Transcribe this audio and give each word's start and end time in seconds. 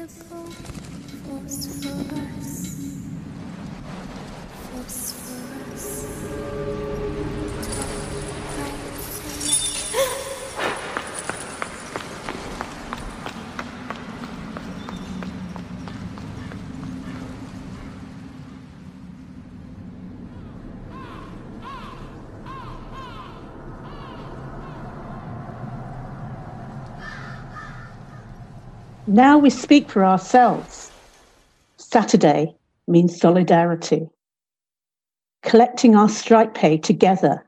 Invisible 0.00 0.46
phosphorus. 0.46 1.84
Phosphorus. 1.84 2.69
Now 29.10 29.38
we 29.38 29.50
speak 29.50 29.90
for 29.90 30.04
ourselves. 30.04 30.92
Saturday 31.78 32.54
means 32.86 33.18
solidarity. 33.18 34.08
Collecting 35.42 35.96
our 35.96 36.08
strike 36.08 36.54
pay 36.54 36.78
together, 36.78 37.44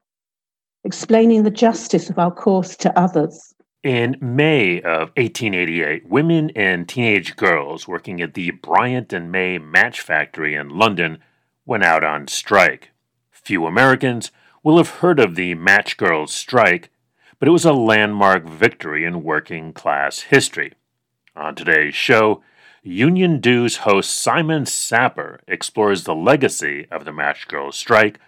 explaining 0.82 1.44
the 1.44 1.52
justice 1.52 2.10
of 2.10 2.18
our 2.18 2.32
cause 2.32 2.76
to 2.78 2.98
others. 2.98 3.54
In 3.84 4.16
May 4.20 4.78
of 4.78 5.12
1888, 5.16 6.08
women 6.08 6.50
and 6.56 6.88
teenage 6.88 7.36
girls 7.36 7.86
working 7.86 8.20
at 8.20 8.34
the 8.34 8.50
Bryant 8.50 9.12
and 9.12 9.30
May 9.30 9.58
Match 9.58 10.00
Factory 10.00 10.56
in 10.56 10.68
London 10.68 11.18
went 11.64 11.84
out 11.84 12.02
on 12.02 12.26
strike. 12.26 12.90
Few 13.30 13.66
Americans 13.66 14.32
will 14.64 14.78
have 14.78 14.96
heard 14.96 15.20
of 15.20 15.36
the 15.36 15.54
Match 15.54 15.96
Girls 15.96 16.34
strike, 16.34 16.90
but 17.38 17.46
it 17.46 17.52
was 17.52 17.64
a 17.64 17.72
landmark 17.72 18.48
victory 18.48 19.04
in 19.04 19.22
working 19.22 19.72
class 19.72 20.22
history. 20.22 20.72
On 21.34 21.54
today's 21.54 21.94
show, 21.94 22.42
Union 22.82 23.40
Dues 23.40 23.78
host 23.78 24.10
Simon 24.14 24.66
Sapper 24.66 25.40
explores 25.48 26.04
the 26.04 26.14
legacy 26.14 26.86
of 26.90 27.06
the 27.06 27.12
Match 27.12 27.48
Girls 27.48 27.76
strike 27.76 28.18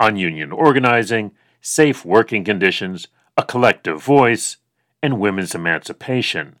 on 0.00 0.16
union 0.16 0.50
organizing, 0.50 1.32
safe 1.60 2.06
working 2.06 2.42
conditions, 2.42 3.08
a 3.36 3.42
collective 3.42 4.02
voice, 4.02 4.56
and 5.02 5.20
women's 5.20 5.54
emancipation. 5.54 6.56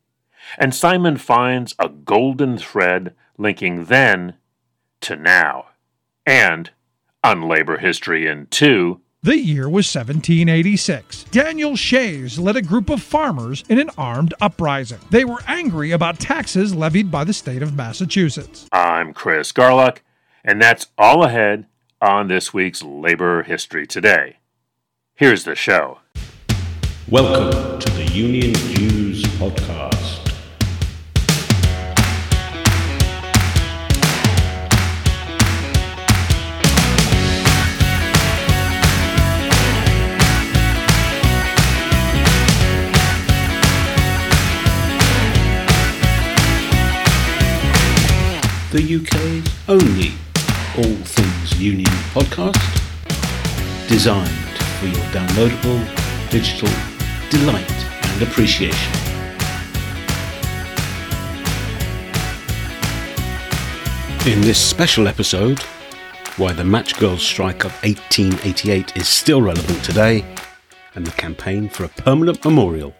And 0.58 0.74
Simon 0.74 1.16
finds 1.16 1.74
a 1.78 1.88
golden 1.88 2.58
thread 2.58 3.14
linking 3.38 3.86
then 3.86 4.34
to 5.00 5.16
now. 5.16 5.68
And 6.26 6.70
on 7.22 7.48
labor 7.48 7.78
history 7.78 8.26
in 8.26 8.48
two, 8.48 9.00
The 9.24 9.38
year 9.38 9.70
was 9.70 9.86
1786. 9.86 11.24
Daniel 11.30 11.76
Shays 11.76 12.38
led 12.38 12.56
a 12.56 12.60
group 12.60 12.90
of 12.90 13.02
farmers 13.02 13.64
in 13.70 13.78
an 13.78 13.88
armed 13.96 14.34
uprising. 14.38 14.98
They 15.08 15.24
were 15.24 15.40
angry 15.46 15.92
about 15.92 16.20
taxes 16.20 16.74
levied 16.74 17.10
by 17.10 17.24
the 17.24 17.32
state 17.32 17.62
of 17.62 17.74
Massachusetts. 17.74 18.68
I'm 18.70 19.14
Chris 19.14 19.50
Garlock, 19.50 20.00
and 20.44 20.60
that's 20.60 20.88
all 20.98 21.24
ahead 21.24 21.64
on 22.02 22.28
this 22.28 22.52
week's 22.52 22.82
Labor 22.82 23.44
History 23.44 23.86
Today. 23.86 24.40
Here's 25.14 25.44
the 25.44 25.54
show. 25.54 26.00
Welcome 27.08 27.78
to 27.78 27.90
the 27.92 28.04
Union 28.12 28.52
Dues 28.74 29.22
Podcast. 29.38 29.93
The 48.74 48.96
UK's 48.96 49.48
only 49.68 50.14
all 50.76 50.96
things 51.04 51.60
union 51.60 51.92
podcast, 52.12 52.58
designed 53.86 54.58
for 54.80 54.86
your 54.86 55.04
downloadable 55.12 55.78
digital 56.28 56.68
delight 57.30 57.70
and 57.70 58.22
appreciation. 58.22 58.92
In 64.26 64.40
this 64.40 64.58
special 64.58 65.06
episode, 65.06 65.62
why 66.36 66.52
the 66.52 66.64
Match 66.64 66.98
Girls 66.98 67.22
strike 67.22 67.62
of 67.62 67.70
1888 67.84 68.96
is 68.96 69.06
still 69.06 69.40
relevant 69.40 69.84
today, 69.84 70.24
and 70.96 71.06
the 71.06 71.12
campaign 71.12 71.68
for 71.68 71.84
a 71.84 71.88
permanent 71.90 72.44
memorial. 72.44 72.92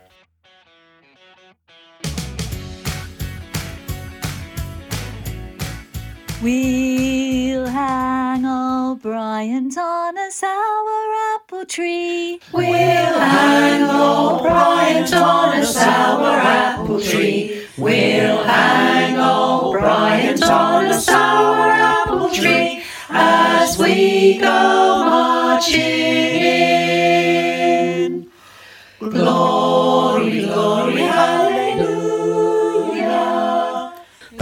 We'll 6.44 7.64
hang 7.64 8.44
old 8.44 9.00
Bryant 9.00 9.78
on 9.78 10.18
a 10.18 10.30
sour 10.30 11.14
apple 11.34 11.64
tree. 11.64 12.38
We'll 12.52 12.68
hang 12.68 13.82
old 13.84 14.42
Bryant 14.42 15.14
on 15.14 15.56
a 15.56 15.64
sour 15.64 16.36
apple 16.36 17.00
tree. 17.00 17.66
We'll 17.78 18.44
hang 18.44 19.18
old 19.18 19.72
Bryant 19.72 20.42
on 20.42 20.84
a 20.84 21.00
sour 21.00 21.70
apple 21.70 22.28
tree 22.28 22.82
as 23.08 23.78
we 23.78 24.36
go 24.36 25.06
marching 25.06 25.80
in. 25.80 27.23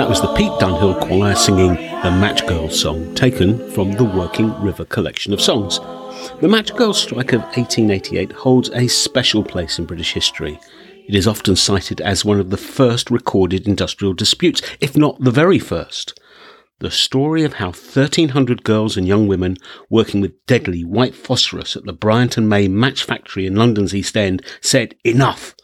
That 0.03 0.09
was 0.09 0.21
the 0.21 0.35
Pete 0.35 0.51
Dunhill 0.59 1.01
Choir 1.07 1.37
singing 1.37 1.75
the 1.75 2.11
Match 2.11 2.45
Girls 2.49 2.81
song, 2.81 3.15
taken 3.15 3.71
from 3.71 3.93
the 3.93 4.03
Working 4.03 4.53
River 4.61 4.85
collection 4.85 5.33
of 5.33 5.41
songs. 5.41 5.79
The 6.41 6.49
Match 6.49 6.75
Girls 6.75 7.01
strike 7.01 7.33
of 7.33 7.43
1888 7.43 8.33
holds 8.33 8.69
a 8.71 8.89
special 8.89 9.45
place 9.45 9.79
in 9.79 9.85
British 9.85 10.13
history. 10.13 10.59
It 11.07 11.15
is 11.15 11.29
often 11.29 11.55
cited 11.55 12.01
as 12.01 12.25
one 12.25 12.41
of 12.41 12.51
the 12.51 12.57
first 12.57 13.13
recorded 13.13 13.69
industrial 13.69 14.13
disputes, 14.13 14.61
if 14.81 14.97
not 14.97 15.23
the 15.23 15.31
very 15.31 15.61
first. 15.61 16.19
The 16.81 16.91
story 16.91 17.45
of 17.45 17.55
how 17.55 17.67
1,300 17.67 18.65
girls 18.65 18.97
and 18.97 19.07
young 19.07 19.29
women 19.29 19.57
working 19.89 20.21
with 20.21 20.45
deadly 20.47 20.83
white 20.83 21.15
phosphorus 21.15 21.77
at 21.77 21.85
the 21.85 21.93
Bryant 21.93 22.37
and 22.37 22.49
May 22.49 22.67
Match 22.67 23.05
Factory 23.05 23.47
in 23.47 23.55
London's 23.55 23.95
East 23.95 24.17
End 24.17 24.45
said 24.61 24.97
enough 25.05 25.55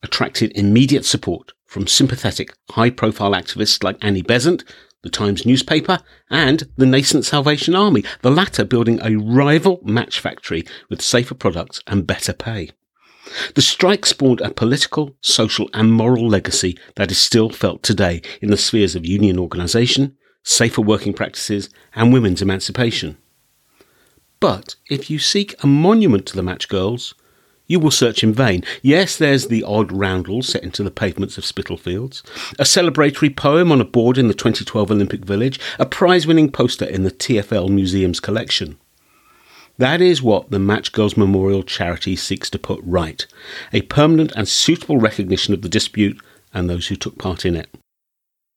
attracted 0.00 0.52
immediate 0.56 1.04
support 1.04 1.54
from 1.70 1.86
sympathetic, 1.86 2.52
high 2.70 2.90
profile 2.90 3.30
activists 3.30 3.84
like 3.84 3.96
Annie 4.02 4.22
Besant, 4.22 4.64
the 5.04 5.08
Times 5.08 5.46
newspaper, 5.46 6.00
and 6.28 6.64
the 6.76 6.84
nascent 6.84 7.24
Salvation 7.24 7.76
Army, 7.76 8.02
the 8.22 8.30
latter 8.30 8.64
building 8.64 8.98
a 9.04 9.14
rival 9.14 9.78
match 9.84 10.18
factory 10.18 10.64
with 10.88 11.00
safer 11.00 11.36
products 11.36 11.80
and 11.86 12.08
better 12.08 12.32
pay. 12.32 12.70
The 13.54 13.62
strike 13.62 14.04
spawned 14.04 14.40
a 14.40 14.50
political, 14.50 15.16
social, 15.20 15.70
and 15.72 15.92
moral 15.92 16.26
legacy 16.26 16.76
that 16.96 17.12
is 17.12 17.18
still 17.18 17.50
felt 17.50 17.84
today 17.84 18.20
in 18.42 18.50
the 18.50 18.56
spheres 18.56 18.96
of 18.96 19.06
union 19.06 19.38
organisation, 19.38 20.16
safer 20.42 20.82
working 20.82 21.12
practices, 21.12 21.70
and 21.94 22.12
women's 22.12 22.42
emancipation. 22.42 23.16
But 24.40 24.74
if 24.90 25.08
you 25.08 25.20
seek 25.20 25.54
a 25.62 25.68
monument 25.68 26.26
to 26.26 26.36
the 26.36 26.42
match 26.42 26.68
girls, 26.68 27.14
you 27.70 27.78
will 27.78 27.92
search 27.92 28.24
in 28.24 28.32
vain. 28.32 28.64
Yes, 28.82 29.16
there's 29.16 29.46
the 29.46 29.62
odd 29.62 29.92
roundel 29.92 30.42
set 30.42 30.64
into 30.64 30.82
the 30.82 30.90
pavements 30.90 31.38
of 31.38 31.44
Spitalfields, 31.44 32.20
a 32.58 32.64
celebratory 32.64 33.34
poem 33.34 33.70
on 33.70 33.80
a 33.80 33.84
board 33.84 34.18
in 34.18 34.26
the 34.26 34.34
2012 34.34 34.90
Olympic 34.90 35.24
Village, 35.24 35.60
a 35.78 35.86
prize 35.86 36.26
winning 36.26 36.50
poster 36.50 36.84
in 36.84 37.04
the 37.04 37.12
TFL 37.12 37.70
Museum's 37.70 38.18
collection. 38.18 38.76
That 39.78 40.00
is 40.00 40.20
what 40.20 40.50
the 40.50 40.58
Match 40.58 40.90
Girls 40.90 41.16
Memorial 41.16 41.62
charity 41.62 42.16
seeks 42.16 42.50
to 42.50 42.58
put 42.58 42.80
right 42.82 43.24
a 43.72 43.82
permanent 43.82 44.32
and 44.34 44.48
suitable 44.48 44.98
recognition 44.98 45.54
of 45.54 45.62
the 45.62 45.68
dispute 45.68 46.20
and 46.52 46.68
those 46.68 46.88
who 46.88 46.96
took 46.96 47.18
part 47.18 47.46
in 47.46 47.54
it. 47.54 47.68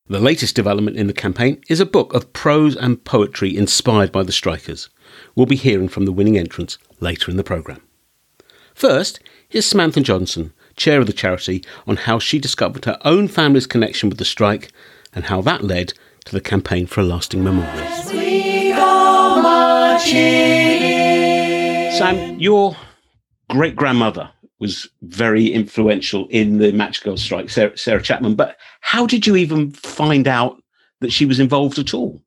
The 0.07 0.19
latest 0.19 0.56
development 0.56 0.98
in 0.98 1.06
the 1.06 1.13
campaign 1.13 1.62
is 1.69 1.80
a 1.80 1.86
book 1.86 2.16
of 2.16 2.33
prose 2.33 2.75
and 2.75 3.04
poetry 3.04 3.56
inspired 3.56 4.12
by 4.12 4.24
the 4.24 4.31
strikers. 4.31 4.89
We'll 5.36 5.45
be 5.45 5.56
hearing 5.56 5.88
from 5.88 6.06
the 6.06 6.12
winning 6.12 6.36
entrants 6.36 6.80
later 7.00 7.30
in 7.30 7.38
the 7.38 7.44
programme. 7.44 7.81
First, 8.73 9.19
here's 9.47 9.65
Samantha 9.65 10.01
Johnson, 10.01 10.53
chair 10.75 10.99
of 10.99 11.07
the 11.07 11.13
charity, 11.13 11.63
on 11.87 11.97
how 11.97 12.19
she 12.19 12.39
discovered 12.39 12.85
her 12.85 12.97
own 13.05 13.27
family's 13.27 13.67
connection 13.67 14.09
with 14.09 14.17
the 14.17 14.25
strike 14.25 14.71
and 15.13 15.25
how 15.25 15.41
that 15.41 15.63
led 15.63 15.93
to 16.25 16.31
the 16.31 16.41
campaign 16.41 16.87
for 16.87 17.01
a 17.01 17.03
lasting 17.03 17.43
memorial. 17.43 17.71
As 17.71 18.11
we 18.11 18.71
go. 18.71 19.97
Sam, 21.97 22.39
your 22.39 22.75
great 23.49 23.75
grandmother 23.75 24.31
was 24.59 24.89
very 25.01 25.47
influential 25.47 26.27
in 26.29 26.57
the 26.57 26.71
Match 26.71 27.03
Girl 27.03 27.17
strike, 27.17 27.49
Sarah, 27.49 27.77
Sarah 27.77 28.01
Chapman. 28.01 28.35
But 28.35 28.57
how 28.81 29.05
did 29.05 29.27
you 29.27 29.35
even 29.35 29.71
find 29.71 30.27
out 30.27 30.61
that 31.01 31.11
she 31.11 31.25
was 31.25 31.39
involved 31.39 31.77
at 31.77 31.93
all? 31.93 32.21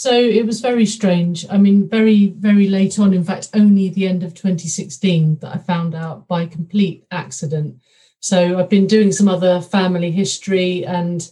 So 0.00 0.14
it 0.14 0.46
was 0.46 0.62
very 0.62 0.86
strange. 0.86 1.44
I 1.50 1.58
mean, 1.58 1.86
very, 1.86 2.28
very 2.28 2.68
late 2.68 2.98
on, 2.98 3.12
in 3.12 3.22
fact, 3.22 3.50
only 3.52 3.90
the 3.90 4.08
end 4.08 4.22
of 4.22 4.32
2016 4.32 5.40
that 5.40 5.54
I 5.54 5.58
found 5.58 5.94
out 5.94 6.26
by 6.26 6.46
complete 6.46 7.04
accident. 7.10 7.76
So 8.18 8.58
I've 8.58 8.70
been 8.70 8.86
doing 8.86 9.12
some 9.12 9.28
other 9.28 9.60
family 9.60 10.10
history 10.10 10.86
and 10.86 11.30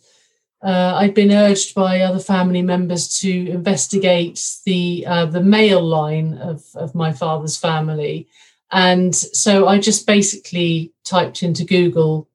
uh, 0.62 0.96
I'd 0.96 1.14
been 1.14 1.32
urged 1.32 1.74
by 1.74 2.02
other 2.02 2.18
family 2.18 2.60
members 2.60 3.08
to 3.20 3.30
investigate 3.48 4.38
the 4.66 5.06
uh, 5.06 5.24
the 5.24 5.42
male 5.42 5.82
line 5.82 6.36
of, 6.36 6.62
of 6.74 6.94
my 6.94 7.10
father's 7.10 7.56
family, 7.56 8.28
and 8.70 9.14
so 9.14 9.66
I 9.66 9.78
just 9.78 10.06
basically 10.06 10.92
typed 11.04 11.42
into 11.42 11.64
Google 11.64 12.28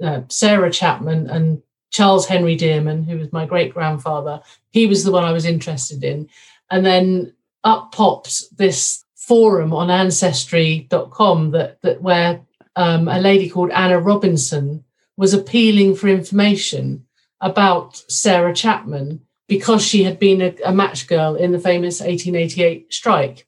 uh, 0.00 0.20
Sarah 0.28 0.70
Chapman 0.70 1.28
and 1.30 1.62
Charles 1.90 2.26
Henry 2.26 2.56
Dearman, 2.56 3.04
who 3.04 3.18
was 3.18 3.32
my 3.32 3.46
great 3.46 3.74
grandfather. 3.74 4.40
He 4.70 4.86
was 4.86 5.04
the 5.04 5.12
one 5.12 5.24
I 5.24 5.32
was 5.32 5.44
interested 5.44 6.02
in, 6.04 6.28
and 6.70 6.84
then 6.84 7.34
up 7.64 7.92
pops 7.92 8.48
this 8.50 9.04
forum 9.16 9.72
on 9.72 9.90
ancestry.com 9.90 11.50
that 11.50 11.80
that 11.82 12.02
where 12.02 12.40
um, 12.76 13.08
a 13.08 13.20
lady 13.20 13.48
called 13.48 13.70
Anna 13.70 13.98
Robinson 13.98 14.84
was 15.16 15.34
appealing 15.34 15.94
for 15.94 16.08
information 16.08 17.06
about 17.40 17.96
Sarah 18.08 18.54
Chapman 18.54 19.20
because 19.48 19.84
she 19.84 20.04
had 20.04 20.18
been 20.18 20.40
a, 20.40 20.54
a 20.64 20.72
match 20.72 21.06
girl 21.06 21.34
in 21.34 21.52
the 21.52 21.58
famous 21.58 22.00
1888 22.00 22.92
strike. 22.92 23.46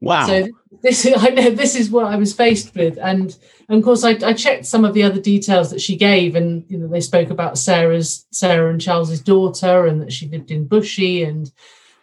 Wow. 0.00 0.26
So 0.26 0.48
this 0.82 1.04
is 1.04 1.14
I 1.18 1.28
know 1.28 1.50
this 1.50 1.76
is 1.76 1.90
what 1.90 2.06
I 2.06 2.16
was 2.16 2.32
faced 2.32 2.74
with, 2.74 2.98
and, 2.98 3.36
and 3.68 3.78
of 3.78 3.84
course 3.84 4.04
I, 4.04 4.10
I, 4.24 4.32
checked 4.32 4.66
some 4.66 4.84
of 4.84 4.94
the 4.94 5.02
other 5.02 5.20
details 5.20 5.70
that 5.70 5.80
she 5.80 5.96
gave, 5.96 6.36
and 6.36 6.64
you 6.68 6.78
know 6.78 6.88
they 6.88 7.00
spoke 7.00 7.30
about 7.30 7.58
Sarah's 7.58 8.26
Sarah 8.30 8.70
and 8.70 8.80
Charles's 8.80 9.20
daughter, 9.20 9.86
and 9.86 10.00
that 10.02 10.12
she 10.12 10.28
lived 10.28 10.50
in 10.50 10.66
Bushy 10.66 11.22
and 11.22 11.50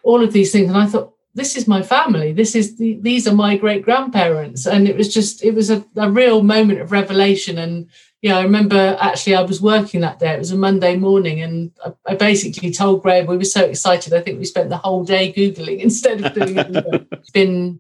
all 0.04 0.24
of 0.24 0.34
these 0.34 0.52
things, 0.52 0.70
and 0.70 0.78
I 0.78 0.86
thought 0.86 1.14
this 1.34 1.56
is 1.56 1.68
my 1.68 1.84
family, 1.84 2.34
this 2.34 2.56
is 2.56 2.78
the, 2.78 2.98
these 3.02 3.28
are 3.28 3.36
my 3.36 3.58
great 3.58 3.84
grandparents, 3.84 4.66
and 4.66 4.88
it 4.88 4.96
was 4.96 5.14
just 5.14 5.44
it 5.44 5.54
was 5.54 5.70
a, 5.70 5.86
a 5.96 6.10
real 6.10 6.44
moment 6.44 6.82
of 6.82 6.92
revelation, 6.92 7.58
and 7.58 7.90
yeah, 8.22 8.38
I 8.38 8.44
remember 8.44 8.98
actually 9.00 9.36
I 9.36 9.44
was 9.44 9.62
working 9.62 10.02
that 10.02 10.18
day. 10.18 10.34
It 10.34 10.40
was 10.40 10.52
a 10.52 10.58
Monday 10.58 10.98
morning, 10.98 11.42
and 11.42 11.72
I, 11.86 11.94
I 12.08 12.16
basically 12.16 12.72
told 12.72 13.04
Graham 13.04 13.28
we 13.28 13.38
were 13.38 13.44
so 13.44 13.64
excited. 13.64 14.14
I 14.14 14.22
think 14.22 14.40
we 14.40 14.46
spent 14.46 14.70
the 14.70 14.78
whole 14.78 15.04
day 15.04 15.32
googling 15.32 15.80
instead 15.82 16.26
of 16.26 16.34
doing 16.34 16.58
it. 16.58 17.08
it's 17.12 17.30
been 17.30 17.80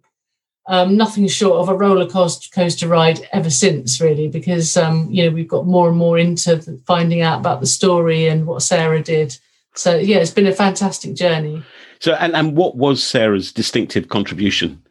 um, 0.67 0.97
nothing 0.97 1.27
short 1.27 1.59
of 1.59 1.69
a 1.69 1.75
roller 1.75 2.07
coaster, 2.07 2.49
coaster 2.53 2.87
ride 2.87 3.27
ever 3.31 3.49
since, 3.49 4.01
really, 4.01 4.27
because 4.27 4.75
um, 4.77 5.07
you 5.09 5.23
know 5.23 5.31
we've 5.31 5.47
got 5.47 5.65
more 5.65 5.87
and 5.89 5.97
more 5.97 6.17
into 6.17 6.61
finding 6.85 7.21
out 7.21 7.39
about 7.39 7.59
the 7.59 7.67
story 7.67 8.27
and 8.27 8.45
what 8.45 8.61
Sarah 8.61 9.01
did. 9.01 9.37
So 9.75 9.95
yeah, 9.95 10.17
it's 10.17 10.31
been 10.31 10.47
a 10.47 10.53
fantastic 10.53 11.15
journey. 11.15 11.63
So, 11.99 12.13
and, 12.13 12.35
and 12.35 12.55
what 12.55 12.75
was 12.75 13.03
Sarah's 13.03 13.51
distinctive 13.51 14.09
contribution 14.09 14.83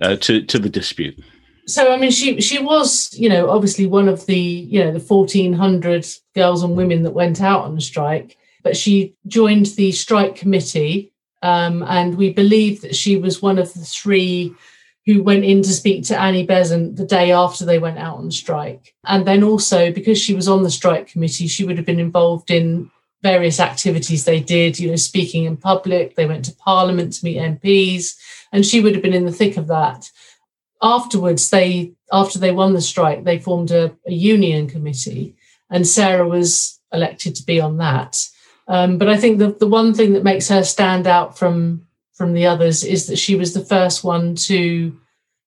uh, 0.00 0.16
to 0.16 0.42
to 0.42 0.58
the 0.58 0.70
dispute? 0.70 1.18
so 1.68 1.92
I 1.92 1.98
mean, 1.98 2.10
she 2.10 2.40
she 2.40 2.58
was, 2.58 3.12
you 3.18 3.28
know, 3.28 3.50
obviously 3.50 3.86
one 3.86 4.08
of 4.08 4.24
the, 4.26 4.38
you 4.38 4.82
know, 4.82 4.90
the 4.90 5.00
fourteen 5.00 5.52
hundred 5.52 6.06
girls 6.34 6.62
and 6.62 6.76
women 6.76 7.02
that 7.02 7.10
went 7.10 7.42
out 7.42 7.64
on 7.64 7.74
the 7.74 7.80
strike. 7.80 8.36
But 8.64 8.76
she 8.76 9.14
joined 9.26 9.66
the 9.66 9.92
strike 9.92 10.34
committee, 10.34 11.12
um, 11.42 11.82
and 11.82 12.16
we 12.16 12.32
believe 12.32 12.80
that 12.80 12.96
she 12.96 13.16
was 13.16 13.42
one 13.42 13.58
of 13.58 13.72
the 13.74 13.80
three 13.80 14.54
who 15.08 15.22
went 15.22 15.42
in 15.42 15.62
to 15.62 15.72
speak 15.72 16.04
to 16.04 16.20
Annie 16.20 16.44
Besant 16.44 16.96
the 16.96 17.06
day 17.06 17.32
after 17.32 17.64
they 17.64 17.78
went 17.78 17.98
out 17.98 18.18
on 18.18 18.30
strike. 18.30 18.94
And 19.06 19.26
then 19.26 19.42
also 19.42 19.90
because 19.90 20.20
she 20.20 20.34
was 20.34 20.48
on 20.48 20.62
the 20.62 20.70
strike 20.70 21.08
committee, 21.08 21.46
she 21.46 21.64
would 21.64 21.78
have 21.78 21.86
been 21.86 21.98
involved 21.98 22.50
in 22.50 22.90
various 23.22 23.58
activities 23.58 24.24
they 24.24 24.38
did, 24.38 24.78
you 24.78 24.90
know, 24.90 24.96
speaking 24.96 25.44
in 25.44 25.56
public. 25.56 26.14
They 26.14 26.26
went 26.26 26.44
to 26.44 26.54
Parliament 26.56 27.14
to 27.14 27.24
meet 27.24 27.38
MPs, 27.38 28.16
and 28.52 28.66
she 28.66 28.82
would 28.82 28.92
have 28.94 29.02
been 29.02 29.14
in 29.14 29.24
the 29.24 29.32
thick 29.32 29.56
of 29.56 29.66
that 29.68 30.10
afterwards 30.82 31.50
they 31.50 31.92
after 32.12 32.38
they 32.38 32.52
won 32.52 32.72
the 32.72 32.80
strike 32.80 33.24
they 33.24 33.38
formed 33.38 33.70
a, 33.70 33.94
a 34.06 34.12
union 34.12 34.68
committee 34.68 35.34
and 35.70 35.86
sarah 35.86 36.26
was 36.26 36.80
elected 36.92 37.34
to 37.34 37.42
be 37.44 37.60
on 37.60 37.78
that 37.78 38.24
um, 38.68 38.98
but 38.98 39.08
i 39.08 39.16
think 39.16 39.38
the, 39.38 39.50
the 39.52 39.66
one 39.66 39.92
thing 39.92 40.12
that 40.12 40.24
makes 40.24 40.48
her 40.48 40.62
stand 40.62 41.06
out 41.06 41.38
from 41.38 41.86
from 42.18 42.34
the 42.34 42.44
others 42.44 42.84
is 42.84 43.06
that 43.06 43.16
she 43.16 43.36
was 43.36 43.54
the 43.54 43.64
first 43.64 44.04
one 44.04 44.34
to 44.34 44.94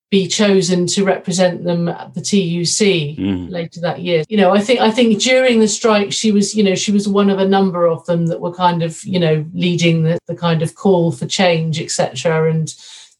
be 0.09 0.27
chosen 0.27 0.85
to 0.85 1.05
represent 1.05 1.63
them 1.63 1.87
at 1.87 2.13
the 2.13 2.21
TUC 2.21 3.17
mm. 3.17 3.49
later 3.49 3.79
that 3.79 4.01
year. 4.01 4.23
You 4.27 4.37
know, 4.37 4.51
I 4.51 4.59
think 4.59 4.81
I 4.81 4.91
think 4.91 5.21
during 5.21 5.59
the 5.59 5.67
strike 5.67 6.11
she 6.11 6.31
was, 6.31 6.55
you 6.55 6.63
know, 6.63 6.75
she 6.75 6.91
was 6.91 7.07
one 7.07 7.29
of 7.29 7.39
a 7.39 7.47
number 7.47 7.85
of 7.87 8.05
them 8.05 8.27
that 8.27 8.41
were 8.41 8.53
kind 8.53 8.83
of, 8.83 9.03
you 9.03 9.19
know, 9.19 9.45
leading 9.53 10.03
the, 10.03 10.17
the 10.27 10.35
kind 10.35 10.61
of 10.61 10.75
call 10.75 11.11
for 11.11 11.25
change, 11.27 11.79
etc. 11.79 12.51
And 12.51 12.73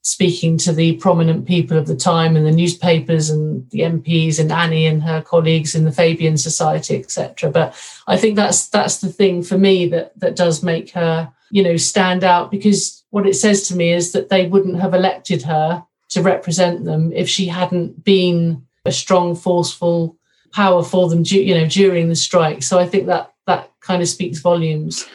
speaking 0.03 0.57
to 0.57 0.73
the 0.73 0.93
prominent 0.97 1.45
people 1.45 1.77
of 1.77 1.87
the 1.87 1.95
time 1.95 2.35
in 2.35 2.43
the 2.43 2.51
newspapers 2.51 3.29
and 3.29 3.69
the 3.69 3.81
MPs 3.81 4.39
and 4.39 4.51
Annie 4.51 4.87
and 4.87 5.03
her 5.03 5.21
colleagues 5.21 5.75
in 5.75 5.85
the 5.85 5.91
Fabian 5.91 6.37
Society, 6.37 6.97
etc. 6.97 7.51
But 7.51 7.73
I 8.07 8.17
think 8.17 8.35
that's 8.35 8.67
that's 8.67 8.97
the 8.97 9.09
thing 9.09 9.43
for 9.43 9.57
me 9.57 9.87
that 9.87 10.19
that 10.19 10.35
does 10.35 10.61
make 10.61 10.91
her, 10.91 11.31
you 11.51 11.63
know, 11.63 11.77
stand 11.77 12.25
out 12.25 12.51
because 12.51 13.00
what 13.11 13.27
it 13.27 13.35
says 13.35 13.67
to 13.67 13.75
me 13.75 13.93
is 13.93 14.11
that 14.11 14.29
they 14.29 14.47
wouldn't 14.47 14.79
have 14.79 14.93
elected 14.93 15.43
her 15.43 15.83
to 16.09 16.21
represent 16.21 16.83
them 16.83 17.13
if 17.13 17.29
she 17.29 17.45
hadn't 17.45 18.03
been 18.03 18.65
a 18.85 18.91
strong, 18.91 19.35
forceful 19.35 20.17
power 20.51 20.83
for 20.83 21.07
them, 21.07 21.23
you 21.25 21.53
know, 21.53 21.67
during 21.67 22.09
the 22.09 22.15
strike. 22.15 22.63
So 22.63 22.79
I 22.79 22.87
think 22.87 23.07
that 23.07 23.33
that 23.47 23.71
kind 23.81 24.01
of 24.01 24.09
speaks 24.09 24.39
volumes 24.39 25.07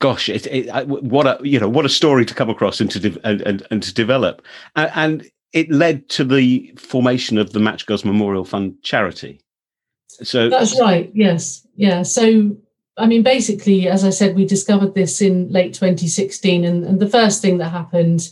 gosh, 0.00 0.28
it, 0.28 0.46
it, 0.46 0.86
what 0.86 1.26
a 1.26 1.38
you 1.42 1.58
know 1.58 1.68
what 1.68 1.84
a 1.84 1.88
story 1.88 2.24
to 2.24 2.34
come 2.34 2.50
across 2.50 2.80
and 2.80 2.90
to 2.90 3.00
de- 3.00 3.26
and, 3.26 3.40
and, 3.42 3.66
and 3.70 3.82
to 3.82 3.92
develop, 3.92 4.42
and, 4.76 4.90
and, 4.94 5.30
it 5.54 5.70
led 5.70 6.06
to 6.10 6.24
the 6.24 6.70
formation 6.76 7.38
of 7.38 7.54
the 7.54 7.58
Match 7.58 7.86
Girls 7.86 8.04
Memorial 8.04 8.44
Fund 8.44 8.76
charity. 8.82 9.40
So 10.22 10.50
that's 10.50 10.78
right. 10.78 11.10
Yes, 11.14 11.66
yeah. 11.74 12.02
So 12.02 12.54
I 12.98 13.06
mean, 13.06 13.22
basically, 13.22 13.88
as 13.88 14.04
I 14.04 14.10
said, 14.10 14.34
we 14.34 14.44
discovered 14.44 14.94
this 14.94 15.20
in 15.20 15.48
late 15.50 15.74
2016, 15.74 16.64
and, 16.64 16.84
and 16.84 17.00
the 17.00 17.08
first 17.08 17.40
thing 17.40 17.58
that 17.58 17.70
happened 17.70 18.28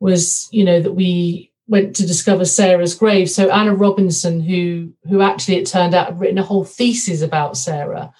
was, 0.00 0.48
you 0.50 0.64
know, 0.64 0.80
that 0.80 0.92
we 0.92 1.52
went 1.66 1.94
to 1.96 2.06
discover 2.06 2.44
Sarah's 2.44 2.94
grave. 2.94 3.28
So 3.28 3.50
Anna 3.50 3.74
Robinson, 3.74 4.40
who 4.40 4.92
who 5.08 5.20
actually 5.20 5.56
it 5.56 5.66
turned 5.66 5.94
out 5.94 6.06
had 6.06 6.20
written 6.20 6.38
a 6.38 6.42
whole 6.42 6.64
thesis 6.64 7.20
about 7.20 7.56
Sarah 7.56 8.12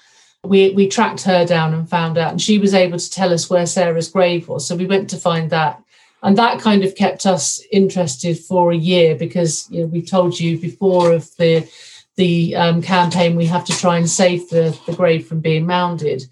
we 0.45 0.71
we 0.73 0.89
tracked 0.89 1.23
her 1.23 1.45
down 1.45 1.75
and 1.75 1.89
found 1.89 2.19
out, 2.19 2.31
and 2.31 2.41
she 2.41 2.59
was 2.59 2.75
able 2.75 2.99
to 2.99 3.11
tell 3.11 3.33
us 3.33 3.51
where 3.51 3.67
Sarah's 3.67 4.11
grave 4.11 4.49
was. 4.49 4.67
So 4.67 4.77
we 4.77 4.87
went 4.87 5.11
to 5.11 5.17
find 5.17 5.51
that, 5.51 5.83
and 6.23 6.39
that 6.39 6.61
kind 6.61 6.85
of 6.85 6.95
kept 6.95 7.27
us 7.27 7.61
interested 7.73 8.39
for 8.39 8.71
a 8.71 8.77
year 8.77 9.15
because 9.17 9.69
you 9.71 9.81
know 9.81 9.87
we 9.87 10.03
told 10.03 10.39
you 10.39 10.59
before 10.59 11.13
of 11.13 11.35
the 11.37 11.69
the 12.19 12.55
um, 12.57 12.83
campaign 12.83 13.37
we 13.37 13.47
have 13.47 13.65
to 13.65 13.73
try 13.73 13.97
and 13.97 14.11
save 14.11 14.51
the, 14.51 14.79
the 14.87 14.93
grave 14.93 15.27
from 15.27 15.41
being 15.41 15.65
mounded. 15.65 16.25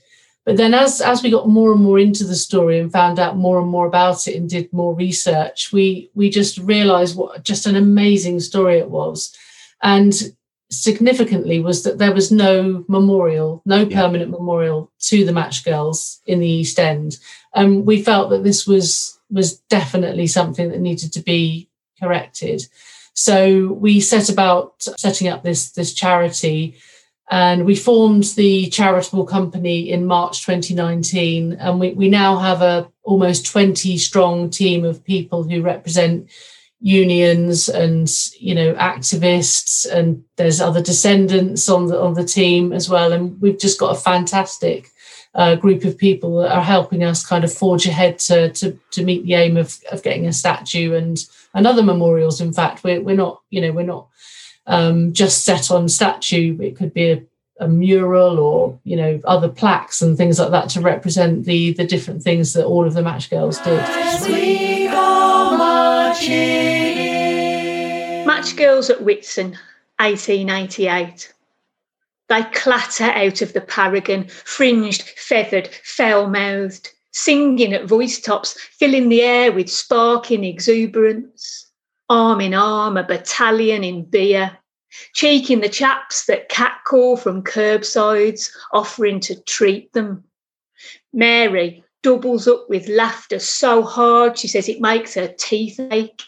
But 0.44 0.56
then 0.56 0.74
as 0.74 1.00
as 1.00 1.22
we 1.22 1.30
got 1.30 1.48
more 1.48 1.72
and 1.72 1.82
more 1.82 1.98
into 1.98 2.24
the 2.24 2.34
story 2.34 2.78
and 2.78 2.92
found 2.92 3.18
out 3.18 3.36
more 3.36 3.58
and 3.60 3.68
more 3.68 3.86
about 3.86 4.28
it 4.28 4.36
and 4.36 4.50
did 4.50 4.72
more 4.72 4.94
research, 4.94 5.72
we 5.72 6.10
we 6.14 6.28
just 6.28 6.58
realized 6.58 7.16
what 7.16 7.42
just 7.42 7.66
an 7.66 7.76
amazing 7.76 8.40
story 8.40 8.78
it 8.78 8.90
was. 8.90 9.36
And 9.82 10.12
significantly 10.70 11.60
was 11.60 11.84
that 11.84 11.98
there 11.98 12.12
was 12.12 12.32
no 12.32 12.84
memorial, 12.88 13.62
no 13.64 13.86
permanent 13.86 14.30
yeah. 14.30 14.36
memorial 14.36 14.90
to 14.98 15.24
the 15.24 15.32
match 15.32 15.64
girls 15.64 16.20
in 16.26 16.40
the 16.40 16.48
East 16.48 16.78
End. 16.78 17.18
And 17.54 17.78
um, 17.78 17.84
we 17.84 18.02
felt 18.02 18.30
that 18.30 18.44
this 18.44 18.66
was 18.66 19.18
was 19.30 19.58
definitely 19.68 20.26
something 20.26 20.70
that 20.70 20.80
needed 20.80 21.12
to 21.12 21.22
be 21.22 21.68
corrected. 22.00 22.62
So 23.16 23.72
we 23.72 24.00
set 24.00 24.28
about 24.28 24.82
setting 24.98 25.28
up 25.28 25.42
this 25.42 25.70
this 25.72 25.94
charity 25.94 26.76
and 27.30 27.64
we 27.64 27.74
formed 27.74 28.24
the 28.36 28.68
charitable 28.68 29.24
company 29.24 29.90
in 29.90 30.06
March 30.06 30.44
2019 30.44 31.54
and 31.54 31.80
we, 31.80 31.92
we 31.94 32.08
now 32.10 32.36
have 32.36 32.60
a 32.60 32.88
almost 33.02 33.46
20 33.46 33.96
strong 33.96 34.50
team 34.50 34.84
of 34.84 35.02
people 35.02 35.42
who 35.44 35.62
represent 35.62 36.28
unions 36.80 37.70
and 37.70 38.12
you 38.38 38.54
know 38.54 38.74
activists 38.74 39.90
and 39.90 40.22
there's 40.36 40.60
other 40.60 40.82
descendants 40.82 41.70
on 41.70 41.86
the 41.86 41.98
on 41.98 42.12
the 42.12 42.24
team 42.24 42.70
as 42.74 42.90
well 42.90 43.12
and 43.14 43.40
we've 43.40 43.58
just 43.58 43.80
got 43.80 43.96
a 43.96 43.98
fantastic 43.98 44.90
uh, 45.36 45.54
group 45.54 45.84
of 45.84 45.96
people 45.98 46.40
that 46.40 46.50
are 46.50 46.64
helping 46.64 47.04
us 47.04 47.24
kind 47.24 47.44
of 47.44 47.52
forge 47.52 47.86
ahead 47.86 48.18
to 48.18 48.50
to, 48.52 48.76
to 48.90 49.04
meet 49.04 49.24
the 49.24 49.34
aim 49.34 49.56
of, 49.56 49.78
of 49.92 50.02
getting 50.02 50.26
a 50.26 50.32
statue 50.32 50.94
and 50.94 51.26
and 51.54 51.66
other 51.66 51.82
memorials. 51.82 52.40
In 52.40 52.52
fact 52.52 52.82
we're, 52.82 53.00
we're 53.02 53.14
not 53.14 53.42
you 53.50 53.60
know 53.60 53.72
we're 53.72 53.84
not 53.84 54.08
um, 54.66 55.12
just 55.12 55.44
set 55.44 55.70
on 55.70 55.88
statue. 55.88 56.58
It 56.60 56.76
could 56.76 56.92
be 56.92 57.10
a, 57.10 57.22
a 57.60 57.68
mural 57.68 58.40
or 58.40 58.78
you 58.84 58.96
know 58.96 59.20
other 59.24 59.50
plaques 59.50 60.00
and 60.00 60.16
things 60.16 60.38
like 60.38 60.50
that 60.50 60.70
to 60.70 60.80
represent 60.80 61.44
the 61.44 61.74
the 61.74 61.86
different 61.86 62.22
things 62.22 62.54
that 62.54 62.64
all 62.64 62.86
of 62.86 62.94
the 62.94 63.02
match 63.02 63.28
girls 63.28 63.58
did. 63.60 63.78
Match 68.26 68.56
Girls 68.56 68.90
at 68.90 68.98
Whitsun, 68.98 69.56
1888. 69.98 71.32
They 72.28 72.42
clatter 72.44 73.04
out 73.04 73.40
of 73.40 73.52
the 73.52 73.60
paragon, 73.60 74.26
fringed, 74.28 75.02
feathered, 75.02 75.68
foul 75.84 76.28
mouthed, 76.28 76.90
singing 77.12 77.72
at 77.72 77.86
voice 77.86 78.20
tops, 78.20 78.58
filling 78.78 79.08
the 79.08 79.22
air 79.22 79.52
with 79.52 79.70
sparking 79.70 80.44
exuberance. 80.44 81.70
Arm 82.08 82.40
in 82.40 82.54
arm, 82.54 82.96
a 82.96 83.04
battalion 83.04 83.82
in 83.82 84.04
beer, 84.04 84.58
cheeking 85.14 85.60
the 85.60 85.68
chaps 85.68 86.26
that 86.26 86.48
catcall 86.48 87.16
from 87.16 87.42
curbsides, 87.42 88.50
offering 88.72 89.20
to 89.20 89.40
treat 89.42 89.92
them. 89.92 90.24
Mary 91.12 91.84
doubles 92.02 92.46
up 92.46 92.68
with 92.68 92.88
laughter 92.88 93.38
so 93.38 93.82
hard 93.82 94.38
she 94.38 94.46
says 94.46 94.68
it 94.68 94.80
makes 94.80 95.14
her 95.14 95.28
teeth 95.38 95.80
ache. 95.90 96.22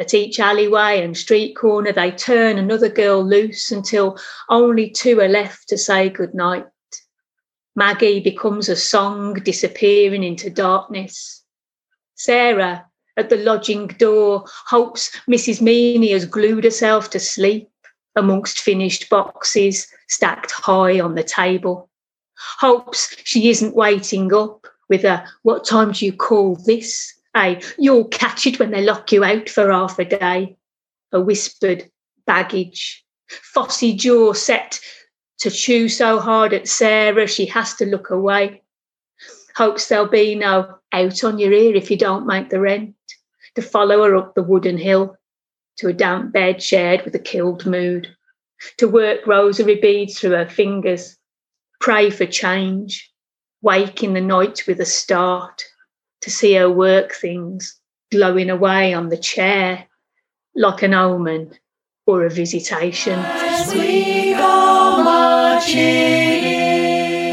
At 0.00 0.14
each 0.14 0.40
alleyway 0.40 1.02
and 1.02 1.14
street 1.14 1.54
corner, 1.54 1.92
they 1.92 2.10
turn 2.10 2.56
another 2.56 2.88
girl 2.88 3.22
loose 3.22 3.70
until 3.70 4.18
only 4.48 4.88
two 4.88 5.20
are 5.20 5.28
left 5.28 5.68
to 5.68 5.76
say 5.76 6.08
goodnight. 6.08 6.64
Maggie 7.76 8.20
becomes 8.20 8.70
a 8.70 8.76
song 8.76 9.34
disappearing 9.34 10.24
into 10.24 10.48
darkness. 10.48 11.44
Sarah, 12.14 12.86
at 13.18 13.28
the 13.28 13.36
lodging 13.36 13.88
door, 13.88 14.46
hopes 14.66 15.14
Mrs. 15.30 15.60
Meany 15.60 16.12
has 16.12 16.24
glued 16.24 16.64
herself 16.64 17.10
to 17.10 17.20
sleep 17.20 17.68
amongst 18.16 18.60
finished 18.60 19.10
boxes 19.10 19.86
stacked 20.08 20.50
high 20.50 20.98
on 20.98 21.14
the 21.14 21.22
table. 21.22 21.90
Hopes 22.58 23.14
she 23.24 23.50
isn't 23.50 23.76
waiting 23.76 24.32
up 24.32 24.66
with 24.88 25.04
a, 25.04 25.26
What 25.42 25.66
time 25.66 25.92
do 25.92 26.06
you 26.06 26.14
call 26.14 26.56
this? 26.56 27.19
Hey, 27.34 27.60
you'll 27.78 28.08
catch 28.08 28.46
it 28.46 28.58
when 28.58 28.72
they 28.72 28.82
lock 28.82 29.12
you 29.12 29.22
out 29.22 29.48
for 29.48 29.70
half 29.70 29.98
a 29.98 30.04
day. 30.04 30.56
A 31.12 31.20
whispered 31.20 31.88
baggage. 32.26 33.04
Phossy 33.28 33.96
jaw 33.96 34.32
set 34.32 34.80
to 35.38 35.50
chew 35.50 35.88
so 35.88 36.18
hard 36.18 36.52
at 36.52 36.68
Sarah 36.68 37.26
she 37.26 37.46
has 37.46 37.74
to 37.74 37.86
look 37.86 38.10
away. 38.10 38.62
Hopes 39.56 39.88
there'll 39.88 40.08
be 40.08 40.34
no 40.34 40.76
out 40.92 41.24
on 41.24 41.38
your 41.38 41.52
ear 41.52 41.74
if 41.74 41.90
you 41.90 41.96
don't 41.96 42.26
make 42.26 42.50
the 42.50 42.60
rent. 42.60 42.94
To 43.56 43.62
follow 43.62 44.04
her 44.04 44.16
up 44.16 44.34
the 44.34 44.42
wooden 44.42 44.78
hill 44.78 45.16
to 45.78 45.88
a 45.88 45.92
damp 45.92 46.32
bed 46.32 46.62
shared 46.62 47.04
with 47.04 47.14
a 47.14 47.20
killed 47.20 47.66
mood. 47.66 48.08
To 48.78 48.88
work 48.88 49.26
rosary 49.26 49.80
beads 49.80 50.18
through 50.18 50.32
her 50.32 50.48
fingers. 50.48 51.16
Pray 51.80 52.10
for 52.10 52.26
change. 52.26 53.10
Wake 53.62 54.02
in 54.02 54.14
the 54.14 54.20
night 54.20 54.62
with 54.66 54.80
a 54.80 54.86
start 54.86 55.64
to 56.22 56.30
see 56.30 56.54
her 56.54 56.70
work 56.70 57.12
things 57.12 57.78
glowing 58.10 58.50
away 58.50 58.92
on 58.92 59.08
the 59.08 59.16
chair 59.16 59.86
like 60.54 60.82
an 60.82 60.94
omen 60.94 61.52
or 62.06 62.24
a 62.24 62.30
visitation. 62.30 63.18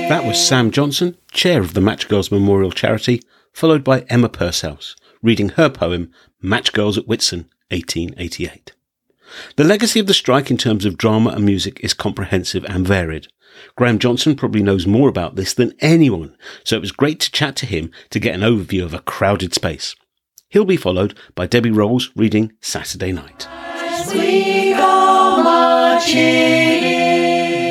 That 0.10 0.26
was 0.26 0.46
Sam 0.46 0.72
Johnson, 0.72 1.18
chair 1.32 1.62
of 1.62 1.74
the 1.74 1.82
Match 1.82 2.08
Girls 2.08 2.32
Memorial 2.32 2.72
Charity, 2.72 3.22
followed 3.52 3.84
by 3.84 4.06
Emma 4.10 4.30
Purcell's, 4.30 4.96
reading 5.22 5.50
her 5.50 5.70
poem 5.70 6.12
Match 6.42 6.72
Girls 6.72 6.98
at 6.98 7.08
Whitsun, 7.08 7.50
1888. 7.72 8.74
The 9.58 9.64
legacy 9.64 10.00
of 10.00 10.08
the 10.08 10.14
strike 10.14 10.50
in 10.50 10.58
terms 10.58 10.86
of 10.86 10.98
drama 10.98 11.32
and 11.32 11.44
music 11.44 11.80
is 11.82 11.94
comprehensive 11.94 12.64
and 12.66 12.88
varied. 12.88 13.28
Graham 13.76 14.00
Johnson 14.00 14.36
probably 14.36 14.64
knows 14.64 14.88
more 14.88 15.10
about 15.10 15.36
this 15.36 15.54
than 15.54 15.74
anyone, 15.80 16.36
so 16.64 16.76
it 16.76 16.82
was 16.82 16.92
great 16.92 17.20
to 17.22 17.32
chat 17.32 17.56
to 17.58 17.66
him 17.66 17.92
to 18.10 18.20
get 18.20 18.36
an 18.36 18.42
overview 18.42 18.84
of 18.84 18.94
a 18.94 19.00
crowded 19.00 19.54
space. 19.54 19.96
He'll 20.50 20.66
be 20.66 20.78
followed 20.78 21.18
by 21.36 21.48
Debbie 21.48 21.72
Rolls 21.72 22.10
reading 22.16 22.54
Saturday 22.62 23.12
Night. 23.12 23.48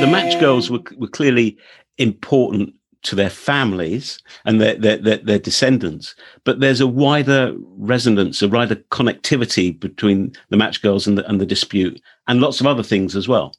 The 0.01 0.07
Match 0.07 0.39
Girls 0.39 0.71
were, 0.71 0.83
were 0.99 1.09
clearly 1.09 1.57
important 1.97 2.75
to 3.05 3.15
their 3.15 3.31
families 3.31 4.19
and 4.45 4.61
their, 4.61 4.75
their, 4.75 4.99
their, 4.99 5.17
their, 5.19 5.39
descendants. 5.39 6.15
But 6.45 6.61
there's 6.61 6.81
a 6.81 6.87
wider 6.87 7.55
resonance, 7.79 8.43
a 8.43 8.49
wider 8.49 8.77
connectivity 8.91 9.79
between 9.79 10.33
the 10.51 10.57
Match 10.57 10.83
Girls 10.83 11.07
and 11.07 11.17
the, 11.17 11.27
and 11.29 11.41
the 11.41 11.47
dispute, 11.47 12.01
and 12.27 12.41
lots 12.41 12.61
of 12.61 12.67
other 12.67 12.83
things 12.83 13.15
as 13.15 13.29
well. 13.29 13.55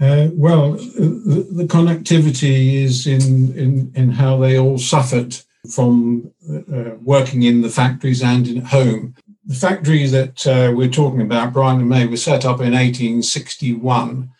Uh, 0.00 0.28
well, 0.32 0.72
the, 0.72 1.46
the, 1.52 1.64
connectivity 1.64 2.82
is 2.82 3.06
in, 3.06 3.56
in, 3.56 3.92
in 3.94 4.10
how 4.10 4.36
they 4.36 4.58
all 4.58 4.76
suffered 4.76 5.36
from 5.70 6.32
uh, 6.52 6.96
working 7.00 7.44
in 7.44 7.62
the 7.62 7.68
factories 7.68 8.22
and 8.22 8.48
in 8.48 8.60
home. 8.60 9.14
The 9.46 9.54
factory 9.54 10.06
that 10.08 10.46
uh, 10.46 10.72
we're 10.74 10.88
talking 10.88 11.20
about, 11.20 11.52
Bryant 11.52 11.80
and 11.80 11.88
May, 11.88 12.06
was 12.06 12.24
set 12.24 12.44
up 12.44 12.58
in 12.58 12.72
1861. 12.72 14.30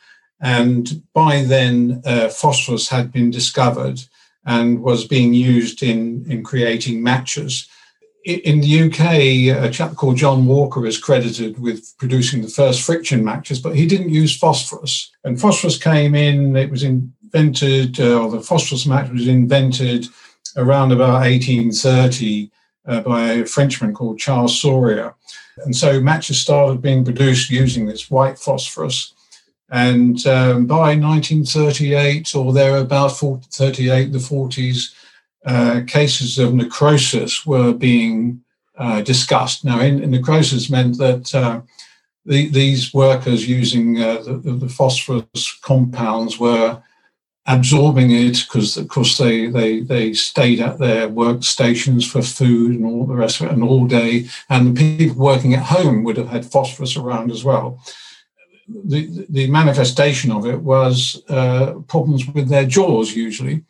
And 0.40 1.02
by 1.12 1.42
then, 1.42 2.02
uh, 2.04 2.30
phosphorus 2.30 2.88
had 2.88 3.12
been 3.12 3.30
discovered 3.30 4.00
and 4.44 4.82
was 4.82 5.06
being 5.06 5.34
used 5.34 5.84
in, 5.84 6.24
in 6.28 6.42
creating 6.42 7.02
matches 7.02 7.68
in 8.24 8.60
the 8.60 8.84
UK, 8.84 9.64
a 9.64 9.70
chap 9.70 9.96
called 9.96 10.16
John 10.16 10.46
Walker 10.46 10.86
is 10.86 10.98
credited 10.98 11.58
with 11.60 11.92
producing 11.98 12.40
the 12.40 12.48
first 12.48 12.82
friction 12.82 13.22
matches, 13.22 13.60
but 13.60 13.76
he 13.76 13.86
didn't 13.86 14.08
use 14.08 14.36
phosphorus. 14.36 15.12
And 15.24 15.38
phosphorus 15.38 15.76
came 15.76 16.14
in, 16.14 16.56
it 16.56 16.70
was 16.70 16.82
invented, 16.82 18.00
uh, 18.00 18.22
or 18.22 18.30
the 18.30 18.40
phosphorus 18.40 18.86
match 18.86 19.10
was 19.10 19.28
invented 19.28 20.06
around 20.56 20.92
about 20.92 21.20
1830 21.20 22.50
uh, 22.86 23.00
by 23.00 23.32
a 23.32 23.46
Frenchman 23.46 23.92
called 23.92 24.18
Charles 24.18 24.60
Sauria. 24.60 25.14
And 25.64 25.76
so 25.76 26.00
matches 26.00 26.40
started 26.40 26.80
being 26.80 27.04
produced 27.04 27.50
using 27.50 27.86
this 27.86 28.10
white 28.10 28.38
phosphorus. 28.38 29.12
And 29.70 30.24
um, 30.26 30.66
by 30.66 30.96
1938 30.96 32.34
or 32.34 32.52
thereabout, 32.52 33.08
38, 33.08 34.12
the 34.12 34.18
40s, 34.18 34.94
uh, 35.44 35.82
cases 35.86 36.38
of 36.38 36.54
necrosis 36.54 37.44
were 37.44 37.72
being 37.72 38.42
uh, 38.76 39.02
discussed. 39.02 39.64
Now, 39.64 39.80
in, 39.80 40.02
in, 40.02 40.10
necrosis 40.10 40.70
meant 40.70 40.98
that 40.98 41.34
uh, 41.34 41.60
the, 42.24 42.48
these 42.48 42.94
workers 42.94 43.48
using 43.48 44.00
uh, 44.00 44.22
the, 44.22 44.56
the, 44.58 44.68
phosphorus 44.68 45.58
compounds 45.62 46.38
were 46.38 46.82
absorbing 47.46 48.10
it 48.10 48.44
because, 48.46 48.78
of 48.78 48.88
course, 48.88 49.18
they, 49.18 49.46
they, 49.46 49.80
they 49.80 50.14
stayed 50.14 50.60
at 50.60 50.78
their 50.78 51.08
workstations 51.08 52.10
for 52.10 52.22
food 52.22 52.74
and 52.74 52.86
all 52.86 53.04
the 53.04 53.14
rest 53.14 53.40
of 53.40 53.46
it, 53.46 53.52
and 53.52 53.62
all 53.62 53.86
day. 53.86 54.26
And 54.48 54.74
the 54.74 54.98
people 54.98 55.22
working 55.22 55.52
at 55.54 55.64
home 55.64 56.04
would 56.04 56.16
have 56.16 56.28
had 56.28 56.50
phosphorus 56.50 56.96
around 56.96 57.30
as 57.30 57.44
well. 57.44 57.80
The, 58.66 59.26
the 59.28 59.50
manifestation 59.50 60.32
of 60.32 60.46
it 60.46 60.60
was 60.60 61.22
uh, 61.28 61.74
problems 61.86 62.26
with 62.26 62.48
their 62.48 62.64
jaws, 62.64 63.14
usually 63.14 63.62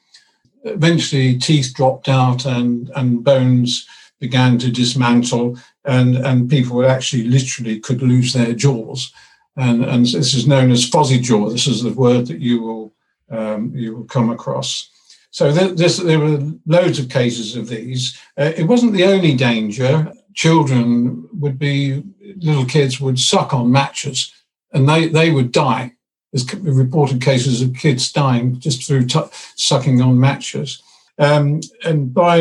eventually 0.65 1.39
teeth 1.39 1.73
dropped 1.75 2.09
out 2.09 2.45
and, 2.45 2.91
and 2.97 3.23
bones 3.23 3.87
began 4.21 4.59
to 4.59 4.71
dismantle 4.71 5.59
and, 5.85 6.17
and 6.17 6.51
people 6.51 6.85
actually 6.87 7.25
literally 7.25 7.79
could 7.79 8.03
lose 8.03 8.33
their 8.33 8.55
jaws. 8.55 9.13
And, 9.57 9.85
and 9.85 10.07
this 10.07 10.35
is 10.35 10.47
known 10.47 10.71
as 10.71 10.89
phossy 10.89 11.21
jaw. 11.21 11.49
This 11.49 11.67
is 11.67 11.83
the 11.83 11.93
word 11.93 12.27
that 12.27 12.41
you 12.41 12.63
will, 12.63 12.95
um, 13.31 13.73
you 13.75 13.97
will 13.97 14.05
come 14.05 14.31
across. 14.31 14.91
So 15.31 15.53
there, 15.53 15.69
there 15.69 16.21
were 16.21 16.53
loads 16.67 16.99
of 16.99 17.09
cases 17.09 17.57
of 17.57 17.69
these. 17.69 18.19
Uh, 18.39 18.53
it 18.57 18.65
wasn't 18.65 18.95
the 18.95 19.05
only 19.05 19.35
danger. 19.35 20.13
Children 20.33 21.29
would 21.35 21.59
be, 21.59 22.03
little 22.39 22.65
kids 22.65 23.01
would 23.01 23.19
suck 23.19 23.53
on 23.53 23.71
matches 23.71 24.33
and 24.73 24.89
they, 24.89 25.09
they 25.09 25.31
would 25.31 25.53
die 25.53 25.94
there's 26.35 26.53
reported 26.77 27.23
cases 27.23 27.63
of 27.63 27.75
kids 27.75 28.11
dying 28.11 28.59
just 28.59 28.85
through 28.85 29.07
t- 29.07 29.21
sucking 29.55 30.03
on 30.03 30.19
matches. 30.19 30.83
Um, 31.17 31.61
and 31.85 32.13
by 32.13 32.39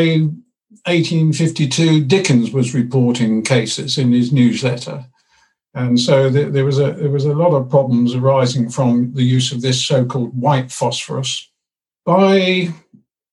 1852, 0.86 2.04
Dickens 2.06 2.52
was 2.52 2.74
reporting 2.74 3.44
cases 3.44 4.00
in 4.00 4.12
his 4.12 4.34
newsletter. 4.34 5.06
And 5.76 6.00
so 6.00 6.30
there, 6.30 6.66
was 6.66 6.80
a 6.80 6.94
there 6.94 7.10
was 7.10 7.26
a 7.26 7.34
lot 7.34 7.54
of 7.54 7.70
problems 7.70 8.16
arising 8.16 8.70
from 8.70 9.14
the 9.14 9.24
use 9.24 9.52
of 9.52 9.62
this 9.62 9.84
so-called 9.84 10.40
white 10.40 10.72
phosphorus. 10.72 11.50
By 12.06 12.70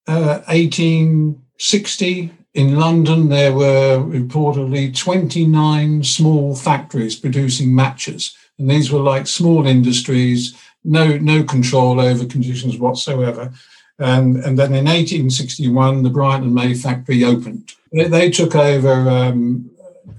uh, 0.07 0.41
1860 0.47 2.33
in 2.55 2.77
London, 2.77 3.29
there 3.29 3.53
were 3.53 3.99
reportedly 3.99 4.97
29 4.97 6.03
small 6.03 6.55
factories 6.55 7.17
producing 7.17 7.75
matches, 7.75 8.35
and 8.61 8.71
these 8.71 8.93
were 8.93 9.01
like 9.01 9.27
small 9.27 9.67
industries, 9.67 10.55
no 10.85 11.17
no 11.19 11.43
control 11.43 12.01
over 12.01 12.25
conditions 12.25 12.79
whatsoever. 12.79 13.53
And, 13.99 14.37
and 14.39 14.59
then 14.59 14.73
in 14.73 14.87
1861, 14.87 16.03
the 16.03 16.11
Bryant 16.11 16.45
and 16.45 16.55
May 16.55 16.73
factory 16.73 17.23
opened. 17.23 17.75
They, 17.93 18.09
they 18.09 18.31
took 18.31 18.55
over 18.55 19.11
um, 19.11 19.71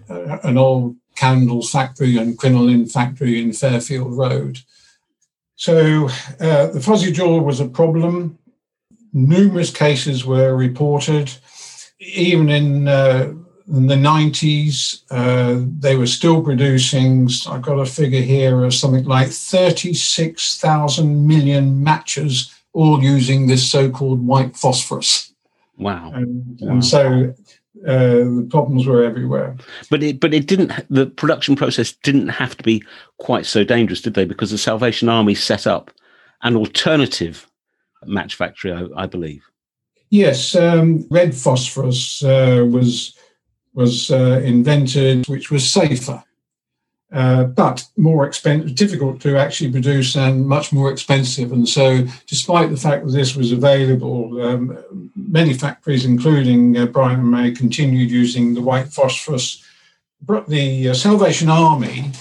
an 0.07 0.57
old 0.57 0.97
candle 1.15 1.63
factory 1.63 2.17
and 2.17 2.37
crinoline 2.37 2.85
factory 2.85 3.41
in 3.41 3.53
Fairfield 3.53 4.15
Road. 4.15 4.59
So 5.55 6.05
uh, 6.39 6.67
the 6.67 6.79
phossy 6.79 7.11
jaw 7.11 7.39
was 7.39 7.59
a 7.59 7.67
problem. 7.67 8.37
Numerous 9.13 9.71
cases 9.71 10.25
were 10.25 10.55
reported. 10.55 11.31
Even 11.99 12.49
in 12.49 12.87
uh, 12.87 13.33
in 13.67 13.87
the 13.87 13.95
90s, 13.95 15.03
uh, 15.11 15.65
they 15.79 15.95
were 15.95 16.07
still 16.07 16.41
producing, 16.41 17.29
I've 17.47 17.61
got 17.61 17.79
a 17.79 17.85
figure 17.85 18.21
here 18.21 18.63
of 18.63 18.73
something 18.73 19.05
like 19.05 19.29
36,000 19.29 21.27
million 21.27 21.83
matches, 21.83 22.53
all 22.73 23.01
using 23.01 23.47
this 23.47 23.69
so 23.69 23.89
called 23.89 24.25
white 24.25 24.55
phosphorus. 24.55 25.33
Wow. 25.77 26.11
And, 26.13 26.59
wow. 26.61 26.71
and 26.71 26.85
so 26.85 27.33
uh, 27.87 27.95
the 27.95 28.47
problems 28.49 28.85
were 28.85 29.03
everywhere. 29.03 29.55
But 29.89 30.03
it, 30.03 30.19
but 30.19 30.33
it 30.33 30.47
didn't. 30.47 30.71
The 30.89 31.07
production 31.07 31.55
process 31.55 31.91
didn't 31.91 32.29
have 32.29 32.55
to 32.57 32.63
be 32.63 32.83
quite 33.17 33.45
so 33.45 33.63
dangerous, 33.63 34.01
did 34.01 34.13
they? 34.13 34.25
Because 34.25 34.51
the 34.51 34.57
Salvation 34.57 35.09
Army 35.09 35.35
set 35.35 35.65
up 35.65 35.91
an 36.43 36.55
alternative 36.55 37.47
match 38.05 38.35
factory, 38.35 38.71
I, 38.71 38.87
I 38.95 39.05
believe. 39.05 39.43
Yes, 40.09 40.55
um, 40.55 41.07
red 41.09 41.33
phosphorus 41.33 42.21
uh, 42.23 42.65
was 42.69 43.17
was 43.73 44.11
uh, 44.11 44.41
invented, 44.43 45.27
which 45.27 45.49
was 45.51 45.69
safer, 45.69 46.23
uh, 47.13 47.43
but 47.43 47.85
more 47.97 48.25
expensive, 48.25 48.75
difficult 48.75 49.21
to 49.21 49.37
actually 49.37 49.71
produce, 49.71 50.15
and 50.15 50.45
much 50.45 50.71
more 50.71 50.91
expensive. 50.91 51.51
And 51.51 51.67
so, 51.67 52.05
despite 52.27 52.69
the 52.69 52.77
fact 52.77 53.05
that 53.05 53.11
this 53.11 53.35
was 53.35 53.51
available, 53.51 54.41
um, 54.41 55.11
many 55.15 55.53
factories, 55.53 56.05
including 56.05 56.77
uh, 56.77 56.87
and 56.95 57.31
May, 57.31 57.51
continued 57.51 58.11
using 58.11 58.53
the 58.53 58.61
white 58.61 58.87
phosphorus. 58.87 59.63
But 60.23 60.47
The 60.47 60.89
uh, 60.89 60.93
Salvation 60.93 61.49
Army 61.49 62.11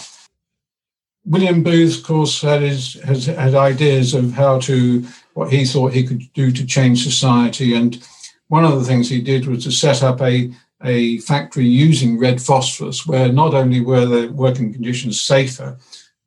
William 1.25 1.63
Booth, 1.63 1.99
of 1.99 2.05
course, 2.05 2.41
had 2.41 2.63
his, 2.63 2.95
has 3.05 3.27
had 3.27 3.55
ideas 3.55 4.15
of 4.15 4.33
how 4.33 4.59
to 4.61 5.07
what 5.35 5.53
he 5.53 5.65
thought 5.65 5.93
he 5.93 6.07
could 6.07 6.23
do 6.33 6.51
to 6.51 6.67
change 6.67 7.05
society, 7.05 7.75
and 7.75 8.03
one 8.49 8.65
of 8.65 8.79
the 8.79 8.85
things 8.85 9.09
he 9.09 9.21
did 9.21 9.47
was 9.47 9.65
to 9.65 9.71
set 9.71 10.03
up 10.03 10.21
a 10.21 10.51
a 10.83 11.19
factory 11.19 11.67
using 11.67 12.19
red 12.19 12.41
phosphorus, 12.41 13.07
where 13.07 13.31
not 13.33 13.55
only 13.55 13.81
were 13.81 14.07
the 14.07 14.29
working 14.29 14.73
conditions 14.73 15.21
safer, 15.21 15.79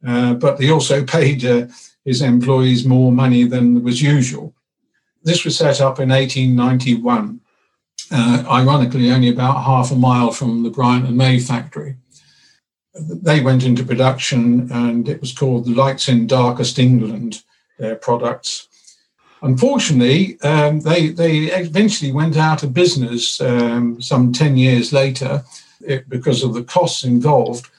uh, 0.06 0.34
but 0.36 0.58
they 0.58 0.70
also 0.70 1.04
paid 1.18 1.46
uh, 1.46 1.68
his 2.06 2.22
employees 2.22 2.86
more 2.86 3.12
money 3.12 3.44
than 3.44 3.84
was 3.84 4.02
usual. 4.02 4.54
This 5.24 5.46
was 5.46 5.58
set 5.58 5.80
up 5.80 6.00
in 6.00 6.10
1891, 6.10 7.40
uh, 8.12 8.44
ironically, 8.50 9.12
only 9.12 9.30
about 9.30 9.64
half 9.64 9.92
a 9.92 9.96
mile 9.96 10.32
from 10.32 10.64
the 10.64 10.70
Bryant 10.70 11.08
and 11.08 11.18
May 11.18 11.40
factory 11.40 11.96
they 12.96 13.42
went 13.42 13.64
into 13.64 13.84
production 13.84 14.72
and 14.72 15.10
it 15.10 15.20
was 15.20 15.34
called 15.34 15.66
the 15.66 15.74
Lights 15.74 16.08
in 16.10 16.28
Darkest 16.28 16.78
England, 16.78 17.44
their 17.80 17.96
products. 17.96 18.68
Unfortunately, 19.44 20.40
um, 20.42 20.80
they, 20.80 21.10
they 21.10 21.52
eventually 21.52 22.14
went 22.14 22.38
out 22.38 22.64
of 22.64 22.74
business 22.74 23.42
um, 23.42 24.02
some 24.02 24.32
10 24.32 24.56
years 24.56 24.94
later 24.94 25.44
it, 25.82 26.08
because 26.08 26.44
of 26.44 26.54
the 26.54 26.64
costs 26.64 27.04
involved, 27.04 27.70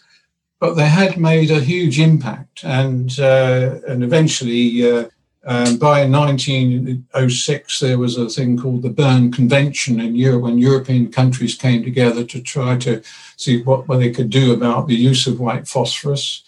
but 0.61 0.75
they 0.75 0.89
had 0.89 1.17
made 1.17 1.51
a 1.51 1.61
huge 1.61 1.99
impact. 1.99 2.65
And, 2.65 3.19
uh, 3.19 3.77
and 3.89 4.05
eventually, 4.05 4.87
uh, 4.87 5.07
um, 5.47 5.79
by 5.79 6.07
1906, 6.07 7.81
there 7.81 7.99
was 7.99 8.19
a 8.19 8.29
thing 8.29 8.59
called 8.59 8.83
the 8.83 8.91
Berne 8.91 9.33
Convention 9.33 10.01
in 10.01 10.15
Europe 10.15 10.43
when 10.43 10.59
European 10.59 11.11
countries 11.11 11.55
came 11.55 11.83
together 11.83 12.25
to 12.25 12.43
try 12.43 12.77
to 12.79 13.03
see 13.37 13.63
what, 13.63 13.89
what 13.89 14.01
they 14.01 14.11
could 14.11 14.29
do 14.29 14.53
about 14.53 14.87
the 14.87 14.97
use 14.97 15.27
of 15.27 15.41
white 15.41 15.67
phosphorus. 15.67 16.43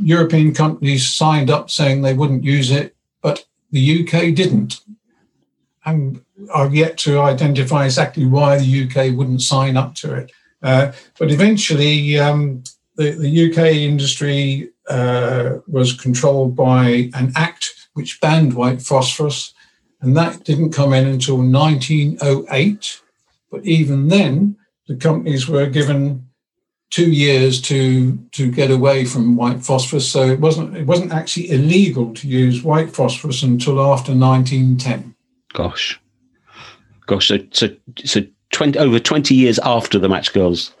European 0.00 0.52
companies 0.52 1.08
signed 1.08 1.48
up 1.48 1.70
saying 1.70 2.02
they 2.02 2.14
wouldn't 2.14 2.42
use 2.42 2.72
it, 2.72 2.96
but 3.22 3.44
the 3.70 4.02
UK 4.02 4.34
didn't. 4.34 4.80
And 5.84 6.22
I've 6.54 6.74
yet 6.74 6.98
to 6.98 7.20
identify 7.20 7.84
exactly 7.84 8.26
why 8.26 8.58
the 8.58 8.84
UK 8.84 9.16
wouldn't 9.16 9.42
sign 9.42 9.76
up 9.76 9.94
to 9.96 10.14
it. 10.14 10.32
Uh, 10.62 10.92
but 11.18 11.30
eventually, 11.30 12.18
um, 12.18 12.62
the, 12.96 13.12
the, 13.12 13.50
UK 13.50 13.76
industry 13.76 14.70
uh, 14.88 15.58
was 15.68 15.92
controlled 15.92 16.56
by 16.56 17.10
an 17.14 17.32
act 17.36 17.88
which 17.94 18.20
banned 18.20 18.54
white 18.54 18.82
phosphorus, 18.82 19.54
and 20.00 20.16
that 20.16 20.44
didn't 20.44 20.72
come 20.72 20.92
in 20.92 21.06
until 21.06 21.36
1908. 21.36 23.00
But 23.50 23.64
even 23.64 24.08
then, 24.08 24.56
the 24.88 24.96
companies 24.96 25.48
were 25.48 25.66
given 25.66 26.27
two 26.90 27.10
years 27.10 27.60
to 27.62 28.16
to 28.32 28.50
get 28.50 28.70
away 28.70 29.04
from 29.04 29.36
white 29.36 29.62
phosphorus. 29.62 30.10
So 30.10 30.26
it 30.26 30.40
wasn't 30.40 30.76
it 30.76 30.86
wasn't 30.86 31.12
actually 31.12 31.50
illegal 31.50 32.14
to 32.14 32.28
use 32.28 32.62
white 32.62 32.90
phosphorus 32.90 33.42
until 33.42 33.80
after 33.80 34.12
1910. 34.12 35.14
Gosh, 35.52 36.00
gosh. 37.06 37.28
So 37.28 37.38
so 37.52 37.68
so 38.04 38.20
20 38.52 38.78
over 38.78 38.98
20 38.98 39.34
years 39.34 39.58
after 39.60 39.98
the 39.98 40.08
Match 40.08 40.32
Girls 40.32 40.72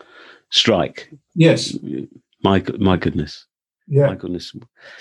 strike. 0.50 1.10
Yes. 1.34 1.76
My 2.42 2.64
my 2.78 2.96
goodness. 2.96 3.44
Yeah. 3.86 4.06
My 4.08 4.14
goodness. 4.14 4.54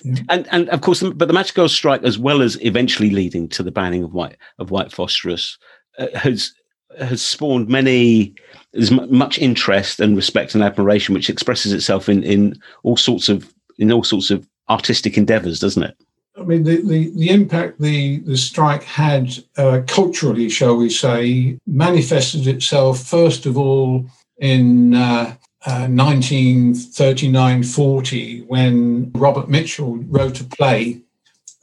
Yeah. 0.03 0.15
And 0.29 0.47
and 0.51 0.69
of 0.69 0.81
course, 0.81 1.03
but 1.03 1.27
the 1.27 1.33
Match 1.33 1.53
Girls 1.53 1.73
strike, 1.73 2.03
as 2.03 2.17
well 2.17 2.41
as 2.41 2.57
eventually 2.61 3.09
leading 3.09 3.49
to 3.49 3.63
the 3.63 3.71
banning 3.71 4.03
of 4.03 4.13
white 4.13 4.37
of 4.59 4.71
white 4.71 4.91
phosphorus, 4.91 5.57
uh, 5.99 6.07
has 6.13 6.53
has 6.97 7.21
spawned 7.21 7.67
many 7.67 8.33
there's 8.77 8.91
much 8.91 9.39
interest 9.39 9.99
and 9.99 10.15
respect 10.15 10.53
and 10.53 10.63
admiration, 10.63 11.15
which 11.15 11.29
expresses 11.29 11.73
itself 11.73 12.07
in 12.07 12.23
in 12.23 12.57
all 12.83 12.95
sorts 12.95 13.27
of 13.27 13.53
in 13.77 13.91
all 13.91 14.03
sorts 14.03 14.31
of 14.31 14.47
artistic 14.69 15.17
endeavors, 15.17 15.59
doesn't 15.59 15.83
it? 15.83 15.97
I 16.39 16.43
mean, 16.43 16.63
the, 16.63 16.81
the, 16.83 17.11
the 17.15 17.29
impact 17.29 17.81
the, 17.81 18.19
the 18.19 18.37
strike 18.37 18.83
had 18.83 19.33
uh, 19.57 19.81
culturally, 19.87 20.49
shall 20.49 20.77
we 20.77 20.89
say, 20.89 21.57
manifested 21.65 22.45
itself 22.45 22.99
first 22.99 23.47
of 23.47 23.57
all 23.57 24.05
in 24.37 24.93
uh, 24.93 25.33
1939-40 25.65 28.41
uh, 28.41 28.43
when 28.45 29.11
Robert 29.13 29.49
Mitchell 29.49 29.97
wrote 29.97 30.39
a 30.39 30.43
play 30.43 31.01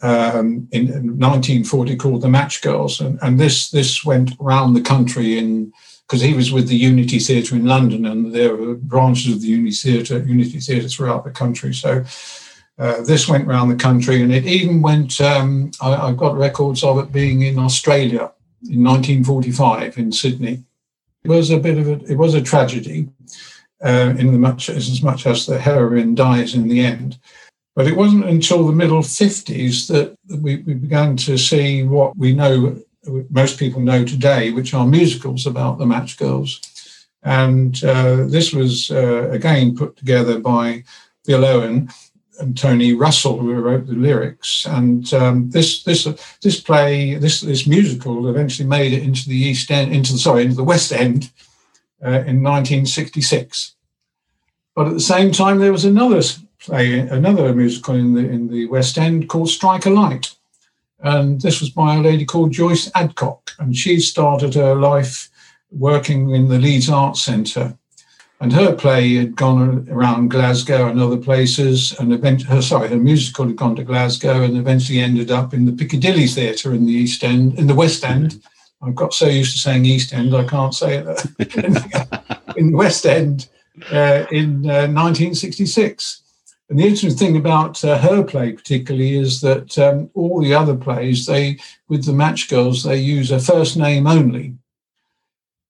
um, 0.03 0.69
in, 0.73 0.89
in, 0.89 1.19
1940 1.19 1.97
called 1.97 2.23
The 2.23 2.29
Match 2.29 2.63
Girls, 2.63 3.01
and, 3.01 3.19
and 3.23 3.39
this 3.39 3.71
this 3.71 4.05
went 4.05 4.33
around 4.41 4.75
the 4.75 4.81
country 4.81 5.39
in 5.39 5.73
because 6.07 6.21
he 6.21 6.35
was 6.35 6.53
with 6.53 6.69
the 6.69 6.77
Unity 6.77 7.19
Theatre 7.19 7.57
in 7.57 7.65
London, 7.65 8.05
and 8.05 8.35
there 8.35 8.55
were 8.55 8.75
branches 8.75 9.35
of 9.35 9.41
the 9.41 9.49
Unity 9.49 9.73
Theatre 9.73 10.19
Unity 10.19 10.61
Theatre 10.61 10.89
throughout 10.89 11.25
the 11.25 11.31
country. 11.31 11.75
So. 11.75 12.05
Uh, 12.77 13.03
this 13.03 13.29
went 13.29 13.47
around 13.47 13.69
the 13.69 13.77
country, 13.77 14.21
and 14.21 14.35
it 14.35 14.47
even 14.47 14.83
went. 14.83 15.21
Um, 15.21 15.71
I, 15.81 16.09
have 16.09 16.17
got 16.17 16.37
records 16.37 16.83
of 16.83 16.99
it 16.99 17.13
being 17.13 17.43
in 17.43 17.57
Australia 17.57 18.33
in 18.69 18.83
1945 18.83 19.97
in 19.97 20.11
Sydney. 20.11 20.65
It 21.23 21.29
was 21.29 21.51
a 21.51 21.59
bit 21.59 21.79
of 21.79 21.87
a. 21.87 22.05
It 22.11 22.19
was 22.19 22.35
a 22.35 22.43
tragedy, 22.43 23.11
uh, 23.85 24.15
in 24.19 24.33
the 24.33 24.39
much 24.39 24.69
as 24.69 25.03
much 25.03 25.27
as 25.27 25.47
the 25.47 25.59
heroine 25.59 26.15
dies 26.15 26.55
in 26.55 26.69
the 26.69 26.81
end. 26.81 27.19
But 27.75 27.89
it 27.89 27.97
wasn't 27.97 28.27
until 28.27 28.67
the 28.67 28.73
middle 28.73 29.01
50s 29.01 29.89
that 29.89 30.17
we, 30.41 30.57
we 30.59 30.75
began 30.75 31.17
to 31.19 31.37
see 31.37 31.83
what 31.83 32.17
we 32.17 32.33
know, 32.33 32.81
most 33.31 33.59
people 33.59 33.81
know 33.81 34.05
today, 34.05 34.53
which 34.53 34.75
are 34.75 34.87
musicals 34.87 35.47
about 35.47 35.79
the 35.79 35.87
Match 35.87 36.17
Girls. 36.17 36.61
And 37.25 37.83
uh, 37.83 38.27
this 38.27 38.53
was 38.53 38.91
uh, 38.91 39.31
again 39.31 39.77
put 39.77 39.97
together 39.97 40.39
by 40.39 40.85
Bill 41.27 41.45
Owen 41.45 41.89
and 42.39 42.57
Tony 42.57 42.93
Russell, 42.93 43.39
who 43.39 43.55
wrote 43.55 43.87
the 43.87 43.95
lyrics. 43.95 44.67
And 44.67 45.13
um, 45.15 45.51
this 45.51 45.83
this 45.85 46.07
this 46.43 46.61
play, 46.61 47.15
this 47.15 47.41
this 47.41 47.67
musical, 47.67 48.29
eventually 48.29 48.69
made 48.69 48.93
it 48.93 49.03
into 49.03 49.29
the 49.29 49.37
East 49.37 49.71
End, 49.71 49.93
into 49.93 50.13
the 50.13 50.19
sorry, 50.19 50.43
into 50.43 50.57
the 50.57 50.65
West 50.65 50.93
End 50.93 51.31
uh, 52.05 52.23
in 52.27 52.43
1966. 52.43 53.75
But 54.75 54.89
at 54.89 54.93
the 54.93 55.01
same 55.01 55.33
time, 55.33 55.59
there 55.59 55.73
was 55.73 55.85
another 55.85 56.21
play, 56.65 56.99
another 56.99 57.55
musical 57.55 57.95
in 57.95 58.15
the 58.15 58.29
in 58.29 58.49
the 58.49 58.67
West 58.67 58.99
End 58.99 59.29
called 59.29 59.51
Strike 59.51 59.87
a 59.87 59.91
Light, 59.91 60.35
and 61.01 61.41
this 61.41 61.61
was 61.61 61.71
by 61.71 61.97
a 61.97 62.01
lady 62.01 62.25
called 62.25 62.53
Joyce 62.53 62.91
Adcock, 62.95 63.53
and 63.59 63.77
she 63.77 64.01
started 64.01 64.55
her 64.55 64.75
life 64.75 65.29
working 65.71 66.31
in 66.31 66.49
the 66.49 66.59
Leeds 66.59 66.89
Arts 66.89 67.23
Centre. 67.23 67.77
And 68.41 68.53
her 68.53 68.75
play 68.75 69.15
had 69.15 69.37
gone 69.37 69.89
around 69.91 70.31
Glasgow 70.31 70.89
and 70.89 71.01
other 71.01 71.17
places, 71.17 71.93
and 71.99 72.13
eventually, 72.13 72.55
her 72.55 72.63
sorry, 72.63 72.89
her 72.89 72.97
musical 72.97 73.47
had 73.47 73.57
gone 73.57 73.77
to 73.77 73.85
Glasgow 73.85 74.43
and 74.43 74.57
eventually 74.57 75.01
ended 75.01 75.31
up 75.31 75.55
in 75.55 75.65
the 75.65 75.73
Piccadilly 75.73 76.27
Theatre 76.27 76.75
in 76.75 76.85
the 76.85 76.93
East 76.93 77.23
End, 77.25 77.59
in 77.59 77.67
the 77.67 77.75
West 77.75 78.05
End. 78.05 78.43
I've 78.83 78.95
got 78.95 79.15
so 79.15 79.29
used 79.29 79.53
to 79.53 79.59
saying 79.59 79.85
East 79.87 80.13
End, 80.13 80.35
I 80.35 80.45
can't 80.45 80.75
say 80.75 80.99
it 80.99 81.07
in 82.57 82.73
the 82.73 82.77
West 82.77 83.07
End 83.07 83.49
uh, 83.91 84.27
in 84.31 84.69
uh, 84.69 84.89
1966. 84.89 86.24
And 86.69 86.79
the 86.79 86.85
interesting 86.85 87.17
thing 87.17 87.37
about 87.37 87.85
uh, 87.85 87.99
her 87.99 88.23
play, 88.23 88.53
particularly, 88.53 89.17
is 89.17 89.41
that 89.43 89.79
um, 89.79 90.11
all 90.15 90.41
the 90.41 90.55
other 90.55 90.75
plays, 90.75 91.27
they 91.27 91.59
with 91.89 92.07
the 92.07 92.13
Match 92.13 92.49
Girls, 92.49 92.83
they 92.83 92.97
use 92.97 93.31
a 93.31 93.39
first 93.39 93.77
name 93.77 94.07
only. 94.07 94.55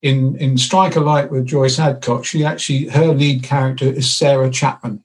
In 0.02 0.36
in 0.36 0.56
Strike 0.56 0.96
a 0.96 1.00
Light 1.00 1.30
with 1.30 1.46
Joyce 1.46 1.78
Adcock, 1.78 2.24
she 2.24 2.44
actually 2.44 2.88
her 2.88 3.12
lead 3.12 3.42
character 3.42 3.86
is 3.86 4.14
Sarah 4.14 4.50
Chapman. 4.50 5.02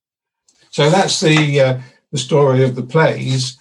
so 0.70 0.88
that's 0.88 1.20
the 1.20 1.60
uh, 1.60 1.80
the 2.12 2.18
story 2.18 2.64
of 2.64 2.74
the 2.74 2.82
plays. 2.82 3.58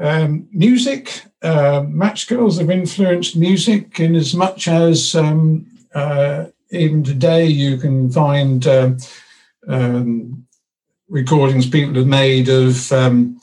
Um, 0.00 0.48
music, 0.52 1.22
uh, 1.42 1.84
Match 1.86 2.26
Girls 2.26 2.58
have 2.58 2.70
influenced 2.70 3.36
music 3.36 4.00
in 4.00 4.14
as 4.14 4.34
much 4.34 4.66
as 4.66 5.14
um, 5.14 5.66
uh, 5.94 6.46
even 6.70 7.04
today 7.04 7.46
you 7.46 7.76
can 7.76 8.10
find 8.10 8.66
um, 8.66 8.96
um, 9.68 10.41
recordings 11.12 11.68
people 11.68 11.94
have 11.94 12.06
made 12.06 12.48
of, 12.48 12.90
um, 12.90 13.38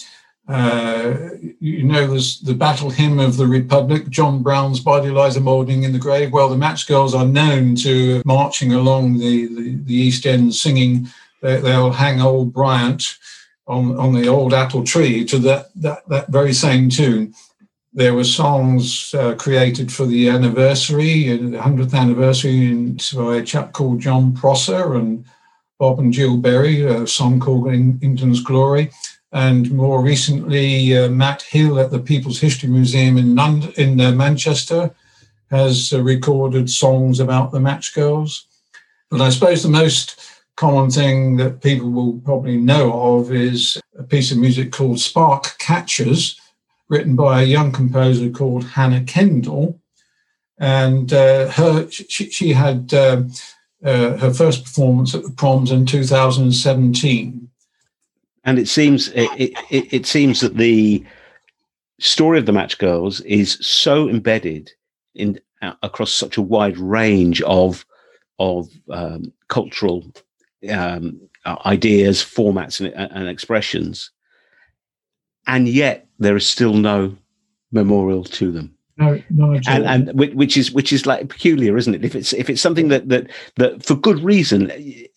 uh, 0.47 1.13
you 1.60 1.84
know, 1.84 2.08
there's 2.08 2.41
the 2.41 2.55
Battle 2.55 2.89
Hymn 2.89 3.19
of 3.19 3.38
the 3.38 3.45
Republic, 3.45 4.10
John 4.10 4.41
Brown's 4.41 4.79
Body 4.79 5.10
Lies 5.10 5.38
a 5.38 5.39
in 5.39 5.93
the 5.93 5.99
Grave. 5.99 6.32
Well, 6.32 6.49
the 6.49 6.58
Match 6.58 6.88
Girls 6.88 7.13
are 7.13 7.27
known 7.27 7.75
to 7.75 8.23
marching 8.25 8.73
along 8.73 9.19
the, 9.19 9.45
the, 9.47 9.75
the 9.84 9.93
East 9.93 10.25
End 10.25 10.55
singing, 10.55 11.08
they, 11.43 11.62
they'll 11.62 11.91
hang 11.91 12.19
old 12.19 12.51
Bryant 12.51 13.03
on, 13.67 13.95
on 13.99 14.13
the 14.13 14.27
old 14.27 14.51
apple 14.51 14.84
tree 14.84 15.23
to 15.25 15.38
that, 15.38 15.67
that, 15.75 16.10
that 16.10 16.29
very 16.29 16.53
same 16.53 16.89
tune. 16.89 17.36
There 17.93 18.15
were 18.15 18.23
songs 18.23 19.13
uh, 19.13 19.36
created 19.36 19.93
for 19.93 20.08
the 20.08 20.29
anniversary, 20.29 21.38
the 21.38 21.58
100th 21.58 21.93
anniversary, 21.93 22.95
by 23.15 23.36
a 23.36 23.43
chap 23.43 23.73
called 23.73 23.99
John 23.99 24.34
Prosser 24.34 24.95
and 24.95 25.25
Bob 25.79 25.99
and 25.99 26.11
Jill 26.11 26.35
Berry, 26.35 26.83
a 26.83 27.07
song 27.07 27.39
called 27.39 27.67
England's 27.67 28.41
Glory. 28.41 28.91
And 29.31 29.71
more 29.71 30.01
recently, 30.01 30.97
uh, 30.97 31.09
Matt 31.09 31.43
Hill 31.43 31.79
at 31.79 31.89
the 31.89 31.99
People's 31.99 32.39
History 32.39 32.67
Museum 32.67 33.17
in, 33.17 33.39
in 33.77 34.01
uh, 34.01 34.11
Manchester 34.11 34.93
has 35.49 35.93
uh, 35.93 36.03
recorded 36.03 36.69
songs 36.69 37.19
about 37.19 37.51
the 37.51 37.61
Match 37.61 37.95
Girls. 37.95 38.45
But 39.09 39.21
I 39.21 39.29
suppose 39.29 39.63
the 39.63 39.69
most 39.69 40.19
common 40.57 40.91
thing 40.91 41.37
that 41.37 41.61
people 41.61 41.89
will 41.89 42.19
probably 42.19 42.57
know 42.57 43.17
of 43.17 43.31
is 43.31 43.79
a 43.97 44.03
piece 44.03 44.31
of 44.31 44.37
music 44.37 44.73
called 44.73 44.99
Spark 44.99 45.57
Catchers, 45.59 46.39
written 46.89 47.15
by 47.15 47.41
a 47.41 47.45
young 47.45 47.71
composer 47.71 48.29
called 48.29 48.65
Hannah 48.65 49.03
Kendall. 49.05 49.79
And 50.59 51.13
uh, 51.13 51.49
her, 51.51 51.89
she, 51.89 52.29
she 52.29 52.51
had 52.51 52.93
uh, 53.83 54.17
her 54.17 54.33
first 54.33 54.63
performance 54.63 55.15
at 55.15 55.23
the 55.23 55.31
proms 55.31 55.71
in 55.71 55.85
2017. 55.85 57.49
And 58.43 58.59
it 58.59 58.67
seems 58.67 59.09
it, 59.09 59.29
it, 59.37 59.93
it 59.93 60.05
seems 60.05 60.41
that 60.41 60.57
the 60.57 61.03
story 61.99 62.39
of 62.39 62.45
the 62.45 62.51
Match 62.51 62.77
Girls 62.77 63.21
is 63.21 63.57
so 63.61 64.09
embedded 64.09 64.71
in 65.15 65.39
uh, 65.61 65.73
across 65.83 66.11
such 66.11 66.37
a 66.37 66.41
wide 66.41 66.77
range 66.77 67.41
of 67.41 67.85
of 68.39 68.69
um, 68.89 69.33
cultural 69.49 70.05
um, 70.71 71.19
uh, 71.45 71.57
ideas, 71.65 72.23
formats, 72.23 72.79
and, 72.79 72.93
and, 73.11 73.27
expressions, 73.27 74.11
and 75.47 75.67
yet 75.67 76.07
there 76.19 76.37
is 76.37 76.47
still 76.47 76.73
no 76.73 77.15
memorial 77.71 78.23
to 78.23 78.51
them. 78.51 78.73
No, 78.99 79.21
no, 79.29 79.57
and, 79.65 79.85
and 79.85 80.19
which 80.19 80.57
is 80.57 80.73
which 80.73 80.91
is 80.91 81.05
like 81.05 81.29
peculiar, 81.29 81.77
isn't 81.77 81.95
it? 81.95 82.03
If 82.03 82.15
it's 82.15 82.33
if 82.33 82.49
it's 82.49 82.62
something 82.62 82.89
that 82.89 83.07
that 83.07 83.27
that 83.55 83.81
for 83.81 83.95
good 83.95 84.19
reason, 84.19 84.69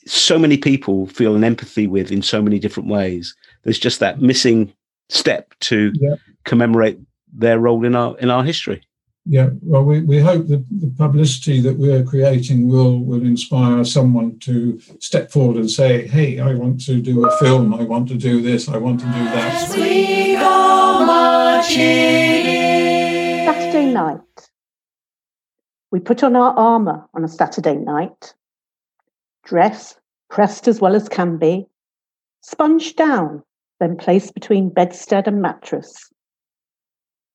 so 0.06 0.38
many 0.38 0.56
people 0.56 1.08
feel 1.08 1.34
an 1.34 1.42
empathy 1.42 1.88
with 1.88 2.12
in 2.12 2.22
so 2.22 2.40
many 2.40 2.60
different 2.60 2.88
ways. 2.88 3.34
There's 3.64 3.80
just 3.80 3.98
that 3.98 4.20
missing 4.20 4.72
step 5.08 5.52
to 5.60 5.92
yeah. 5.94 6.14
commemorate 6.44 7.00
their 7.32 7.58
role 7.58 7.84
in 7.84 7.96
our 7.96 8.16
in 8.18 8.30
our 8.30 8.44
history. 8.44 8.86
Yeah, 9.24 9.50
well, 9.62 9.84
we, 9.84 10.00
we 10.02 10.18
hope 10.18 10.46
that 10.48 10.64
the 10.70 10.92
publicity 10.96 11.60
that 11.60 11.76
we're 11.76 12.04
creating 12.04 12.68
will 12.68 13.00
will 13.00 13.22
inspire 13.22 13.84
someone 13.84 14.38
to 14.40 14.80
step 15.00 15.32
forward 15.32 15.56
and 15.56 15.68
say, 15.68 16.06
"Hey, 16.06 16.38
I 16.38 16.54
want 16.54 16.84
to 16.86 17.00
do 17.00 17.26
a 17.26 17.36
film. 17.38 17.74
I 17.74 17.82
want 17.82 18.06
to 18.08 18.16
do 18.16 18.42
this. 18.42 18.68
I 18.68 18.76
want 18.76 19.00
to 19.00 19.06
do 19.06 19.12
that." 19.12 19.70
Saturday 23.82 23.94
night. 23.94 24.50
We 25.90 26.00
put 26.00 26.22
on 26.22 26.36
our 26.36 26.56
armour 26.56 27.06
on 27.14 27.24
a 27.24 27.28
Saturday 27.28 27.76
night. 27.76 28.34
Dress 29.44 29.96
pressed 30.30 30.68
as 30.68 30.80
well 30.80 30.94
as 30.94 31.08
can 31.08 31.36
be, 31.36 31.66
sponged 32.42 32.96
down, 32.96 33.42
then 33.80 33.96
placed 33.96 34.34
between 34.34 34.70
bedstead 34.70 35.26
and 35.26 35.42
mattress. 35.42 36.10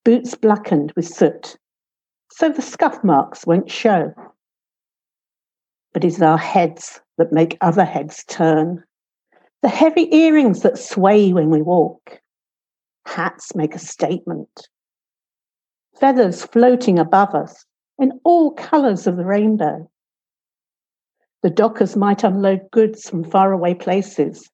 Boots 0.04 0.34
blackened 0.34 0.92
with 0.96 1.06
soot 1.06 1.56
so 2.30 2.48
the 2.48 2.62
scuff 2.62 3.02
marks 3.02 3.46
won't 3.46 3.70
show. 3.70 4.14
But 5.92 6.04
it's 6.04 6.22
our 6.22 6.38
heads 6.38 7.00
that 7.16 7.32
make 7.32 7.58
other 7.60 7.84
heads 7.84 8.24
turn. 8.28 8.84
The 9.62 9.68
heavy 9.68 10.14
earrings 10.14 10.60
that 10.62 10.78
sway 10.78 11.32
when 11.32 11.50
we 11.50 11.62
walk. 11.62 12.20
Hats 13.06 13.54
make 13.54 13.74
a 13.74 13.78
statement. 13.78 14.68
Feathers 16.00 16.44
floating 16.44 16.98
above 16.98 17.34
us 17.34 17.64
in 17.98 18.12
all 18.24 18.52
colours 18.52 19.06
of 19.06 19.16
the 19.16 19.24
rainbow. 19.24 19.90
The 21.42 21.50
dockers 21.50 21.96
might 21.96 22.24
unload 22.24 22.70
goods 22.70 23.08
from 23.08 23.24
faraway 23.24 23.74
places, 23.74 24.48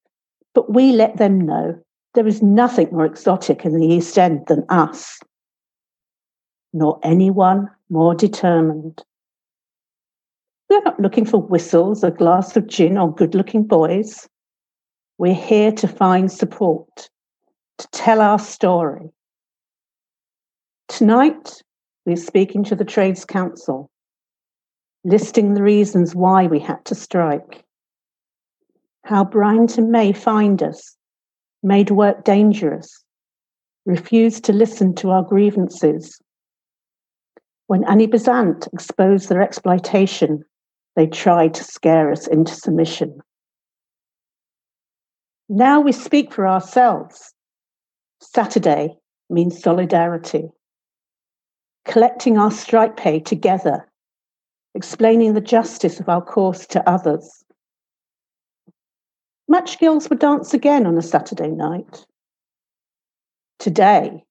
but 0.55 0.73
we 0.73 0.93
let 0.93 1.17
them 1.17 1.41
know 1.41 1.79
there 2.15 2.27
is 2.27 2.43
nothing 2.43 2.89
more 2.93 3.05
exotic 3.05 3.65
in 3.65 3.79
the 3.79 3.87
East 3.87 4.19
End 4.19 4.47
than 4.47 4.65
us 4.69 5.19
nor 6.75 6.99
anyone 7.03 7.71
more 7.89 8.15
determined. 8.15 9.03
We're 10.69 10.83
not 10.83 11.01
looking 11.01 11.25
for 11.25 11.41
whistles, 11.41 12.03
a 12.03 12.11
glass 12.11 12.57
of 12.57 12.67
gin, 12.67 12.99
or 12.99 13.15
good 13.15 13.35
looking 13.35 13.63
boys. 13.63 14.29
We're 15.17 15.35
here 15.35 15.71
to 15.73 15.87
find 15.87 16.31
support, 16.31 17.09
to 17.79 17.89
tell 17.93 18.21
our 18.21 18.41
story. 18.41 19.09
Tonight, 20.89 21.63
we're 22.07 22.17
speaking 22.17 22.63
to 22.65 22.77
the 22.77 22.85
Trades 22.85 23.25
Council, 23.25 23.91
listing 25.05 25.55
the 25.55 25.63
reasons 25.63 26.15
why 26.15 26.47
we 26.47 26.61
had 26.61 26.85
to 26.85 26.95
strike, 26.95 27.65
how 29.05 29.25
Bryant 29.25 29.79
and 29.79 29.91
May 29.91 30.13
fined 30.13 30.63
us, 30.63 30.97
made 31.63 31.91
work 31.91 32.25
dangerous, 32.25 33.05
refused 33.87 34.45
to 34.45 34.53
listen 34.53 34.95
to 34.97 35.11
our 35.11 35.23
grievances, 35.23 36.21
when 37.67 37.85
Annie 37.85 38.07
Besant 38.07 38.69
exposed 38.73 39.29
their 39.29 39.43
exploitation, 39.43 40.45
they 40.97 41.07
tried 41.07 41.55
to 41.55 41.65
scare 41.65 42.13
us 42.13 42.27
into 42.27 42.55
submission. 42.55 43.21
Now 45.49 45.81
we 45.81 45.93
speak 45.93 46.33
for 46.33 46.47
ourselves. 46.47 47.33
Saturday 48.21 48.97
means 49.31 49.63
solidarity. 49.63 50.51
Collecting 51.85 52.39
our 52.39 52.51
strike 52.51 52.97
pay 52.97 53.21
together, 53.21 53.87
explaining 54.75 55.35
the 55.35 55.41
justice 55.41 56.01
of 56.01 56.09
our 56.09 56.23
course 56.23 56.67
to 56.67 56.89
others. 56.89 57.45
Match 59.49 59.79
girls 59.79 60.09
would 60.09 60.19
dance 60.19 60.55
again 60.55 60.87
on 60.87 60.97
a 60.97 61.03
Saturday 61.03 61.51
night. 61.51 62.07
Today, 63.59 64.25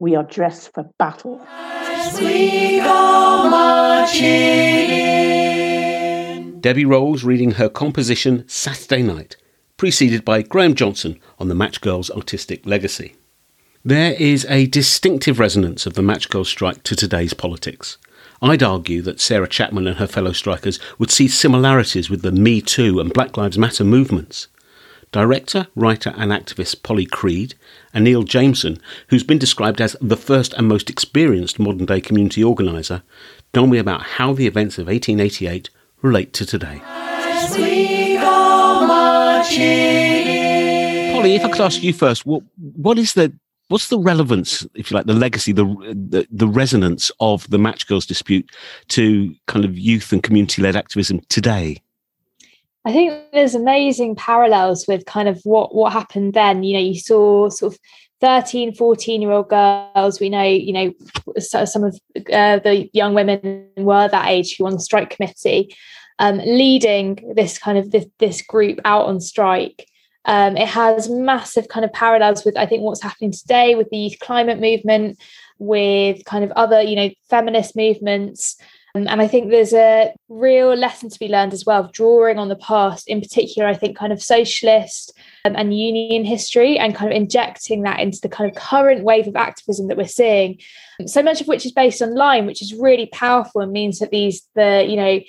we 0.00 0.16
are 0.16 0.24
dressed 0.24 0.74
for 0.74 0.90
battle 0.98 1.40
As 1.48 2.20
we 2.20 2.78
go 2.80 3.48
marching. 3.48 5.08
Debbie 6.60 6.84
Rolls 6.84 7.22
reading 7.22 7.52
her 7.52 7.68
composition 7.68 8.44
Saturday 8.48 9.02
Night, 9.02 9.36
preceded 9.76 10.24
by 10.24 10.42
Graham 10.42 10.74
Johnson 10.74 11.20
on 11.38 11.46
the 11.46 11.54
Match 11.54 11.80
Girls' 11.80 12.10
artistic 12.10 12.66
legacy. 12.66 13.14
There 13.84 14.14
is 14.14 14.44
a 14.48 14.66
distinctive 14.66 15.38
resonance 15.38 15.86
of 15.86 15.94
the 15.94 16.02
Match 16.02 16.28
Girls 16.28 16.48
strike 16.48 16.82
to 16.82 16.96
today's 16.96 17.32
politics. 17.32 17.96
I'd 18.42 18.62
argue 18.62 19.02
that 19.02 19.20
Sarah 19.20 19.46
Chapman 19.48 19.86
and 19.86 19.98
her 19.98 20.08
fellow 20.08 20.32
strikers 20.32 20.80
would 20.98 21.12
see 21.12 21.28
similarities 21.28 22.10
with 22.10 22.22
the 22.22 22.32
Me 22.32 22.60
Too 22.60 22.98
and 22.98 23.12
Black 23.12 23.36
Lives 23.36 23.56
Matter 23.56 23.84
movements. 23.84 24.48
Director, 25.12 25.68
writer, 25.76 26.12
and 26.16 26.32
activist 26.32 26.82
Polly 26.82 27.06
Creed 27.06 27.54
and 27.94 28.02
Neil 28.02 28.24
Jameson, 28.24 28.80
who's 29.10 29.22
been 29.22 29.38
described 29.38 29.80
as 29.80 29.96
the 30.00 30.16
first 30.16 30.52
and 30.54 30.66
most 30.66 30.90
experienced 30.90 31.60
modern 31.60 31.86
day 31.86 32.00
community 32.00 32.42
organiser, 32.42 33.04
told 33.52 33.70
me 33.70 33.78
about 33.78 34.02
how 34.02 34.32
the 34.32 34.48
events 34.48 34.78
of 34.78 34.88
1888 34.88 35.70
relate 36.02 36.32
to 36.32 36.44
today. 36.44 36.80
Polly, 41.12 41.36
if 41.36 41.44
I 41.44 41.50
could 41.50 41.60
ask 41.60 41.80
you 41.80 41.92
first, 41.92 42.26
what 42.26 42.42
what 42.56 42.98
is 42.98 43.14
the 43.14 43.32
what's 43.68 43.88
the 43.88 43.98
relevance, 43.98 44.66
if 44.74 44.90
you 44.90 44.96
like, 44.96 45.06
the 45.06 45.14
legacy, 45.14 45.52
the, 45.52 45.64
the, 45.64 46.26
the 46.30 46.48
resonance 46.48 47.10
of 47.20 47.48
the 47.50 47.58
Match 47.58 47.86
Girls 47.86 48.06
dispute 48.06 48.50
to 48.88 49.34
kind 49.46 49.64
of 49.64 49.78
youth 49.78 50.12
and 50.12 50.22
community 50.22 50.62
led 50.62 50.76
activism 50.76 51.20
today? 51.28 51.82
I 52.84 52.92
think 52.92 53.12
there's 53.32 53.54
amazing 53.54 54.16
parallels 54.16 54.86
with 54.88 55.04
kind 55.04 55.28
of 55.28 55.40
what 55.44 55.74
what 55.74 55.92
happened 55.92 56.32
then. 56.32 56.62
You 56.62 56.74
know, 56.74 56.82
you 56.82 56.98
saw 56.98 57.50
sort 57.50 57.74
of 57.74 57.78
13, 58.20 58.74
14 58.74 59.20
year 59.20 59.30
old 59.30 59.48
girls. 59.48 60.20
We 60.20 60.30
know, 60.30 60.42
you 60.42 60.72
know, 60.72 60.92
some 61.38 61.84
of 61.84 62.00
uh, 62.32 62.58
the 62.60 62.88
young 62.92 63.14
women 63.14 63.68
were 63.76 64.08
that 64.08 64.28
age 64.28 64.56
who 64.56 64.64
were 64.64 64.68
on 64.68 64.74
the 64.74 64.80
strike 64.80 65.10
committee, 65.10 65.74
um, 66.18 66.38
leading 66.38 67.32
this 67.34 67.58
kind 67.58 67.78
of 67.78 67.90
this, 67.90 68.06
this 68.18 68.42
group 68.42 68.78
out 68.84 69.06
on 69.06 69.20
strike. 69.20 69.86
Um, 70.28 70.58
it 70.58 70.68
has 70.68 71.08
massive 71.08 71.68
kind 71.68 71.86
of 71.86 71.92
parallels 71.92 72.44
with 72.44 72.56
I 72.56 72.66
think 72.66 72.82
what's 72.82 73.02
happening 73.02 73.32
today 73.32 73.74
with 73.74 73.88
the 73.88 73.96
youth 73.96 74.18
climate 74.20 74.60
movement, 74.60 75.18
with 75.58 76.22
kind 76.26 76.44
of 76.44 76.52
other 76.52 76.82
you 76.82 76.94
know 76.94 77.10
feminist 77.30 77.74
movements. 77.74 78.56
Um, 78.94 79.06
and 79.08 79.20
I 79.20 79.28
think 79.28 79.50
there's 79.50 79.72
a 79.72 80.12
real 80.28 80.74
lesson 80.74 81.08
to 81.10 81.18
be 81.18 81.28
learned 81.28 81.52
as 81.52 81.64
well, 81.64 81.90
drawing 81.92 82.38
on 82.38 82.48
the 82.48 82.56
past, 82.56 83.06
in 83.08 83.20
particular, 83.20 83.68
I 83.68 83.74
think 83.74 83.96
kind 83.96 84.12
of 84.12 84.22
socialist 84.22 85.12
um, 85.44 85.54
and 85.56 85.78
union 85.78 86.24
history, 86.24 86.78
and 86.78 86.94
kind 86.94 87.10
of 87.10 87.16
injecting 87.16 87.82
that 87.82 88.00
into 88.00 88.20
the 88.20 88.28
kind 88.28 88.50
of 88.50 88.56
current 88.56 89.04
wave 89.04 89.28
of 89.28 89.36
activism 89.36 89.88
that 89.88 89.96
we're 89.96 90.06
seeing. 90.06 90.58
So 91.06 91.22
much 91.22 91.40
of 91.40 91.48
which 91.48 91.64
is 91.64 91.72
based 91.72 92.02
online, 92.02 92.44
which 92.44 92.60
is 92.60 92.74
really 92.74 93.06
powerful 93.06 93.62
and 93.62 93.72
means 93.72 93.98
that 94.00 94.10
these, 94.10 94.46
the, 94.54 94.84
you 94.86 94.96
know, 94.96 95.20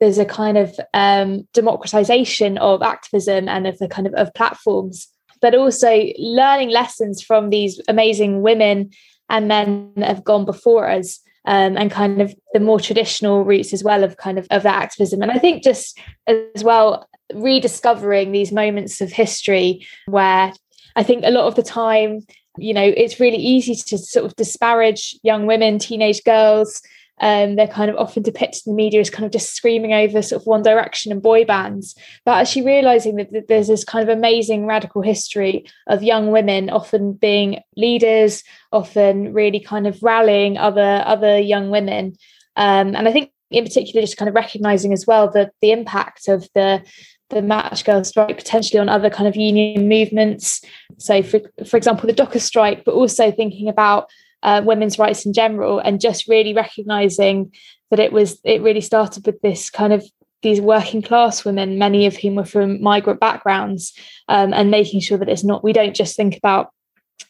there's 0.00 0.18
a 0.18 0.24
kind 0.24 0.58
of 0.58 0.78
um, 0.94 1.46
democratization 1.52 2.58
of 2.58 2.82
activism 2.82 3.48
and 3.48 3.66
of 3.66 3.78
the 3.78 3.88
kind 3.88 4.06
of 4.06 4.14
of 4.14 4.32
platforms, 4.34 5.08
but 5.40 5.54
also 5.54 6.06
learning 6.18 6.70
lessons 6.70 7.22
from 7.22 7.50
these 7.50 7.80
amazing 7.88 8.42
women 8.42 8.90
and 9.28 9.48
men 9.48 9.92
that 9.96 10.08
have 10.08 10.24
gone 10.24 10.44
before 10.44 10.88
us 10.88 11.20
um, 11.46 11.76
and 11.76 11.90
kind 11.90 12.20
of 12.20 12.34
the 12.52 12.60
more 12.60 12.80
traditional 12.80 13.44
roots 13.44 13.72
as 13.72 13.82
well 13.82 14.04
of 14.04 14.16
kind 14.16 14.38
of 14.38 14.46
of 14.50 14.62
that 14.64 14.82
activism. 14.82 15.22
And 15.22 15.30
i 15.30 15.38
think 15.38 15.62
just 15.62 15.98
as 16.26 16.62
well 16.62 17.08
rediscovering 17.34 18.32
these 18.32 18.52
moments 18.52 19.00
of 19.00 19.10
history 19.10 19.86
where 20.06 20.52
i 20.94 21.02
think 21.02 21.24
a 21.24 21.30
lot 21.30 21.46
of 21.46 21.56
the 21.56 21.62
time 21.62 22.20
you 22.56 22.72
know 22.72 22.84
it's 22.96 23.20
really 23.20 23.36
easy 23.36 23.74
to 23.74 23.98
sort 23.98 24.24
of 24.24 24.36
disparage 24.36 25.16
young 25.22 25.46
women 25.46 25.78
teenage 25.78 26.22
girls 26.24 26.80
um, 27.20 27.56
they're 27.56 27.66
kind 27.66 27.90
of 27.90 27.96
often 27.96 28.22
depicted 28.22 28.66
in 28.66 28.72
the 28.72 28.76
media 28.76 29.00
as 29.00 29.10
kind 29.10 29.24
of 29.24 29.32
just 29.32 29.54
screaming 29.54 29.92
over 29.92 30.20
sort 30.20 30.42
of 30.42 30.46
One 30.46 30.62
Direction 30.62 31.12
and 31.12 31.22
boy 31.22 31.44
bands, 31.44 31.94
but 32.24 32.38
actually 32.38 32.66
realizing 32.66 33.16
that, 33.16 33.32
that 33.32 33.48
there's 33.48 33.68
this 33.68 33.84
kind 33.84 34.08
of 34.08 34.16
amazing 34.16 34.66
radical 34.66 35.02
history 35.02 35.66
of 35.86 36.02
young 36.02 36.30
women 36.30 36.68
often 36.68 37.14
being 37.14 37.60
leaders, 37.76 38.44
often 38.72 39.32
really 39.32 39.60
kind 39.60 39.86
of 39.86 40.02
rallying 40.02 40.58
other 40.58 41.02
other 41.06 41.38
young 41.38 41.70
women, 41.70 42.16
um, 42.56 42.94
and 42.94 43.08
I 43.08 43.12
think 43.12 43.30
in 43.50 43.64
particular 43.64 44.02
just 44.02 44.16
kind 44.16 44.28
of 44.28 44.34
recognizing 44.34 44.92
as 44.92 45.06
well 45.06 45.30
the 45.30 45.50
the 45.60 45.72
impact 45.72 46.28
of 46.28 46.48
the 46.54 46.82
the 47.30 47.42
match 47.42 47.84
girl 47.84 48.04
strike 48.04 48.36
potentially 48.36 48.78
on 48.78 48.88
other 48.88 49.10
kind 49.10 49.26
of 49.26 49.34
union 49.34 49.88
movements. 49.88 50.60
So 50.98 51.22
for, 51.22 51.40
for 51.66 51.76
example 51.76 52.06
the 52.06 52.12
docker 52.12 52.38
strike 52.38 52.84
but 52.84 52.94
also 52.94 53.32
thinking 53.32 53.68
about 53.68 54.08
uh, 54.46 54.62
women's 54.64 54.98
rights 54.98 55.26
in 55.26 55.32
general 55.32 55.80
and 55.80 56.00
just 56.00 56.28
really 56.28 56.54
recognizing 56.54 57.52
that 57.90 57.98
it 57.98 58.12
was 58.12 58.38
it 58.44 58.62
really 58.62 58.80
started 58.80 59.26
with 59.26 59.40
this 59.42 59.68
kind 59.68 59.92
of 59.92 60.04
these 60.42 60.60
working 60.60 61.02
class 61.02 61.44
women 61.44 61.78
many 61.78 62.06
of 62.06 62.16
whom 62.16 62.36
were 62.36 62.44
from 62.44 62.80
migrant 62.80 63.18
backgrounds 63.18 63.92
um, 64.28 64.54
and 64.54 64.70
making 64.70 65.00
sure 65.00 65.18
that 65.18 65.28
it's 65.28 65.42
not 65.42 65.64
we 65.64 65.72
don't 65.72 65.96
just 65.96 66.16
think 66.16 66.36
about 66.36 66.70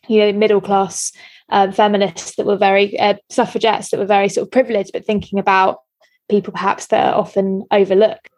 you 0.09 0.21
know 0.21 0.33
middle 0.33 0.61
class 0.61 1.11
uh, 1.49 1.73
feminists 1.73 2.37
that 2.37 2.45
were 2.45 2.57
very 2.57 2.99
uh, 3.01 3.15
suffragettes 3.31 3.91
that 3.91 3.99
were 3.99 4.07
very 4.07 4.29
sort 4.29 4.47
of 4.47 4.53
privileged 4.53 4.91
but 4.93 5.07
thinking 5.07 5.39
about 5.39 5.79
people 6.29 6.53
perhaps 6.53 6.89
that 6.89 7.15
are 7.15 7.19
often 7.19 7.65
overlooked 7.71 8.29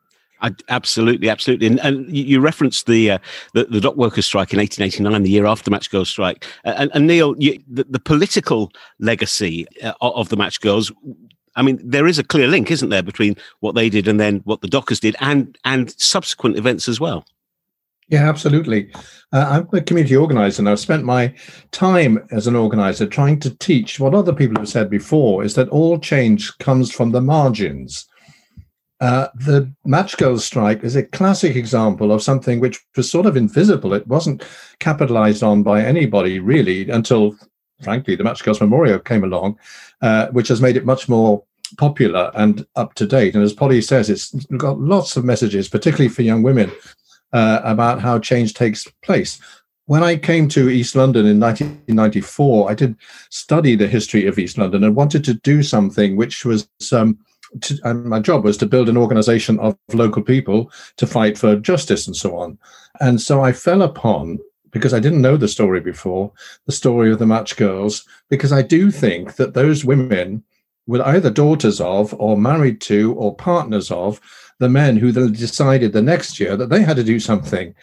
I, 0.40 0.54
absolutely, 0.68 1.28
absolutely. 1.28 1.66
And, 1.66 1.80
and 1.80 2.16
you 2.16 2.40
referenced 2.40 2.86
the, 2.86 3.12
uh, 3.12 3.18
the, 3.54 3.64
the 3.64 3.80
dock 3.80 3.96
workers' 3.96 4.26
strike 4.26 4.52
in 4.52 4.58
1889, 4.58 5.22
the 5.22 5.30
year 5.30 5.46
after 5.46 5.70
Match 5.70 5.90
Girls 5.90 6.08
strike. 6.08 6.44
And, 6.64 6.90
and, 6.94 7.06
Neil, 7.06 7.34
you, 7.38 7.60
the, 7.68 7.84
the, 7.84 7.98
political 7.98 8.70
legacy 9.00 9.66
uh, 9.82 9.92
of 10.00 10.28
the 10.28 10.36
Match 10.36 10.60
Girls. 10.60 10.92
I 11.56 11.62
mean, 11.62 11.80
there 11.82 12.06
is 12.06 12.18
a 12.18 12.24
clear 12.24 12.46
link, 12.46 12.70
isn't 12.70 12.88
there, 12.88 13.02
between 13.02 13.36
what 13.60 13.74
they 13.74 13.88
did 13.88 14.06
and 14.06 14.20
then 14.20 14.40
what 14.44 14.60
the 14.60 14.68
Dockers 14.68 15.00
did, 15.00 15.16
and 15.20 15.58
and 15.64 15.90
subsequent 16.00 16.56
events 16.56 16.88
as 16.88 17.00
well. 17.00 17.24
Yeah, 18.08 18.26
absolutely. 18.28 18.90
Uh, 19.32 19.64
I'm 19.72 19.78
a 19.78 19.82
community 19.82 20.16
organizer 20.16 20.62
and 20.62 20.68
I've 20.68 20.80
spent 20.80 21.04
my 21.04 21.34
time 21.72 22.26
as 22.30 22.46
an 22.46 22.56
organizer 22.56 23.06
trying 23.06 23.38
to 23.40 23.54
teach 23.58 24.00
what 24.00 24.14
other 24.14 24.32
people 24.32 24.58
have 24.58 24.68
said 24.68 24.88
before 24.88 25.44
is 25.44 25.54
that 25.56 25.68
all 25.68 25.98
change 25.98 26.56
comes 26.56 26.90
from 26.90 27.10
the 27.10 27.20
margins. 27.20 28.08
Uh, 29.00 29.28
the 29.34 29.72
Match 29.84 30.16
Girls 30.16 30.44
strike 30.44 30.82
is 30.82 30.96
a 30.96 31.04
classic 31.04 31.54
example 31.54 32.10
of 32.10 32.22
something 32.22 32.58
which 32.58 32.80
was 32.96 33.10
sort 33.10 33.26
of 33.26 33.36
invisible. 33.36 33.94
It 33.94 34.06
wasn't 34.08 34.44
capitalized 34.80 35.42
on 35.42 35.62
by 35.62 35.82
anybody 35.82 36.40
really 36.40 36.90
until, 36.90 37.36
frankly, 37.80 38.16
the 38.16 38.24
Match 38.24 38.42
Girls 38.42 38.60
Memorial 38.60 38.98
came 38.98 39.22
along, 39.22 39.58
uh, 40.02 40.28
which 40.28 40.48
has 40.48 40.60
made 40.60 40.76
it 40.76 40.84
much 40.84 41.08
more 41.08 41.44
popular 41.76 42.32
and 42.34 42.66
up 42.74 42.94
to 42.94 43.06
date. 43.06 43.34
And 43.34 43.44
as 43.44 43.52
Polly 43.52 43.80
says, 43.82 44.10
it's 44.10 44.34
got 44.56 44.80
lots 44.80 45.16
of 45.16 45.24
messages, 45.24 45.68
particularly 45.68 46.08
for 46.08 46.22
young 46.22 46.42
women, 46.42 46.72
uh, 47.32 47.60
about 47.62 48.00
how 48.00 48.18
change 48.18 48.54
takes 48.54 48.88
place. 49.02 49.38
When 49.86 50.02
I 50.02 50.16
came 50.16 50.48
to 50.48 50.68
East 50.68 50.96
London 50.96 51.24
in 51.24 51.40
1994, 51.40 52.70
I 52.70 52.74
did 52.74 52.96
study 53.30 53.74
the 53.74 53.86
history 53.86 54.26
of 54.26 54.38
East 54.38 54.58
London 54.58 54.84
and 54.84 54.94
wanted 54.94 55.24
to 55.24 55.34
do 55.34 55.62
something 55.62 56.16
which 56.16 56.44
was 56.44 56.68
um, 56.92 57.18
to, 57.62 57.78
and 57.84 58.04
my 58.04 58.20
job 58.20 58.44
was 58.44 58.56
to 58.58 58.66
build 58.66 58.88
an 58.88 58.96
organization 58.96 59.58
of 59.60 59.76
local 59.92 60.22
people 60.22 60.70
to 60.96 61.06
fight 61.06 61.38
for 61.38 61.56
justice 61.56 62.06
and 62.06 62.16
so 62.16 62.36
on. 62.36 62.58
And 63.00 63.20
so 63.20 63.42
I 63.42 63.52
fell 63.52 63.82
upon, 63.82 64.38
because 64.70 64.92
I 64.92 65.00
didn't 65.00 65.22
know 65.22 65.36
the 65.36 65.48
story 65.48 65.80
before, 65.80 66.32
the 66.66 66.72
story 66.72 67.10
of 67.10 67.18
the 67.18 67.26
Match 67.26 67.56
Girls, 67.56 68.06
because 68.28 68.52
I 68.52 68.62
do 68.62 68.90
think 68.90 69.36
that 69.36 69.54
those 69.54 69.84
women 69.84 70.44
were 70.86 71.06
either 71.06 71.30
daughters 71.30 71.80
of, 71.80 72.14
or 72.18 72.36
married 72.36 72.80
to, 72.82 73.14
or 73.14 73.34
partners 73.34 73.90
of 73.90 74.20
the 74.58 74.68
men 74.68 74.96
who 74.96 75.12
then 75.12 75.32
decided 75.32 75.92
the 75.92 76.02
next 76.02 76.40
year 76.40 76.56
that 76.56 76.70
they 76.70 76.82
had 76.82 76.96
to 76.96 77.04
do 77.04 77.20
something. 77.20 77.74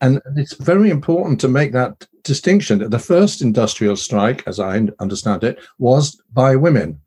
And 0.00 0.20
it's 0.36 0.54
very 0.54 0.90
important 0.90 1.40
to 1.40 1.48
make 1.48 1.72
that 1.72 2.06
distinction 2.22 2.80
that 2.80 2.90
the 2.90 2.98
first 2.98 3.40
industrial 3.40 3.96
strike, 3.96 4.46
as 4.46 4.60
I 4.60 4.88
understand 4.98 5.44
it, 5.44 5.58
was 5.78 6.20
by 6.32 6.56
women 6.56 7.00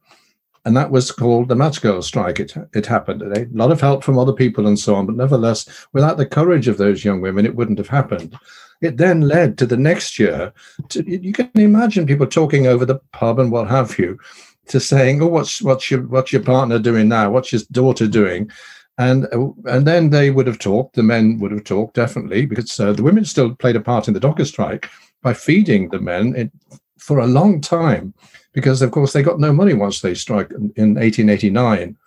and 0.70 0.78
that 0.78 0.92
was 0.92 1.12
called 1.12 1.48
the 1.48 1.56
Match 1.56 1.82
Girl 1.82 2.00
strike. 2.04 2.40
It 2.40 2.54
it 2.76 2.86
happened. 2.86 3.24
A 3.24 3.48
lot 3.52 3.72
of 3.72 3.82
help 3.82 4.04
from 4.04 4.20
other 4.20 4.32
people 4.32 4.68
and 4.68 4.78
so 4.78 4.94
on, 4.94 5.08
but 5.08 5.16
nevertheless, 5.16 5.68
without 5.94 6.18
the 6.18 6.28
courage 6.28 6.68
of 6.68 6.78
those 6.78 7.04
young 7.04 7.22
women, 7.22 7.44
it 7.44 7.56
wouldn't 7.56 7.80
have 7.80 7.88
happened. 7.88 8.38
It 8.80 8.98
then 8.98 9.22
led 9.22 9.58
to 9.58 9.66
the 9.66 9.78
next 9.78 10.20
year. 10.20 10.54
To, 10.90 11.04
you 11.10 11.34
can 11.34 11.50
imagine 11.56 12.06
people 12.06 12.28
talking 12.28 12.68
over 12.68 12.86
the 12.86 13.02
pub 13.14 13.40
and 13.40 13.52
what 13.52 13.68
have 13.68 13.98
you, 13.98 14.20
to 14.68 14.80
saying, 14.80 15.24
"Oh, 15.24 15.28
what's 15.28 15.60
what's 15.64 15.90
your 15.90 16.04
what's 16.04 16.32
your 16.32 16.44
partner 16.44 16.78
doing 16.78 17.10
now? 17.10 17.32
What's 17.32 17.52
your 17.52 17.64
daughter 17.72 18.06
doing?" 18.06 18.52
And 19.00 19.26
and 19.66 19.88
then 19.88 20.12
they 20.12 20.30
would 20.30 20.46
have 20.46 20.60
talked. 20.60 20.96
The 20.96 21.02
men 21.02 21.40
would 21.40 21.52
have 21.52 21.64
talked 21.64 21.96
definitely 21.96 22.46
because 22.46 22.80
uh, 22.80 22.94
the 22.94 23.02
women 23.02 23.26
still 23.26 23.56
played 23.56 23.76
a 23.76 23.82
part 23.82 24.08
in 24.08 24.14
the 24.14 24.20
Docker 24.20 24.46
strike 24.46 24.88
by 25.24 25.34
feeding 25.34 25.90
the 25.90 26.00
men 26.00 26.36
it, 26.36 26.52
for 27.00 27.18
a 27.18 27.26
long 27.26 27.60
time 27.60 28.14
because 28.54 28.82
of 28.82 28.92
course 28.92 29.14
they 29.14 29.24
got 29.24 29.40
no 29.40 29.54
money 29.54 29.74
once 29.74 30.02
they 30.02 30.14
strike 30.14 30.52
in, 30.52 30.74
in 30.76 30.96
1889. 30.96 31.98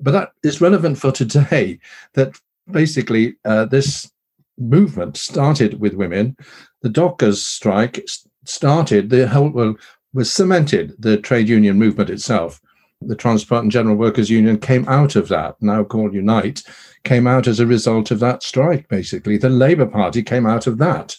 But 0.00 0.12
that 0.12 0.32
is 0.42 0.60
relevant 0.60 0.98
for 0.98 1.12
today. 1.12 1.78
That 2.14 2.38
basically 2.70 3.36
uh, 3.44 3.66
this 3.66 4.10
movement 4.58 5.16
started 5.16 5.80
with 5.80 5.94
women. 5.94 6.36
The 6.82 6.88
Dockers 6.88 7.44
strike 7.44 8.06
started 8.44 9.10
the 9.10 9.28
whole 9.28 9.50
well 9.50 9.76
was 10.12 10.32
cemented 10.32 10.94
the 10.98 11.16
trade 11.16 11.48
union 11.48 11.78
movement 11.78 12.10
itself. 12.10 12.60
The 13.02 13.16
Transport 13.16 13.62
and 13.62 13.72
General 13.72 13.96
Workers 13.96 14.28
Union 14.28 14.58
came 14.58 14.86
out 14.86 15.16
of 15.16 15.28
that, 15.28 15.56
now 15.62 15.84
called 15.84 16.12
Unite, 16.12 16.62
came 17.04 17.26
out 17.26 17.46
as 17.46 17.58
a 17.58 17.66
result 17.66 18.10
of 18.10 18.20
that 18.20 18.42
strike, 18.42 18.88
basically. 18.88 19.38
The 19.38 19.48
Labour 19.48 19.86
Party 19.86 20.22
came 20.22 20.46
out 20.46 20.66
of 20.66 20.76
that. 20.78 21.16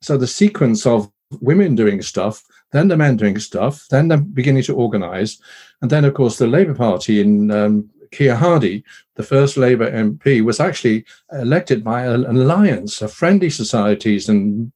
So 0.00 0.16
the 0.16 0.28
sequence 0.28 0.86
of 0.86 1.10
women 1.40 1.74
doing 1.74 2.02
stuff 2.02 2.44
then 2.72 2.88
the 2.88 2.96
men 2.96 3.16
doing 3.16 3.38
stuff, 3.38 3.86
then 3.90 4.08
they're 4.08 4.18
beginning 4.18 4.62
to 4.64 4.76
organize. 4.76 5.38
And 5.80 5.90
then, 5.90 6.04
of 6.04 6.14
course, 6.14 6.38
the 6.38 6.46
Labour 6.46 6.74
Party 6.74 7.20
in 7.20 7.50
um, 7.50 7.90
Keir 8.10 8.36
Hardie, 8.36 8.82
the 9.14 9.22
first 9.22 9.56
Labour 9.56 9.90
MP, 9.90 10.42
was 10.44 10.60
actually 10.60 11.04
elected 11.32 11.82
by 11.84 12.04
an 12.04 12.24
alliance 12.24 13.02
of 13.02 13.12
friendly 13.12 13.50
societies 13.50 14.28
and 14.28 14.72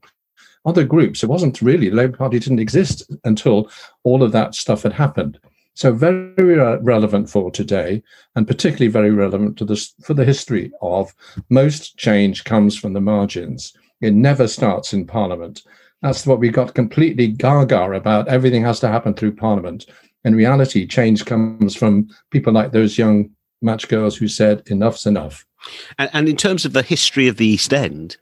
other 0.65 0.85
groups. 0.85 1.23
It 1.23 1.29
wasn't 1.29 1.63
really, 1.63 1.89
the 1.89 1.97
Labour 1.97 2.17
Party 2.17 2.39
didn't 2.39 2.61
exist 2.61 3.11
until 3.25 3.71
all 4.05 4.23
of 4.23 4.33
that 4.33 4.55
stuff 4.55 4.83
had 4.83 4.93
happened. 4.93 5.39
So 5.75 5.93
very 5.93 6.57
relevant 6.57 7.31
for 7.31 7.51
today, 7.51 8.03
and 8.37 8.47
particularly 8.47 8.89
very 8.89 9.11
relevant 9.11 9.57
to 9.59 9.65
this 9.65 9.95
for 10.03 10.13
the 10.13 10.25
history 10.25 10.71
of 10.83 11.15
most 11.49 11.97
change 11.97 12.45
comes 12.45 12.79
from 12.79 12.93
the 12.93 13.01
margins. 13.01 13.73
It 14.03 14.13
never 14.13 14.47
starts 14.49 14.93
in 14.93 15.07
Parliament. 15.07 15.63
That's 16.03 16.27
what 16.27 16.41
we 16.41 16.51
got 16.51 16.75
completely 16.75 17.29
gaga 17.29 17.93
about. 17.93 18.29
Everything 18.29 18.65
has 18.65 18.81
to 18.81 18.89
happen 18.89 19.15
through 19.15 19.37
Parliament. 19.37 19.87
In 20.25 20.35
reality, 20.35 20.87
change 20.87 21.25
comes 21.25 21.75
from 21.77 22.09
people 22.31 22.53
like 22.53 22.73
those 22.73 22.99
young 22.99 23.31
match 23.61 23.89
girls 23.89 24.17
who 24.17 24.29
said, 24.29 24.63
enough's 24.67 25.07
enough. 25.07 25.45
And, 25.99 26.11
and 26.13 26.29
in 26.29 26.37
terms 26.37 26.65
of 26.65 26.73
the 26.73 26.83
history 26.83 27.29
of 27.29 27.37
the 27.37 27.47
East 27.47 27.73
End, 27.73 28.17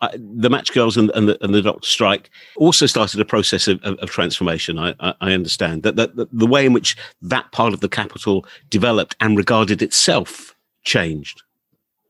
uh, 0.00 0.08
the 0.14 0.50
match 0.50 0.72
girls 0.72 0.96
and, 0.96 1.10
and, 1.10 1.28
the, 1.28 1.42
and 1.42 1.54
the 1.54 1.62
doctor 1.62 1.88
strike 1.88 2.28
also 2.56 2.86
started 2.86 3.20
a 3.20 3.24
process 3.24 3.66
of, 3.68 3.80
of, 3.82 3.96
of 3.98 4.10
transformation. 4.10 4.78
I, 4.78 4.94
I, 5.00 5.14
I 5.20 5.32
understand 5.32 5.84
that, 5.84 5.96
that, 5.96 6.16
that 6.16 6.28
the 6.32 6.46
way 6.46 6.66
in 6.66 6.72
which 6.72 6.96
that 7.22 7.50
part 7.52 7.72
of 7.72 7.80
the 7.80 7.88
capital 7.88 8.44
developed 8.68 9.16
and 9.20 9.36
regarded 9.38 9.80
itself 9.80 10.54
changed. 10.84 11.42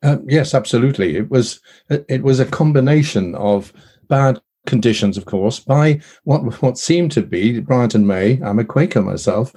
Uh, 0.02 0.18
yes, 0.26 0.54
absolutely. 0.54 1.16
It 1.16 1.30
was 1.30 1.60
it 1.88 2.22
was 2.22 2.38
a 2.38 2.46
combination 2.46 3.34
of 3.34 3.72
bad 4.08 4.40
conditions, 4.66 5.16
of 5.16 5.24
course, 5.24 5.60
by 5.60 6.00
what 6.24 6.62
what 6.62 6.78
seemed 6.78 7.12
to 7.12 7.22
be 7.22 7.60
Bryant 7.60 7.94
and 7.94 8.06
May. 8.06 8.40
I'm 8.42 8.58
a 8.58 8.64
Quaker 8.64 9.02
myself. 9.02 9.52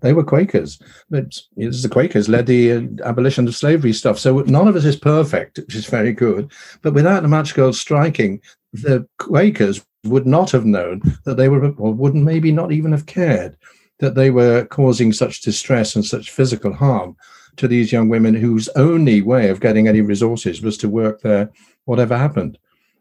They 0.00 0.12
were 0.12 0.24
Quakers. 0.24 0.78
But 1.10 1.36
the 1.56 1.88
Quakers 1.90 2.28
led 2.28 2.46
the 2.46 2.72
uh, 2.72 2.82
abolition 3.04 3.48
of 3.48 3.56
slavery 3.56 3.92
stuff. 3.92 4.18
So 4.18 4.40
none 4.40 4.68
of 4.68 4.76
us 4.76 4.84
is 4.84 4.96
perfect, 4.96 5.58
which 5.58 5.74
is 5.74 5.86
very 5.86 6.12
good. 6.12 6.52
But 6.82 6.94
without 6.94 7.22
the 7.22 7.28
Match 7.28 7.54
Girls 7.54 7.80
striking, 7.80 8.40
the 8.72 9.08
Quakers 9.18 9.84
would 10.04 10.26
not 10.26 10.50
have 10.52 10.64
known 10.64 11.02
that 11.24 11.36
they 11.36 11.48
were, 11.48 11.72
or 11.72 11.92
wouldn't 11.92 12.24
maybe 12.24 12.52
not 12.52 12.70
even 12.70 12.92
have 12.92 13.06
cared 13.06 13.56
that 13.98 14.14
they 14.14 14.30
were 14.30 14.64
causing 14.66 15.12
such 15.12 15.40
distress 15.40 15.96
and 15.96 16.04
such 16.04 16.30
physical 16.30 16.72
harm 16.72 17.16
to 17.56 17.66
these 17.66 17.90
young 17.90 18.08
women 18.08 18.34
whose 18.34 18.68
only 18.76 19.20
way 19.20 19.48
of 19.48 19.58
getting 19.58 19.88
any 19.88 20.00
resources 20.00 20.62
was 20.62 20.78
to 20.78 20.88
work 20.88 21.20
there, 21.22 21.50
whatever 21.86 22.16
happened 22.16 22.56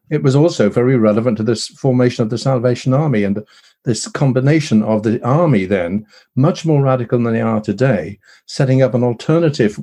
it 0.10 0.24
was 0.24 0.36
also 0.36 0.70
very 0.70 0.98
relevant 0.98 1.38
to 1.38 1.44
this 1.44 1.68
formation 1.68 2.24
of 2.24 2.30
the 2.30 2.38
Salvation 2.38 2.94
Army 2.94 3.24
and 3.24 3.44
this 3.86 4.08
combination 4.08 4.84
of 4.84 5.04
the 5.04 5.24
army 5.26 5.66
then 5.66 6.06
much 6.36 6.66
more 6.66 6.82
radical 6.82 7.22
than 7.22 7.34
they 7.34 7.42
are 7.42 7.62
today, 7.62 8.20
setting 8.46 8.82
up 8.82 8.94
an 8.94 9.04
alternative 9.04 9.80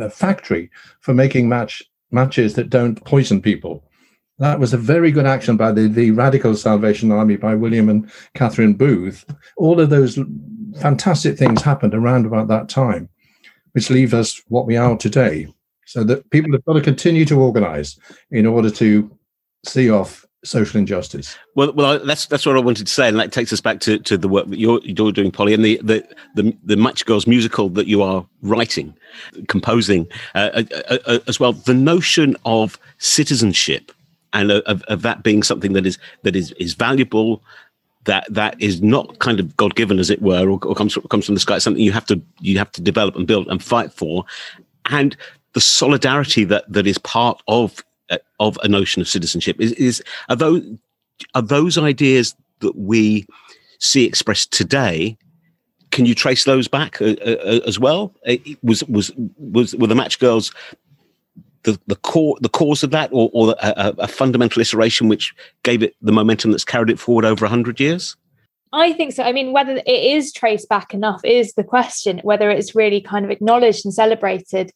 uh, 0.00 0.08
factory 0.08 0.70
for 1.00 1.14
making 1.14 1.48
match 1.48 1.82
matches 2.10 2.54
that 2.54 2.70
don't 2.70 3.04
poison 3.04 3.40
people. 3.40 3.84
That 4.38 4.58
was 4.58 4.72
a 4.72 4.78
very 4.78 5.12
good 5.12 5.26
action 5.26 5.56
by 5.56 5.70
the, 5.70 5.86
the 5.86 6.10
Radical 6.10 6.56
Salvation 6.56 7.12
Army 7.12 7.36
by 7.36 7.54
William 7.54 7.88
and 7.88 8.10
Catherine 8.34 8.74
Booth. 8.74 9.24
All 9.56 9.80
of 9.80 9.90
those 9.90 10.18
fantastic 10.80 11.38
things 11.38 11.62
happened 11.62 11.94
around 11.94 12.26
about 12.26 12.48
that 12.48 12.68
time, 12.68 13.08
which 13.72 13.90
leave 13.90 14.12
us 14.14 14.42
what 14.48 14.66
we 14.66 14.76
are 14.76 14.96
today. 14.96 15.46
So 15.86 16.02
that 16.04 16.28
people 16.30 16.50
have 16.52 16.64
got 16.64 16.72
to 16.72 16.80
continue 16.80 17.24
to 17.26 17.40
organize 17.40 17.98
in 18.30 18.46
order 18.46 18.70
to 18.70 19.13
see 19.64 19.90
off 19.90 20.24
social 20.44 20.78
injustice. 20.78 21.36
Well, 21.54 21.72
well, 21.72 21.98
that's 22.04 22.26
that's 22.26 22.46
what 22.46 22.56
I 22.56 22.60
wanted 22.60 22.86
to 22.86 22.92
say, 22.92 23.08
and 23.08 23.18
that 23.18 23.32
takes 23.32 23.52
us 23.52 23.60
back 23.60 23.80
to, 23.80 23.98
to 23.98 24.16
the 24.16 24.28
work 24.28 24.48
that 24.48 24.58
you're 24.58 24.80
you're 24.82 25.12
doing, 25.12 25.30
Polly, 25.30 25.54
and 25.54 25.64
the 25.64 25.80
the 25.82 26.06
the, 26.34 26.56
the 26.64 26.76
Match 26.76 27.04
Girls 27.06 27.26
musical 27.26 27.68
that 27.70 27.86
you 27.86 28.02
are 28.02 28.24
writing, 28.42 28.94
composing 29.48 30.06
uh, 30.34 30.50
uh, 30.54 30.62
uh, 30.90 30.98
uh 31.06 31.18
as 31.26 31.40
well. 31.40 31.52
The 31.52 31.74
notion 31.74 32.36
of 32.44 32.78
citizenship 32.98 33.92
and 34.32 34.50
of, 34.50 34.82
of 34.82 35.02
that 35.02 35.22
being 35.22 35.42
something 35.42 35.72
that 35.72 35.86
is 35.86 35.98
that 36.22 36.36
is 36.36 36.52
is 36.52 36.74
valuable. 36.74 37.42
That 38.04 38.26
that 38.28 38.60
is 38.60 38.82
not 38.82 39.18
kind 39.20 39.40
of 39.40 39.56
God 39.56 39.76
given, 39.76 39.98
as 39.98 40.10
it 40.10 40.20
were, 40.20 40.46
or, 40.46 40.60
or 40.62 40.74
comes 40.74 40.98
comes 41.08 41.24
from 41.24 41.34
the 41.34 41.40
sky. 41.40 41.56
It's 41.56 41.64
something 41.64 41.82
you 41.82 41.92
have 41.92 42.06
to 42.06 42.20
you 42.40 42.58
have 42.58 42.70
to 42.72 42.82
develop 42.82 43.16
and 43.16 43.26
build 43.26 43.48
and 43.48 43.62
fight 43.62 43.92
for, 43.92 44.26
and 44.90 45.16
the 45.54 45.60
solidarity 45.60 46.44
that 46.44 46.70
that 46.70 46.86
is 46.86 46.98
part 46.98 47.42
of 47.48 47.78
uh, 47.78 47.82
of 48.40 48.58
a 48.62 48.68
notion 48.68 49.00
of 49.00 49.08
citizenship 49.08 49.60
is, 49.60 49.72
is 49.72 50.02
are 50.28 50.36
those 50.36 50.62
are 51.34 51.42
those 51.42 51.78
ideas 51.78 52.34
that 52.60 52.76
we 52.76 53.26
see 53.78 54.04
expressed 54.04 54.52
today 54.52 55.16
can 55.90 56.06
you 56.06 56.14
trace 56.14 56.44
those 56.44 56.68
back 56.68 57.00
uh, 57.00 57.14
uh, 57.24 57.60
as 57.66 57.78
well 57.78 58.14
it 58.24 58.58
was 58.62 58.84
was 58.84 59.12
was 59.38 59.74
were 59.76 59.86
the 59.86 59.94
match 59.94 60.18
girls 60.18 60.52
the, 61.62 61.78
the 61.86 61.96
core 61.96 62.36
the 62.40 62.48
cause 62.48 62.82
of 62.82 62.90
that 62.90 63.08
or, 63.12 63.30
or 63.32 63.54
a, 63.62 63.94
a 63.98 64.08
fundamental 64.08 64.60
iteration 64.60 65.08
which 65.08 65.34
gave 65.62 65.82
it 65.82 65.94
the 66.02 66.12
momentum 66.12 66.50
that's 66.50 66.64
carried 66.64 66.90
it 66.90 66.98
forward 66.98 67.24
over 67.24 67.44
100 67.44 67.80
years 67.80 68.16
I 68.74 68.92
think 68.92 69.12
so. 69.12 69.22
I 69.22 69.30
mean, 69.30 69.52
whether 69.52 69.76
it 69.76 69.86
is 69.86 70.32
traced 70.32 70.68
back 70.68 70.92
enough 70.92 71.20
is 71.24 71.52
the 71.52 71.62
question, 71.62 72.18
whether 72.24 72.50
it's 72.50 72.74
really 72.74 73.00
kind 73.00 73.24
of 73.24 73.30
acknowledged 73.30 73.84
and 73.84 73.94
celebrated. 73.94 74.72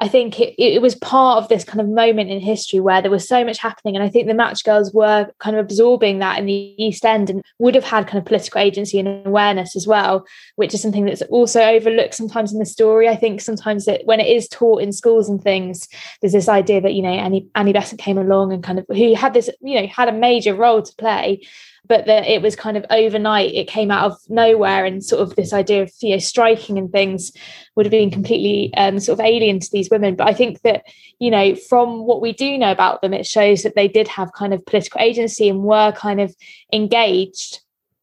I 0.00 0.08
think 0.08 0.40
it, 0.40 0.54
it 0.58 0.82
was 0.82 0.96
part 0.96 1.42
of 1.42 1.48
this 1.48 1.62
kind 1.62 1.80
of 1.80 1.88
moment 1.88 2.28
in 2.28 2.40
history 2.40 2.80
where 2.80 3.00
there 3.00 3.10
was 3.10 3.28
so 3.28 3.44
much 3.44 3.58
happening. 3.58 3.94
And 3.94 4.04
I 4.04 4.08
think 4.08 4.26
the 4.26 4.34
Match 4.34 4.64
Girls 4.64 4.92
were 4.92 5.28
kind 5.38 5.56
of 5.56 5.64
absorbing 5.64 6.18
that 6.18 6.38
in 6.38 6.46
the 6.46 6.74
East 6.82 7.04
End 7.04 7.30
and 7.30 7.42
would 7.60 7.76
have 7.76 7.84
had 7.84 8.08
kind 8.08 8.18
of 8.18 8.24
political 8.24 8.60
agency 8.60 8.98
and 8.98 9.24
awareness 9.24 9.76
as 9.76 9.86
well, 9.86 10.26
which 10.56 10.74
is 10.74 10.82
something 10.82 11.04
that's 11.04 11.22
also 11.22 11.62
overlooked 11.62 12.14
sometimes 12.14 12.52
in 12.52 12.58
the 12.58 12.66
story. 12.66 13.08
I 13.08 13.14
think 13.14 13.40
sometimes 13.40 13.84
that 13.84 14.02
when 14.04 14.18
it 14.18 14.26
is 14.26 14.48
taught 14.48 14.82
in 14.82 14.92
schools 14.92 15.28
and 15.28 15.40
things, 15.40 15.88
there's 16.20 16.32
this 16.32 16.48
idea 16.48 16.80
that, 16.80 16.94
you 16.94 17.02
know, 17.02 17.10
Annie, 17.10 17.46
Annie 17.54 17.72
Besant 17.72 18.00
came 18.00 18.18
along 18.18 18.52
and 18.52 18.64
kind 18.64 18.80
of, 18.80 18.86
who 18.88 19.14
had 19.14 19.32
this, 19.32 19.48
you 19.60 19.80
know, 19.80 19.86
had 19.86 20.08
a 20.08 20.12
major 20.12 20.54
role 20.54 20.82
to 20.82 20.94
play 20.96 21.40
but 21.86 22.06
that 22.06 22.26
it 22.26 22.40
was 22.40 22.56
kind 22.56 22.76
of 22.76 22.84
overnight 22.90 23.54
it 23.54 23.68
came 23.68 23.90
out 23.90 24.10
of 24.10 24.18
nowhere 24.28 24.84
and 24.84 25.04
sort 25.04 25.22
of 25.22 25.36
this 25.36 25.52
idea 25.52 25.82
of 25.82 25.92
you 26.00 26.10
know 26.10 26.18
striking 26.18 26.78
and 26.78 26.90
things 26.90 27.32
would 27.76 27.86
have 27.86 27.90
been 27.90 28.10
completely 28.10 28.72
um, 28.76 28.98
sort 28.98 29.18
of 29.18 29.24
alien 29.24 29.60
to 29.60 29.68
these 29.72 29.90
women. 29.90 30.14
But 30.16 30.28
i 30.28 30.34
think 30.34 30.62
that 30.62 30.84
you 31.18 31.30
know 31.30 31.54
from 31.54 32.04
what 32.06 32.20
we 32.20 32.32
do 32.32 32.56
know 32.58 32.70
about 32.70 33.02
them 33.02 33.14
it 33.14 33.26
shows 33.26 33.62
that 33.62 33.74
they 33.74 33.88
did 33.88 34.08
have 34.08 34.32
kind 34.32 34.54
of 34.54 34.64
political 34.66 35.00
agency 35.00 35.48
and 35.48 35.62
were 35.62 35.92
kind 35.92 36.20
of 36.20 36.34
engaged. 36.72 37.60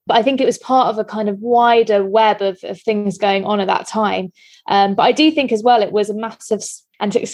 But 0.08 0.17
I 0.17 0.24
think 0.24 0.41
it 0.41 0.46
was 0.46 0.58
part 0.58 0.88
of 0.88 0.98
a 0.98 1.06
kind 1.06 1.30
of 1.30 1.39
wider 1.39 2.04
web 2.04 2.41
of, 2.41 2.60
of 2.63 2.82
things 2.82 3.17
going 3.17 3.46
on 3.46 3.60
at 3.60 3.67
that 3.67 3.88
time. 3.88 4.34
Um, 4.67 4.96
but 4.96 5.04
I 5.04 5.12
do 5.12 5.32
think 5.32 5.52
as 5.52 5.63
well 5.63 5.82
it 5.82 5.91
was 5.91 6.10
a 6.10 6.15
massive, 6.15 6.63
and 7.00 7.12
to, 7.12 7.26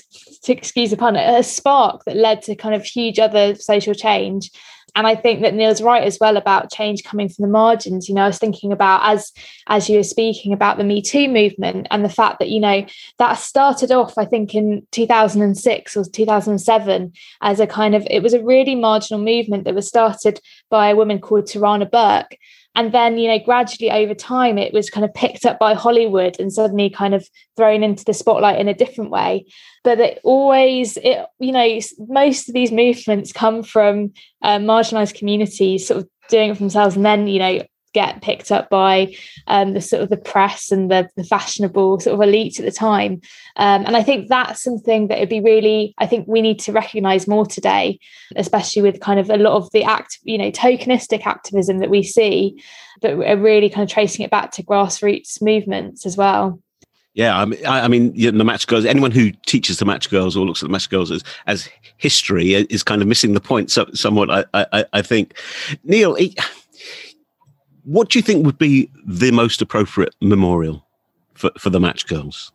to 0.43 0.51
excuse 0.51 0.91
the 0.91 0.97
pun, 0.97 1.15
a 1.15 1.43
spark 1.43 2.03
that 2.05 2.17
led 2.17 2.41
to 2.43 2.55
kind 2.55 2.75
of 2.75 2.83
huge 2.83 3.19
other 3.19 3.55
social 3.55 3.93
change 3.93 4.51
and 4.95 5.05
I 5.05 5.15
think 5.15 5.41
that 5.41 5.53
Neil's 5.53 5.81
right 5.81 6.03
as 6.03 6.17
well 6.19 6.37
about 6.37 6.71
change 6.71 7.03
coming 7.03 7.29
from 7.29 7.43
the 7.43 7.51
margins. 7.51 8.09
You 8.09 8.15
know, 8.15 8.23
I 8.23 8.27
was 8.27 8.39
thinking 8.39 8.71
about 8.71 9.01
as 9.03 9.31
as 9.67 9.89
you 9.89 9.97
were 9.97 10.03
speaking 10.03 10.53
about 10.53 10.77
the 10.77 10.83
Me 10.83 11.01
Too 11.01 11.27
movement 11.27 11.87
and 11.91 12.03
the 12.03 12.09
fact 12.09 12.39
that 12.39 12.49
you 12.49 12.59
know 12.59 12.85
that 13.19 13.33
started 13.33 13.91
off, 13.91 14.17
I 14.17 14.25
think, 14.25 14.55
in 14.55 14.85
2006 14.91 15.97
or 15.97 16.03
2007 16.05 17.13
as 17.41 17.59
a 17.59 17.67
kind 17.67 17.95
of 17.95 18.07
it 18.09 18.23
was 18.23 18.33
a 18.33 18.43
really 18.43 18.75
marginal 18.75 19.23
movement 19.23 19.65
that 19.65 19.75
was 19.75 19.87
started 19.87 20.39
by 20.69 20.89
a 20.89 20.95
woman 20.95 21.19
called 21.19 21.45
Tarana 21.45 21.89
Burke 21.89 22.37
and 22.77 22.93
then 22.93 23.17
you 23.17 23.27
know 23.27 23.39
gradually 23.39 23.91
over 23.91 24.13
time 24.13 24.57
it 24.57 24.71
was 24.71 24.89
kind 24.89 25.03
of 25.03 25.13
picked 25.13 25.45
up 25.45 25.59
by 25.59 25.73
hollywood 25.73 26.39
and 26.39 26.53
suddenly 26.53 26.89
kind 26.89 27.13
of 27.13 27.27
thrown 27.57 27.83
into 27.83 28.05
the 28.05 28.13
spotlight 28.13 28.59
in 28.59 28.69
a 28.69 28.73
different 28.73 29.11
way. 29.11 29.45
But 29.83 29.99
it 29.99 30.19
always 30.23 30.95
it 30.97 31.25
you 31.39 31.51
know 31.51 31.79
most 32.07 32.47
of 32.47 32.53
these 32.53 32.71
movements 32.71 33.33
come 33.33 33.63
from 33.63 34.13
uh, 34.41 34.59
marginalized 34.59 35.17
communities 35.17 35.87
sort 35.87 36.03
of 36.03 36.09
doing 36.29 36.51
it 36.51 36.53
for 36.53 36.59
themselves. 36.59 36.95
And 36.95 37.05
then 37.05 37.27
you 37.27 37.39
know 37.39 37.61
get 37.97 38.21
picked 38.21 38.51
up 38.51 38.69
by 38.69 39.15
um, 39.47 39.73
the 39.73 39.81
sort 39.81 40.03
of 40.03 40.09
the 40.09 40.17
press 40.17 40.71
and 40.71 40.91
the, 40.91 41.09
the 41.15 41.23
fashionable 41.23 41.99
sort 41.99 42.13
of 42.13 42.21
elite 42.21 42.59
at 42.59 42.65
the 42.65 42.71
time. 42.71 43.13
Um, 43.55 43.85
and 43.87 43.97
I 43.97 44.03
think 44.03 44.27
that's 44.27 44.61
something 44.61 45.07
that 45.07 45.19
would 45.19 45.29
be 45.29 45.41
really, 45.41 45.95
I 45.97 46.05
think 46.05 46.27
we 46.27 46.43
need 46.43 46.59
to 46.59 46.71
recognize 46.71 47.27
more 47.27 47.47
today, 47.47 47.99
especially 48.35 48.83
with 48.83 48.99
kind 48.99 49.19
of 49.19 49.31
a 49.31 49.37
lot 49.37 49.53
of 49.53 49.71
the 49.71 49.83
act, 49.83 50.19
you 50.21 50.37
know, 50.37 50.51
tokenistic 50.51 51.25
activism 51.25 51.79
that 51.79 51.89
we 51.89 52.03
see, 52.03 52.61
but 53.01 53.13
are 53.13 53.35
really 53.35 53.69
kind 53.69 53.83
of 53.83 53.91
tracing 53.91 54.23
it 54.23 54.29
back 54.29 54.51
to 54.51 54.63
grassroots 54.63 55.41
movements 55.41 56.05
as 56.05 56.15
well. 56.15 56.61
Yeah, 57.15 57.35
I 57.35 57.45
mean, 57.45 57.65
I 57.65 57.87
mean, 57.87 58.13
you 58.13 58.31
know, 58.31 58.37
the 58.37 58.43
match 58.43 58.67
girls. 58.67 58.85
Anyone 58.85 59.09
who 59.09 59.31
teaches 59.47 59.79
the 59.79 59.85
match 59.85 60.11
girls 60.11 60.37
or 60.37 60.45
looks 60.45 60.61
at 60.61 60.67
the 60.67 60.71
match 60.71 60.87
girls 60.87 61.09
as, 61.09 61.23
as 61.47 61.67
history 61.97 62.53
is 62.53 62.83
kind 62.83 63.01
of 63.01 63.07
missing 63.07 63.33
the 63.33 63.41
point. 63.41 63.71
So, 63.71 63.87
somewhat, 63.95 64.29
I, 64.29 64.45
I, 64.53 64.85
I 64.93 65.01
think. 65.01 65.33
Neil, 65.83 66.15
what 67.87 68.09
do 68.09 68.19
you 68.19 68.23
think 68.23 68.45
would 68.45 68.57
be 68.57 68.91
the 69.05 69.31
most 69.31 69.61
appropriate 69.61 70.13
memorial 70.19 70.85
for, 71.35 71.49
for 71.57 71.69
the 71.69 71.79
match 71.79 72.05
girls? 72.05 72.51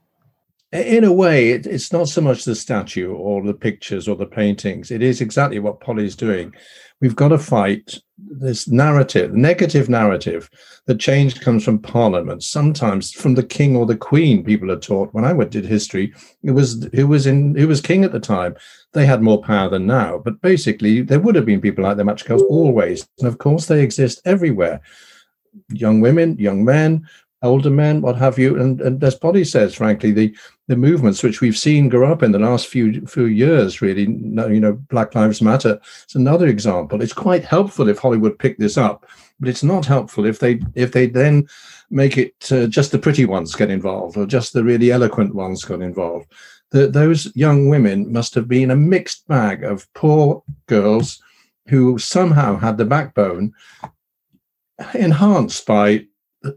In 0.72 1.04
a 1.04 1.12
way, 1.12 1.52
it, 1.52 1.66
it's 1.66 1.90
not 1.90 2.08
so 2.08 2.20
much 2.20 2.44
the 2.44 2.54
statue 2.54 3.14
or 3.14 3.42
the 3.42 3.54
pictures 3.54 4.08
or 4.08 4.14
the 4.14 4.26
paintings. 4.26 4.90
It 4.90 5.02
is 5.02 5.22
exactly 5.22 5.58
what 5.58 5.80
Polly's 5.80 6.16
doing. 6.16 6.54
We've 7.00 7.16
got 7.16 7.28
to 7.28 7.38
fight 7.38 7.98
this 8.18 8.68
narrative, 8.68 9.32
negative 9.32 9.88
narrative, 9.88 10.50
that 10.86 11.00
change 11.00 11.40
comes 11.40 11.64
from 11.64 11.78
Parliament, 11.78 12.42
sometimes 12.42 13.10
from 13.10 13.34
the 13.34 13.42
king 13.42 13.74
or 13.74 13.86
the 13.86 13.96
queen. 13.96 14.44
People 14.44 14.70
are 14.70 14.78
taught. 14.78 15.14
When 15.14 15.24
I 15.24 15.32
went 15.32 15.50
did 15.50 15.64
history, 15.64 16.12
it 16.42 16.50
was 16.50 16.88
who 16.92 17.06
was 17.06 17.26
in 17.26 17.54
who 17.54 17.68
was 17.68 17.80
king 17.80 18.04
at 18.04 18.12
the 18.12 18.20
time. 18.20 18.54
They 18.92 19.06
had 19.06 19.22
more 19.22 19.42
power 19.42 19.70
than 19.70 19.86
now, 19.86 20.18
but 20.18 20.42
basically 20.42 21.00
there 21.00 21.20
would 21.20 21.36
have 21.36 21.46
been 21.46 21.62
people 21.62 21.84
like 21.84 21.96
the 21.96 22.04
match 22.04 22.26
girls 22.26 22.42
always, 22.42 23.08
and 23.18 23.28
of 23.28 23.38
course 23.38 23.66
they 23.66 23.82
exist 23.82 24.20
everywhere 24.26 24.82
young 25.70 26.00
women, 26.00 26.36
young 26.38 26.64
men, 26.64 27.06
older 27.42 27.70
men, 27.70 28.00
what 28.00 28.16
have 28.16 28.38
you. 28.38 28.60
And, 28.60 28.80
and 28.80 29.02
as 29.02 29.14
Polly 29.14 29.44
says, 29.44 29.74
frankly, 29.74 30.12
the, 30.12 30.34
the 30.68 30.76
movements 30.76 31.22
which 31.22 31.40
we've 31.40 31.58
seen 31.58 31.88
grow 31.88 32.10
up 32.10 32.22
in 32.22 32.32
the 32.32 32.38
last 32.38 32.68
few 32.68 33.04
few 33.06 33.26
years, 33.26 33.82
really, 33.82 34.02
you 34.02 34.60
know, 34.60 34.74
Black 34.88 35.14
Lives 35.14 35.42
Matter, 35.42 35.80
it's 36.04 36.14
another 36.14 36.46
example. 36.46 37.02
It's 37.02 37.12
quite 37.12 37.44
helpful 37.44 37.88
if 37.88 37.98
Hollywood 37.98 38.38
picked 38.38 38.60
this 38.60 38.78
up, 38.78 39.06
but 39.40 39.48
it's 39.48 39.64
not 39.64 39.84
helpful 39.84 40.24
if 40.24 40.38
they 40.38 40.60
if 40.74 40.92
they 40.92 41.06
then 41.06 41.46
make 41.90 42.16
it 42.16 42.34
uh, 42.50 42.66
just 42.66 42.92
the 42.92 42.98
pretty 42.98 43.26
ones 43.26 43.54
get 43.54 43.70
involved 43.70 44.16
or 44.16 44.26
just 44.26 44.52
the 44.52 44.64
really 44.64 44.90
eloquent 44.90 45.34
ones 45.34 45.64
got 45.64 45.82
involved. 45.82 46.32
The, 46.70 46.86
those 46.86 47.34
young 47.36 47.68
women 47.68 48.10
must 48.10 48.34
have 48.34 48.48
been 48.48 48.70
a 48.70 48.76
mixed 48.76 49.28
bag 49.28 49.62
of 49.62 49.92
poor 49.92 50.42
girls 50.66 51.20
who 51.68 51.98
somehow 51.98 52.56
had 52.56 52.78
the 52.78 52.86
backbone 52.86 53.52
enhanced 54.94 55.66
by 55.66 56.06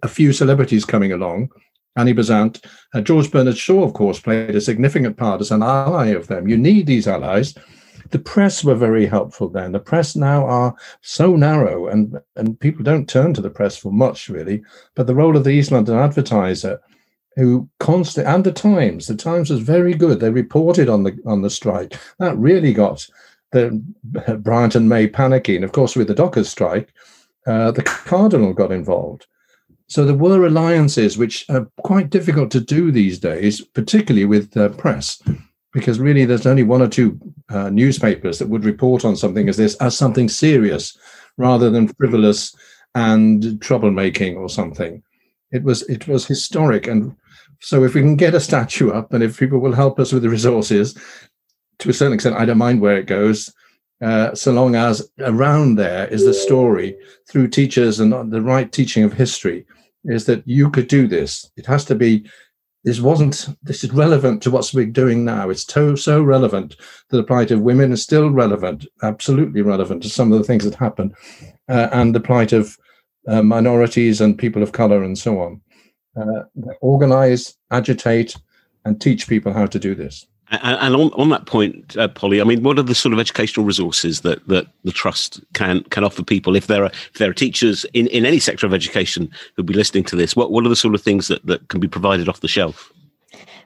a 0.03 0.07
few 0.07 0.33
celebrities 0.33 0.85
coming 0.85 1.11
along. 1.11 1.49
Annie 1.97 2.13
Besant, 2.13 2.65
uh, 2.93 3.01
George 3.01 3.31
Bernard 3.31 3.57
Shaw, 3.57 3.83
of 3.83 3.93
course, 3.93 4.19
played 4.19 4.55
a 4.55 4.61
significant 4.61 5.15
part 5.15 5.41
as 5.41 5.51
an 5.51 5.63
ally 5.63 6.07
of 6.07 6.27
them. 6.27 6.47
You 6.47 6.57
need 6.57 6.87
these 6.87 7.07
allies. 7.07 7.55
The 8.11 8.19
press 8.19 8.63
were 8.63 8.75
very 8.75 9.05
helpful 9.05 9.49
then. 9.49 9.71
The 9.71 9.79
press 9.79 10.15
now 10.15 10.45
are 10.45 10.75
so 11.01 11.35
narrow, 11.35 11.87
and, 11.87 12.19
and 12.35 12.59
people 12.59 12.83
don't 12.83 13.09
turn 13.09 13.33
to 13.33 13.41
the 13.41 13.49
press 13.49 13.77
for 13.77 13.91
much, 13.91 14.29
really. 14.29 14.61
But 14.95 15.07
the 15.07 15.15
role 15.15 15.37
of 15.37 15.43
the 15.43 15.51
East 15.51 15.71
London 15.71 15.97
Advertiser, 15.97 16.81
who 17.35 17.69
constantly, 17.79 18.31
and 18.31 18.43
the 18.43 18.51
Times, 18.51 19.07
the 19.07 19.15
Times 19.15 19.49
was 19.49 19.61
very 19.61 19.93
good. 19.93 20.19
They 20.19 20.29
reported 20.29 20.89
on 20.89 21.03
the 21.03 21.17
on 21.25 21.41
the 21.41 21.49
strike. 21.49 21.97
That 22.19 22.37
really 22.37 22.73
got 22.73 23.07
the 23.51 23.81
Bryant 24.39 24.75
and 24.75 24.87
May 24.87 25.07
panicking. 25.07 25.63
Of 25.63 25.71
course, 25.71 25.95
with 25.95 26.07
the 26.07 26.15
Dockers 26.15 26.49
strike, 26.49 26.93
uh, 27.45 27.71
the 27.71 27.83
cardinal 27.83 28.53
got 28.53 28.71
involved. 28.71 29.27
So 29.87 30.03
there 30.03 30.15
were 30.15 30.45
alliances 30.45 31.17
which 31.17 31.45
are 31.49 31.67
quite 31.77 32.09
difficult 32.09 32.49
to 32.51 32.59
do 32.59 32.91
these 32.91 33.19
days, 33.19 33.61
particularly 33.61 34.25
with 34.25 34.57
uh, 34.57 34.69
press, 34.69 35.21
because 35.73 35.99
really 35.99 36.25
there's 36.25 36.47
only 36.47 36.63
one 36.63 36.81
or 36.81 36.87
two 36.87 37.19
uh, 37.49 37.69
newspapers 37.69 38.39
that 38.39 38.49
would 38.49 38.65
report 38.65 39.05
on 39.05 39.15
something 39.15 39.47
as 39.47 39.57
this 39.57 39.75
as 39.75 39.95
something 39.95 40.27
serious 40.27 40.97
rather 41.37 41.69
than 41.69 41.87
frivolous 41.89 42.55
and 42.95 43.43
troublemaking 43.59 44.37
or 44.37 44.49
something. 44.49 45.03
It 45.51 45.63
was 45.63 45.83
it 45.83 46.07
was 46.07 46.25
historic, 46.25 46.87
and 46.87 47.15
so 47.61 47.83
if 47.83 47.93
we 47.93 48.01
can 48.01 48.15
get 48.15 48.33
a 48.33 48.39
statue 48.39 48.89
up, 48.89 49.13
and 49.13 49.23
if 49.23 49.39
people 49.39 49.59
will 49.59 49.73
help 49.73 49.99
us 49.99 50.11
with 50.11 50.23
the 50.23 50.29
resources, 50.29 50.97
to 51.79 51.89
a 51.89 51.93
certain 51.93 52.13
extent, 52.13 52.37
I 52.37 52.45
don't 52.45 52.57
mind 52.57 52.81
where 52.81 52.97
it 52.97 53.05
goes, 53.05 53.53
uh, 54.05 54.35
so 54.35 54.51
long 54.51 54.75
as 54.75 55.09
around 55.19 55.75
there 55.75 56.07
is 56.07 56.25
the 56.25 56.33
story 56.33 56.95
through 57.27 57.47
teachers 57.47 57.99
and 57.99 58.31
the 58.31 58.41
right 58.41 58.71
teaching 58.71 59.03
of 59.03 59.13
history, 59.13 59.65
is 60.03 60.25
that 60.27 60.47
you 60.47 60.69
could 60.69 60.87
do 60.87 61.07
this. 61.07 61.49
It 61.57 61.65
has 61.65 61.85
to 61.85 61.95
be. 61.95 62.29
This 62.83 62.99
wasn't. 62.99 63.47
This 63.63 63.83
is 63.83 63.91
relevant 63.91 64.43
to 64.43 64.51
what 64.51 64.71
we're 64.75 64.85
doing 64.85 65.25
now. 65.25 65.49
It's 65.49 65.65
so 65.65 65.95
so 65.95 66.21
relevant 66.21 66.75
that 67.09 67.17
the 67.17 67.23
plight 67.23 67.49
of 67.49 67.61
women 67.61 67.91
is 67.91 68.03
still 68.03 68.29
relevant, 68.29 68.85
absolutely 69.01 69.63
relevant 69.63 70.03
to 70.03 70.09
some 70.09 70.31
of 70.31 70.37
the 70.37 70.45
things 70.45 70.65
that 70.65 70.75
happen, 70.75 71.11
uh, 71.67 71.87
and 71.91 72.13
the 72.13 72.19
plight 72.19 72.53
of 72.53 72.77
uh, 73.27 73.41
minorities 73.41 74.21
and 74.21 74.37
people 74.37 74.61
of 74.61 74.71
color 74.71 75.03
and 75.03 75.17
so 75.17 75.39
on. 75.39 75.61
Uh, 76.15 76.43
organize, 76.81 77.55
agitate, 77.71 78.37
and 78.85 79.01
teach 79.01 79.27
people 79.27 79.51
how 79.51 79.65
to 79.65 79.79
do 79.79 79.95
this. 79.95 80.27
And, 80.51 80.95
on, 80.95 81.11
on 81.13 81.29
that 81.29 81.47
point, 81.47 81.97
uh, 81.97 82.07
Polly, 82.07 82.39
I 82.39 82.43
mean, 82.43 82.61
what 82.61 82.77
are 82.77 82.83
the 82.83 82.93
sort 82.93 83.13
of 83.13 83.19
educational 83.19 83.65
resources 83.65 84.21
that, 84.21 84.47
that 84.47 84.67
the 84.83 84.91
trust 84.91 85.41
can 85.53 85.83
can 85.85 86.03
offer 86.03 86.23
people 86.23 86.55
if 86.55 86.67
there 86.67 86.83
are 86.83 86.91
if 86.91 87.13
there 87.13 87.29
are 87.29 87.33
teachers 87.33 87.83
in, 87.93 88.05
in 88.07 88.27
any 88.27 88.37
sector 88.37 88.67
of 88.67 88.73
education 88.73 89.29
who'll 89.55 89.65
be 89.65 89.73
listening 89.73 90.03
to 90.05 90.15
this? 90.15 90.35
What 90.35 90.51
what 90.51 90.63
are 90.63 90.69
the 90.69 90.75
sort 90.75 90.93
of 90.93 91.01
things 91.01 91.27
that, 91.29 91.43
that 91.47 91.67
can 91.69 91.79
be 91.79 91.87
provided 91.87 92.29
off 92.29 92.41
the 92.41 92.47
shelf? 92.47 92.91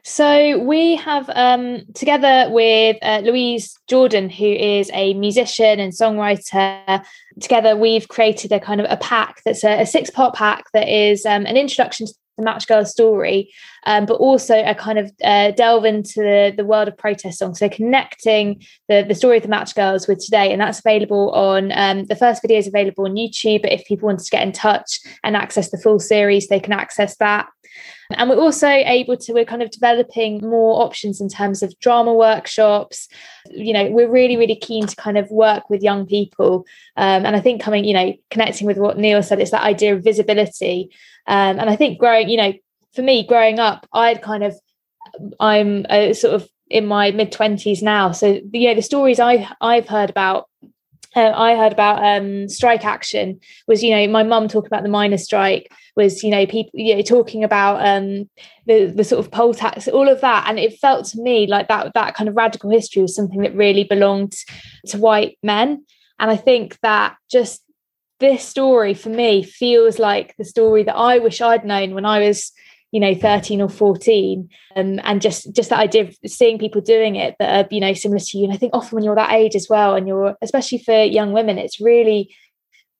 So 0.03 0.57
we 0.59 0.95
have, 0.95 1.29
um, 1.35 1.83
together 1.93 2.49
with 2.49 2.97
uh, 3.01 3.21
Louise 3.23 3.77
Jordan, 3.87 4.29
who 4.29 4.45
is 4.45 4.89
a 4.93 5.13
musician 5.15 5.79
and 5.79 5.91
songwriter, 5.91 7.03
together 7.41 7.75
we've 7.75 8.07
created 8.07 8.51
a 8.51 8.59
kind 8.59 8.79
of 8.79 8.87
a 8.89 8.97
pack 8.97 9.41
that's 9.43 9.63
a, 9.63 9.81
a 9.81 9.85
six-part 9.85 10.35
pack 10.35 10.65
that 10.73 10.87
is 10.87 11.25
um, 11.25 11.45
an 11.45 11.57
introduction 11.57 12.07
to 12.07 12.13
the 12.39 12.45
Match 12.45 12.67
Girl 12.67 12.85
story, 12.85 13.51
um, 13.85 14.05
but 14.05 14.15
also 14.15 14.63
a 14.63 14.75
kind 14.75 14.99
of 14.99 15.11
uh, 15.23 15.51
delve 15.51 15.85
into 15.85 16.21
the, 16.21 16.53
the 16.55 16.65
world 16.65 16.87
of 16.87 16.97
protest 16.97 17.39
songs. 17.39 17.59
So 17.59 17.69
connecting 17.69 18.63
the, 18.87 19.05
the 19.07 19.15
story 19.15 19.37
of 19.37 19.43
the 19.43 19.49
Match 19.49 19.75
Girls 19.75 20.07
with 20.07 20.23
today, 20.23 20.51
and 20.51 20.61
that's 20.61 20.79
available 20.79 21.31
on 21.31 21.71
um, 21.73 22.05
the 22.05 22.15
first 22.15 22.41
video 22.41 22.57
is 22.57 22.67
available 22.67 23.05
on 23.05 23.15
YouTube. 23.15 23.61
But 23.61 23.71
if 23.71 23.85
people 23.85 24.07
want 24.07 24.19
to 24.19 24.29
get 24.29 24.43
in 24.43 24.51
touch 24.51 24.99
and 25.23 25.35
access 25.35 25.69
the 25.69 25.77
full 25.77 25.99
series, 25.99 26.47
they 26.47 26.59
can 26.59 26.73
access 26.73 27.17
that. 27.17 27.47
And 28.11 28.29
we're 28.29 28.39
also 28.39 28.67
able 28.67 29.17
to, 29.17 29.33
we're 29.33 29.45
kind 29.45 29.61
of 29.61 29.71
developing 29.71 30.39
more 30.41 30.81
options 30.81 31.21
in 31.21 31.29
terms 31.29 31.61
of 31.61 31.77
drama 31.79 32.13
workshops. 32.13 33.07
You 33.49 33.73
know, 33.73 33.85
we're 33.85 34.09
really, 34.09 34.35
really 34.35 34.55
keen 34.55 34.87
to 34.87 34.95
kind 34.95 35.17
of 35.17 35.29
work 35.29 35.69
with 35.69 35.83
young 35.83 36.07
people. 36.07 36.65
Um, 36.97 37.25
and 37.25 37.35
I 37.35 37.39
think 37.39 37.61
coming, 37.61 37.85
you 37.85 37.93
know, 37.93 38.13
connecting 38.31 38.65
with 38.65 38.77
what 38.77 38.97
Neil 38.97 39.21
said, 39.21 39.39
it's 39.39 39.51
that 39.51 39.63
idea 39.63 39.95
of 39.95 40.03
visibility. 40.03 40.89
Um, 41.27 41.59
and 41.59 41.69
I 41.69 41.75
think 41.75 41.99
growing, 41.99 42.29
you 42.29 42.37
know, 42.37 42.53
for 42.95 43.03
me, 43.03 43.25
growing 43.25 43.59
up, 43.59 43.87
I'd 43.93 44.21
kind 44.21 44.43
of, 44.43 44.55
I'm 45.39 45.85
a 45.89 46.13
sort 46.13 46.33
of 46.33 46.49
in 46.69 46.85
my 46.85 47.11
mid 47.11 47.31
20s 47.31 47.81
now. 47.81 48.11
So, 48.11 48.39
you 48.51 48.69
know, 48.69 48.75
the 48.75 48.81
stories 48.81 49.19
I, 49.19 49.49
I've 49.61 49.87
heard 49.87 50.09
about 50.09 50.49
uh, 51.15 51.31
I 51.35 51.55
heard 51.55 51.71
about 51.71 52.03
um, 52.03 52.47
strike 52.47 52.85
action 52.85 53.39
was, 53.67 53.83
you 53.83 53.95
know, 53.95 54.07
my 54.07 54.23
mum 54.23 54.47
talking 54.47 54.67
about 54.67 54.83
the 54.83 54.89
miners' 54.89 55.23
strike 55.23 55.71
was, 55.95 56.23
you 56.23 56.29
know, 56.29 56.45
people, 56.45 56.71
you 56.73 56.95
know, 56.95 57.01
talking 57.01 57.43
about 57.43 57.85
um, 57.85 58.29
the 58.67 58.85
the 58.85 59.03
sort 59.03 59.25
of 59.25 59.31
poll 59.31 59.53
tax, 59.53 59.87
all 59.87 60.07
of 60.07 60.21
that, 60.21 60.45
and 60.47 60.59
it 60.59 60.79
felt 60.79 61.07
to 61.07 61.21
me 61.21 61.47
like 61.47 61.67
that 61.67 61.93
that 61.95 62.13
kind 62.13 62.29
of 62.29 62.35
radical 62.35 62.69
history 62.69 63.01
was 63.01 63.15
something 63.15 63.41
that 63.41 63.55
really 63.55 63.83
belonged 63.83 64.33
to 64.87 64.97
white 64.97 65.37
men, 65.41 65.83
and 66.19 66.29
I 66.29 66.35
think 66.35 66.77
that 66.81 67.15
just 67.29 67.63
this 68.19 68.43
story 68.43 68.93
for 68.93 69.09
me 69.09 69.43
feels 69.43 69.97
like 69.97 70.35
the 70.37 70.45
story 70.45 70.83
that 70.83 70.95
I 70.95 71.19
wish 71.19 71.41
I'd 71.41 71.65
known 71.65 71.95
when 71.95 72.05
I 72.05 72.19
was 72.19 72.51
you 72.91 72.99
know 72.99 73.13
13 73.13 73.61
or 73.61 73.69
14 73.69 74.49
um, 74.75 74.99
and 75.03 75.21
just 75.21 75.53
just 75.53 75.69
that 75.69 75.79
idea 75.79 76.03
of 76.03 76.17
seeing 76.25 76.57
people 76.57 76.81
doing 76.81 77.15
it 77.15 77.35
that 77.39 77.65
are 77.65 77.67
you 77.71 77.79
know 77.79 77.93
similar 77.93 78.19
to 78.19 78.37
you. 78.37 78.45
And 78.45 78.53
i 78.53 78.57
think 78.57 78.75
often 78.75 78.95
when 78.95 79.03
you're 79.03 79.15
that 79.15 79.33
age 79.33 79.55
as 79.55 79.67
well 79.69 79.95
and 79.95 80.07
you're 80.07 80.35
especially 80.41 80.79
for 80.79 81.03
young 81.03 81.31
women 81.31 81.57
it's 81.57 81.79
really 81.79 82.33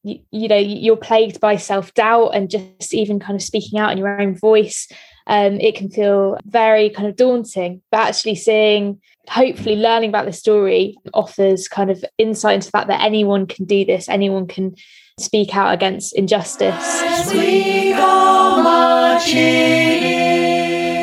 you, 0.04 0.20
you 0.32 0.48
know 0.48 0.58
you're 0.58 0.96
plagued 0.96 1.40
by 1.40 1.56
self-doubt 1.56 2.30
and 2.30 2.50
just 2.50 2.94
even 2.94 3.20
kind 3.20 3.36
of 3.36 3.42
speaking 3.42 3.80
out 3.80 3.92
in 3.92 3.98
your 3.98 4.20
own 4.20 4.36
voice. 4.36 4.88
Um, 5.28 5.60
it 5.60 5.76
can 5.76 5.90
feel 5.92 6.38
very 6.46 6.90
kind 6.90 7.08
of 7.08 7.16
daunting. 7.16 7.82
But 7.92 8.08
actually 8.08 8.36
seeing 8.36 9.00
hopefully 9.28 9.76
learning 9.76 10.10
about 10.10 10.26
the 10.26 10.34
story 10.34 10.96
offers 11.14 11.68
kind 11.68 11.92
of 11.92 12.04
insight 12.18 12.56
into 12.56 12.68
the 12.68 12.72
fact 12.72 12.88
that 12.88 13.04
anyone 13.04 13.46
can 13.46 13.66
do 13.66 13.86
this. 13.86 14.10
Anyone 14.10 14.48
can 14.48 14.76
speak 15.20 15.56
out 15.56 15.74
against 15.74 16.16
injustice. 16.16 17.02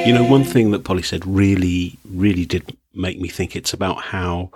You 0.07 0.13
know, 0.13 0.25
one 0.25 0.45
thing 0.45 0.71
that 0.71 0.85
Polly 0.85 1.03
said 1.03 1.27
really, 1.27 1.99
really 2.09 2.47
did 2.47 2.77
make 2.95 3.21
me 3.21 3.29
think 3.29 3.55
it's 3.55 3.75
about 3.75 4.01
how, 4.05 4.51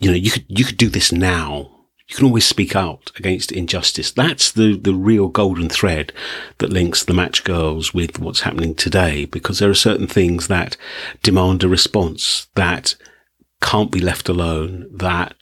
you 0.00 0.10
know, 0.10 0.16
you 0.16 0.30
could 0.30 0.44
you 0.48 0.64
could 0.64 0.76
do 0.76 0.88
this 0.88 1.12
now. 1.12 1.70
You 2.08 2.16
can 2.16 2.26
always 2.26 2.46
speak 2.46 2.74
out 2.74 3.12
against 3.16 3.52
injustice. 3.52 4.10
That's 4.10 4.50
the, 4.50 4.76
the 4.76 4.94
real 4.94 5.28
golden 5.28 5.68
thread 5.68 6.12
that 6.56 6.72
links 6.72 7.04
the 7.04 7.12
match 7.14 7.44
girls 7.44 7.92
with 7.92 8.18
what's 8.18 8.40
happening 8.40 8.74
today, 8.74 9.26
because 9.26 9.58
there 9.58 9.70
are 9.70 9.74
certain 9.74 10.06
things 10.06 10.48
that 10.48 10.76
demand 11.22 11.62
a 11.62 11.68
response 11.68 12.48
that 12.54 12.96
can't 13.60 13.92
be 13.92 14.00
left 14.00 14.28
alone, 14.28 14.88
that 14.90 15.34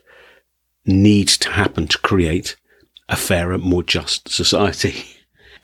need 0.84 1.28
to 1.28 1.52
happen 1.52 1.86
to 1.86 1.98
create 1.98 2.56
a 3.08 3.16
fairer, 3.16 3.58
more 3.58 3.82
just 3.82 4.28
society. 4.28 5.06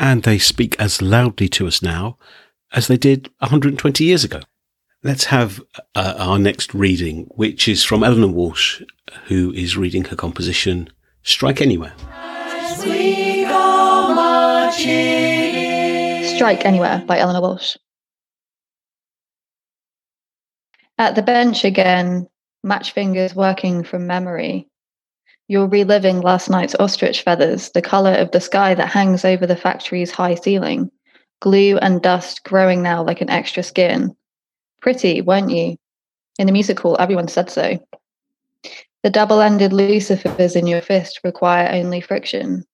And 0.02 0.24
they 0.24 0.38
speak 0.38 0.74
as 0.80 1.00
loudly 1.00 1.48
to 1.50 1.68
us 1.68 1.80
now 1.80 2.18
as 2.72 2.88
they 2.88 2.96
did 2.96 3.30
120 3.38 4.02
years 4.02 4.24
ago. 4.24 4.40
Let's 5.04 5.26
have 5.26 5.62
uh, 5.94 6.14
our 6.18 6.40
next 6.40 6.74
reading, 6.74 7.28
which 7.36 7.68
is 7.68 7.84
from 7.84 8.02
Eleanor 8.02 8.26
Walsh, 8.26 8.82
who 9.26 9.52
is 9.52 9.76
reading 9.76 10.04
her 10.06 10.16
composition 10.16 10.90
Strike 11.22 11.60
Anywhere. 11.60 11.94
Strike 16.34 16.64
Anywhere 16.64 17.04
by 17.06 17.18
Eleanor 17.20 17.40
Walsh. 17.40 17.76
At 20.98 21.14
the 21.14 21.22
bench 21.22 21.62
again, 21.62 22.28
match 22.64 22.90
fingers 22.90 23.36
working 23.36 23.84
from 23.84 24.08
memory, 24.08 24.68
you're 25.48 25.68
reliving 25.68 26.20
last 26.20 26.48
night's 26.48 26.74
ostrich 26.78 27.22
feathers, 27.22 27.70
the 27.70 27.82
color 27.82 28.12
of 28.12 28.30
the 28.30 28.40
sky 28.40 28.74
that 28.74 28.88
hangs 28.88 29.24
over 29.24 29.46
the 29.46 29.56
factory's 29.56 30.10
high 30.10 30.34
ceiling, 30.34 30.90
glue 31.40 31.78
and 31.78 32.00
dust 32.02 32.44
growing 32.44 32.82
now 32.82 33.02
like 33.02 33.20
an 33.20 33.30
extra 33.30 33.62
skin. 33.62 34.16
Pretty, 34.80 35.20
weren't 35.20 35.50
you? 35.50 35.76
In 36.38 36.46
the 36.46 36.52
music 36.52 36.80
hall, 36.80 36.96
everyone 36.98 37.28
said 37.28 37.50
so. 37.50 37.78
The 39.02 39.10
double 39.10 39.40
ended 39.40 39.72
lucifers 39.72 40.54
in 40.54 40.66
your 40.66 40.80
fist 40.80 41.20
require 41.24 41.68
only 41.72 42.00
friction. 42.00 42.64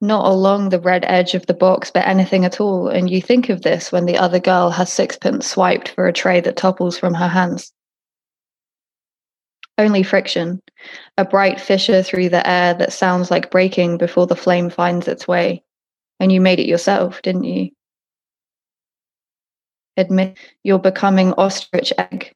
Not 0.00 0.26
along 0.26 0.68
the 0.68 0.78
red 0.78 1.04
edge 1.08 1.34
of 1.34 1.46
the 1.46 1.54
box, 1.54 1.90
but 1.90 2.06
anything 2.06 2.44
at 2.44 2.60
all. 2.60 2.88
And 2.88 3.10
you 3.10 3.20
think 3.20 3.48
of 3.48 3.62
this 3.62 3.90
when 3.90 4.04
the 4.04 4.18
other 4.18 4.38
girl 4.38 4.70
has 4.70 4.92
sixpence 4.92 5.46
swiped 5.48 5.88
for 5.88 6.06
a 6.06 6.12
tray 6.12 6.40
that 6.40 6.56
topples 6.56 6.98
from 6.98 7.14
her 7.14 7.28
hands. 7.28 7.72
Only 9.78 10.02
friction, 10.02 10.60
a 11.16 11.24
bright 11.24 11.60
fissure 11.60 12.02
through 12.02 12.30
the 12.30 12.46
air 12.46 12.74
that 12.74 12.92
sounds 12.92 13.30
like 13.30 13.50
breaking 13.50 13.96
before 13.96 14.26
the 14.26 14.34
flame 14.34 14.70
finds 14.70 15.06
its 15.06 15.28
way. 15.28 15.62
And 16.18 16.32
you 16.32 16.40
made 16.40 16.58
it 16.58 16.66
yourself, 16.66 17.22
didn't 17.22 17.44
you? 17.44 17.70
Admit 19.96 20.36
you're 20.64 20.80
becoming 20.80 21.32
ostrich 21.34 21.92
egg, 21.96 22.32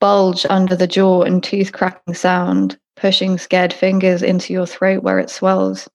bulge 0.00 0.46
under 0.48 0.74
the 0.74 0.86
jaw 0.86 1.22
and 1.22 1.42
tooth 1.42 1.72
cracking 1.72 2.14
sound, 2.14 2.78
pushing 2.96 3.36
scared 3.36 3.74
fingers 3.74 4.22
into 4.22 4.54
your 4.54 4.66
throat 4.66 5.02
where 5.02 5.18
it 5.18 5.30
swells. 5.30 5.88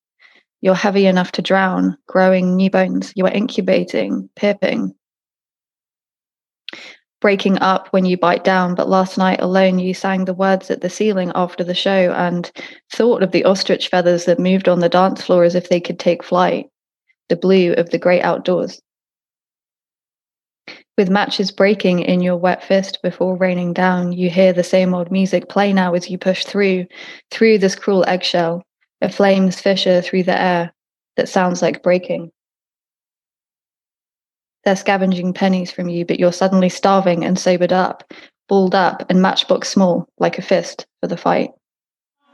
You're 0.61 0.75
heavy 0.75 1.07
enough 1.07 1.31
to 1.33 1.41
drown, 1.41 1.97
growing 2.07 2.55
new 2.55 2.69
bones. 2.69 3.11
You 3.15 3.25
are 3.25 3.31
incubating, 3.31 4.29
pipping, 4.35 4.95
breaking 7.25 7.57
up 7.57 7.87
when 7.87 8.05
you 8.05 8.15
bite 8.15 8.43
down, 8.43 8.75
but 8.75 8.87
last 8.87 9.17
night 9.17 9.41
alone 9.41 9.79
you 9.79 9.95
sang 9.95 10.25
the 10.25 10.33
words 10.35 10.69
at 10.69 10.81
the 10.81 10.89
ceiling 10.91 11.31
after 11.33 11.63
the 11.63 11.73
show 11.73 12.13
and 12.15 12.51
thought 12.91 13.23
of 13.23 13.31
the 13.31 13.43
ostrich 13.45 13.87
feathers 13.87 14.25
that 14.25 14.37
moved 14.37 14.69
on 14.69 14.79
the 14.79 14.89
dance 14.89 15.23
floor 15.23 15.43
as 15.43 15.55
if 15.55 15.67
they 15.67 15.79
could 15.79 15.97
take 15.97 16.23
flight, 16.23 16.67
the 17.29 17.35
blue 17.35 17.73
of 17.73 17.89
the 17.89 17.97
great 17.97 18.21
outdoors. 18.21 18.79
With 20.99 21.09
matches 21.09 21.49
breaking 21.49 22.01
in 22.01 22.21
your 22.21 22.37
wet 22.37 22.63
fist 22.63 22.99
before 23.01 23.35
raining 23.35 23.73
down, 23.73 24.11
you 24.13 24.29
hear 24.29 24.53
the 24.53 24.63
same 24.63 24.93
old 24.93 25.11
music 25.11 25.49
play 25.49 25.73
now 25.73 25.95
as 25.95 26.07
you 26.07 26.19
push 26.19 26.45
through, 26.45 26.85
through 27.31 27.57
this 27.57 27.73
cruel 27.73 28.05
eggshell, 28.07 28.61
a 29.01 29.09
flame's 29.09 29.59
fissure 29.59 30.03
through 30.03 30.21
the 30.21 30.39
air 30.39 30.71
that 31.17 31.27
sounds 31.27 31.63
like 31.63 31.81
breaking. 31.81 32.31
They're 34.65 34.75
scavenging 34.75 35.33
pennies 35.33 35.69
from 35.69 35.89
you, 35.89 36.05
but 36.05 36.19
you're 36.19 36.33
suddenly 36.33 36.69
starving 36.69 37.23
and 37.23 37.37
sobered 37.37 37.71
up, 37.71 38.11
balled 38.49 38.73
up 38.73 39.05
and 39.09 39.21
matchbox 39.21 39.69
small, 39.69 40.09
like 40.17 40.39
a 40.39 40.41
fist 40.41 40.87
for 41.01 41.07
the 41.07 41.17
fight. 41.17 41.51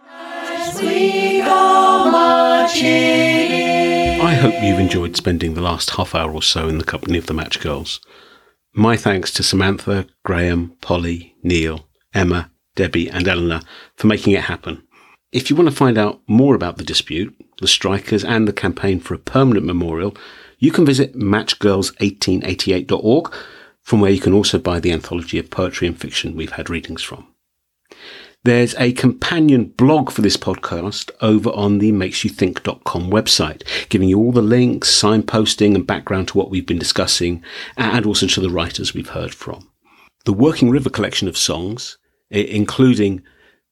As 0.10 0.82
we 0.82 1.42
go 1.42 2.10
marching. 2.10 4.22
I 4.22 4.34
hope 4.34 4.64
you've 4.64 4.80
enjoyed 4.80 5.18
spending 5.18 5.56
the 5.56 5.62
last 5.62 5.90
half 5.92 6.16
hour 6.16 6.32
or 6.32 6.42
so 6.42 6.70
in 6.70 6.78
the 6.78 6.86
company 6.86 7.18
of 7.18 7.26
the 7.26 7.34
Match 7.34 7.60
Girls. 7.60 8.00
My 8.74 8.96
thanks 8.96 9.34
to 9.34 9.44
Samantha, 9.44 10.08
Graham, 10.24 10.78
Polly, 10.80 11.36
Neil, 11.44 11.90
Emma, 12.14 12.50
Debbie, 12.78 13.10
and 13.10 13.28
Eleanor 13.28 13.60
for 13.98 14.08
making 14.08 14.32
it 14.32 14.44
happen. 14.44 14.82
If 15.34 15.50
you 15.50 15.58
want 15.58 15.70
to 15.70 15.76
find 15.76 15.98
out 15.98 16.22
more 16.28 16.56
about 16.56 16.78
the 16.78 16.86
dispute, 16.86 17.36
the 17.60 17.68
strikers, 17.68 18.24
and 18.24 18.48
the 18.48 18.54
campaign 18.54 19.02
for 19.02 19.16
a 19.16 19.20
permanent 19.20 19.66
memorial, 19.66 20.16
you 20.62 20.72
can 20.72 20.86
visit 20.86 21.14
matchgirls1888.org, 21.16 23.34
from 23.82 24.00
where 24.00 24.12
you 24.12 24.22
can 24.22 24.32
also 24.32 24.58
buy 24.60 24.80
the 24.80 24.94
anthology 24.94 25.40
of 25.40 25.50
poetry 25.50 25.88
and 25.88 26.00
fiction 26.00 26.36
we've 26.36 26.54
had 26.54 26.70
readings 26.70 27.02
from. 27.02 27.28
There's 28.44 28.76
a 28.76 28.94
companion 28.94 29.66
blog 29.66 30.12
for 30.12 30.22
this 30.22 30.38
podcast 30.38 31.10
over 31.20 31.50
on 31.50 31.80
the 31.80 31.92
makesyouthink.com 31.92 33.10
website, 33.10 33.64
giving 33.90 34.08
you 34.08 34.20
all 34.20 34.32
the 34.32 34.42
links, 34.42 34.90
signposting, 34.90 35.76
and 35.76 35.86
background 35.86 36.30
to 36.30 36.38
what 36.38 36.50
we've 36.52 36.66
been 36.66 36.80
discussing, 36.80 37.44
and 37.76 38.06
also 38.06 38.28
to 38.28 38.40
the 38.40 38.50
writers 38.50 38.94
we've 38.94 39.10
heard 39.10 39.34
from. 39.34 39.68
The 40.26 40.34
Working 40.34 40.70
River 40.70 40.92
collection 40.92 41.28
of 41.28 41.38
songs, 41.38 41.98
including 42.30 43.24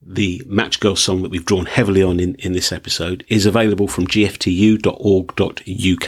the 0.02 0.42
Match 0.46 0.80
Girl 0.80 0.96
song 0.96 1.22
that 1.22 1.32
we've 1.32 1.46
drawn 1.46 1.66
heavily 1.66 2.02
on 2.02 2.20
in, 2.20 2.36
in 2.36 2.54
this 2.54 2.72
episode, 2.72 3.26
is 3.28 3.46
available 3.46 3.88
from 3.88 4.08
gftu.org.uk. 4.08 5.60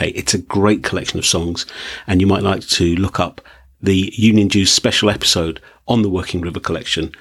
It's 0.01 0.33
a 0.33 0.41
great 0.41 0.83
collection 0.83 1.19
of 1.19 1.25
songs, 1.25 1.65
and 2.07 2.21
you 2.21 2.27
might 2.27 2.43
like 2.43 2.61
to 2.67 2.95
look 2.95 3.19
up 3.19 3.41
the 3.81 4.13
Union 4.15 4.47
Dues 4.47 4.71
special 4.71 5.09
episode 5.09 5.61
on 5.87 6.01
the 6.01 6.09
Working 6.09 6.41
River 6.41 6.59
collection 6.59 7.11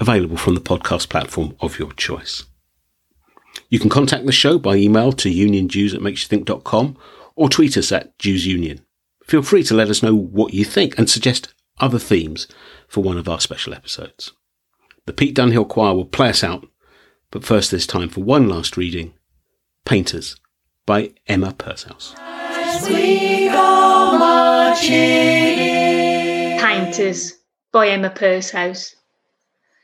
available 0.00 0.36
from 0.36 0.54
the 0.54 0.60
podcast 0.60 1.08
platform 1.08 1.56
of 1.60 1.78
your 1.78 1.92
choice. 1.92 2.44
You 3.68 3.78
can 3.78 3.90
contact 3.90 4.26
the 4.26 4.32
show 4.32 4.58
by 4.58 4.76
email 4.76 5.12
to 5.12 5.30
uniondues 5.30 5.94
at 5.94 6.00
makesyouthink.com 6.00 6.96
or 7.36 7.48
tweet 7.48 7.76
us 7.76 7.92
at 7.92 8.16
DuesUnion. 8.18 8.80
Feel 9.24 9.42
free 9.42 9.62
to 9.64 9.74
let 9.74 9.88
us 9.88 10.02
know 10.02 10.14
what 10.14 10.52
you 10.52 10.64
think 10.64 10.98
and 10.98 11.08
suggest 11.08 11.54
other 11.80 11.98
themes 11.98 12.46
for 12.88 13.02
one 13.02 13.16
of 13.16 13.28
our 13.28 13.40
special 13.40 13.74
episodes. 13.74 14.32
The 15.06 15.12
Pete 15.12 15.36
Dunhill 15.36 15.68
Choir 15.68 15.94
will 15.94 16.06
play 16.06 16.30
us 16.30 16.42
out, 16.42 16.66
but 17.30 17.44
first 17.44 17.70
there's 17.70 17.86
time 17.86 18.08
for 18.08 18.24
one 18.24 18.48
last 18.48 18.78
reading 18.78 19.12
Painters 19.84 20.36
by 20.86 21.12
Emma 21.26 21.52
marching. 24.18 24.88
Painters 26.58 27.34
by 27.70 27.88
Emma 27.88 28.08
Purshouse. 28.08 28.96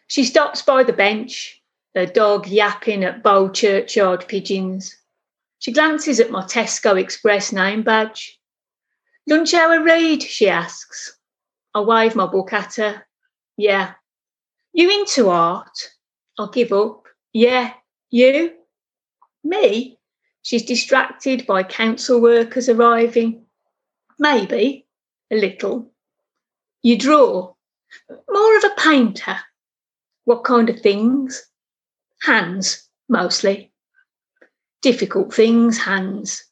She 0.06 0.24
stops 0.24 0.62
by 0.62 0.82
the 0.84 0.94
bench, 0.94 1.62
her 1.94 2.06
dog 2.06 2.48
yapping 2.48 3.04
at 3.04 3.22
Bow 3.22 3.50
Churchyard 3.50 4.26
pigeons. 4.26 4.96
She 5.58 5.72
glances 5.72 6.18
at 6.18 6.30
my 6.30 6.44
Tesco 6.44 6.98
Express 6.98 7.52
name 7.52 7.82
badge. 7.82 8.40
Lunch 9.26 9.52
hour 9.52 9.82
read, 9.82 10.22
she 10.22 10.48
asks. 10.48 11.18
I 11.74 11.82
wave 11.82 12.16
my 12.16 12.26
book 12.26 12.54
at 12.54 12.76
her. 12.76 13.04
Yeah. 13.58 13.92
You 14.72 14.90
into 14.90 15.28
art? 15.28 15.90
I'll 16.38 16.50
give 16.50 16.72
up. 16.72 17.06
Yeah. 17.32 17.72
You? 18.10 18.54
Me? 19.44 19.98
She's 20.42 20.64
distracted 20.64 21.46
by 21.46 21.62
council 21.62 22.20
workers 22.20 22.68
arriving. 22.68 23.46
Maybe. 24.18 24.86
A 25.30 25.36
little. 25.36 25.90
You 26.82 26.98
draw? 26.98 27.54
More 28.28 28.56
of 28.56 28.64
a 28.64 28.80
painter. 28.80 29.38
What 30.24 30.44
kind 30.44 30.68
of 30.68 30.80
things? 30.80 31.42
Hands, 32.22 32.88
mostly. 33.08 33.72
Difficult 34.82 35.34
things, 35.34 35.78
hands. 35.78 36.44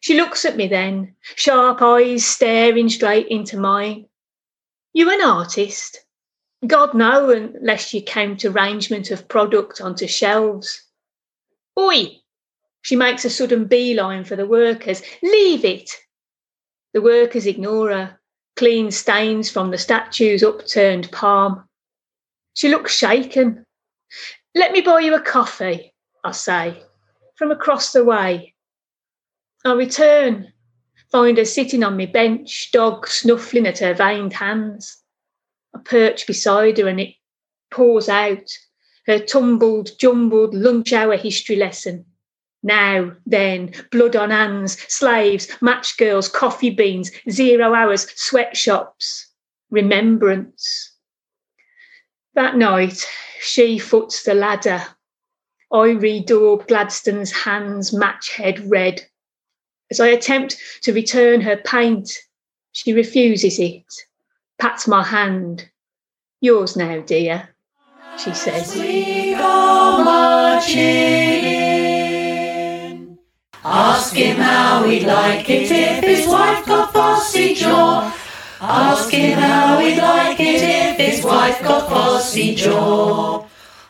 She 0.00 0.14
looks 0.14 0.44
at 0.44 0.56
me 0.56 0.68
then, 0.68 1.14
sharp 1.34 1.82
eyes 1.82 2.24
staring 2.24 2.88
straight 2.88 3.28
into 3.28 3.58
mine. 3.58 4.06
You 4.92 5.10
an 5.10 5.22
artist? 5.22 6.00
God 6.66 6.94
no, 6.94 7.30
unless 7.30 7.94
you 7.94 8.02
count 8.02 8.44
arrangement 8.44 9.10
of 9.10 9.28
product 9.28 9.80
onto 9.80 10.06
shelves. 10.08 10.82
Oi! 11.78 12.16
She 12.82 12.96
makes 12.96 13.24
a 13.24 13.30
sudden 13.30 13.66
beeline 13.66 14.24
for 14.24 14.34
the 14.34 14.46
workers. 14.46 15.02
Leave 15.22 15.64
it! 15.64 15.90
The 16.94 17.02
workers 17.02 17.46
ignore 17.46 17.90
her, 17.90 18.18
clean 18.56 18.90
stains 18.90 19.50
from 19.50 19.70
the 19.70 19.78
statue's 19.78 20.42
upturned 20.42 21.12
palm. 21.12 21.68
She 22.54 22.68
looks 22.68 22.96
shaken. 22.96 23.64
Let 24.54 24.72
me 24.72 24.80
buy 24.80 25.00
you 25.00 25.14
a 25.14 25.20
coffee, 25.20 25.94
I 26.24 26.32
say, 26.32 26.82
from 27.36 27.52
across 27.52 27.92
the 27.92 28.04
way. 28.04 28.54
I 29.64 29.74
return, 29.74 30.52
find 31.12 31.38
her 31.38 31.44
sitting 31.44 31.84
on 31.84 31.96
my 31.96 32.06
bench, 32.06 32.70
dog 32.72 33.06
snuffling 33.06 33.66
at 33.66 33.78
her 33.78 33.94
veined 33.94 34.32
hands. 34.32 35.04
I 35.78 35.80
perch 35.82 36.26
beside 36.26 36.78
her 36.78 36.88
and 36.88 37.00
it 37.00 37.14
pours 37.70 38.08
out 38.08 38.50
her 39.06 39.18
tumbled, 39.18 39.90
jumbled 39.98 40.54
lunch 40.54 40.92
hour 40.92 41.16
history 41.16 41.56
lesson. 41.56 42.04
Now, 42.62 43.12
then, 43.24 43.72
blood 43.92 44.16
on 44.16 44.30
hands, 44.30 44.78
slaves, 44.92 45.48
match 45.60 45.96
girls, 45.96 46.28
coffee 46.28 46.70
beans, 46.70 47.12
zero 47.30 47.72
hours, 47.72 48.08
sweatshops, 48.16 49.32
remembrance. 49.70 50.92
That 52.34 52.56
night, 52.56 53.06
she 53.40 53.78
foots 53.78 54.24
the 54.24 54.34
ladder. 54.34 54.82
I 55.72 55.94
redaub 55.94 56.66
Gladstone's 56.66 57.30
hands 57.30 57.92
match 57.92 58.30
head 58.30 58.68
red. 58.70 59.06
As 59.90 60.00
I 60.00 60.08
attempt 60.08 60.58
to 60.82 60.92
return 60.92 61.40
her 61.42 61.56
paint, 61.56 62.10
she 62.72 62.92
refuses 62.92 63.58
it, 63.58 63.84
pats 64.58 64.86
my 64.88 65.02
hand. 65.02 65.70
Yours 66.40 66.76
now, 66.76 67.00
dear, 67.00 67.48
she 68.18 68.34
says. 68.34 68.74
We 68.74 69.34
go 69.34 70.04
marching 70.04 71.44
in. 71.44 71.58
Ask 73.64 74.14
him 74.14 74.36
how 74.36 74.84
he'd 74.84 75.04
like 75.04 75.48
it 75.50 75.70
if 75.70 76.04
his 76.04 76.26
wife 76.28 76.64
got 76.66 76.92
phossy 76.92 77.54
jaw. 77.54 78.14
Ask 78.60 79.10
him 79.10 79.38
how 79.38 79.78
he'd 79.78 79.98
like 79.98 80.40
it 80.40 80.62
if 80.62 80.96
his 80.98 81.24
wife 81.24 81.62
got 81.62 81.88
phossy 81.88 82.54
jaw. 82.56 83.46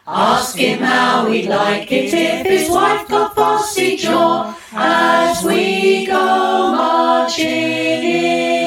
Ask 0.06 0.56
him 0.56 0.78
how 0.78 1.30
he'd 1.30 1.48
like 1.48 1.92
it 1.92 2.14
if 2.14 2.46
his 2.46 2.70
wife 2.70 3.06
got 3.08 3.34
phossy 3.36 3.96
jaw 3.98 4.54
as 4.72 5.44
we 5.44 6.06
go 6.06 6.72
marching 6.72 8.02
in. 8.02 8.57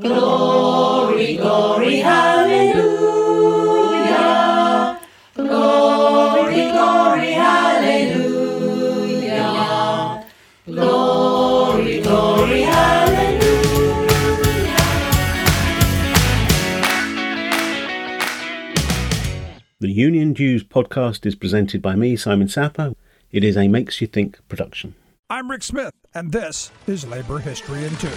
Glory, 0.00 1.36
glory, 1.36 1.96
hallelujah. 1.96 2.88
Glory, 5.34 6.70
glory, 6.72 7.32
hallelujah. 7.32 8.64
Glory, 10.64 12.00
glory, 12.00 12.62
hallelujah. 12.62 13.40
The 19.80 19.90
Union 19.90 20.32
Dues 20.32 20.64
podcast 20.64 21.26
is 21.26 21.34
presented 21.34 21.82
by 21.82 21.94
me, 21.94 22.16
Simon 22.16 22.48
Sapper. 22.48 22.94
It 23.30 23.44
is 23.44 23.54
a 23.54 23.68
Makes 23.68 24.00
You 24.00 24.06
Think 24.06 24.38
production. 24.48 24.94
I'm 25.28 25.50
Rick 25.50 25.62
Smith, 25.62 25.92
and 26.14 26.32
this 26.32 26.70
is 26.86 27.06
Labor 27.06 27.40
History 27.40 27.84
in 27.84 27.94
Two. 27.96 28.08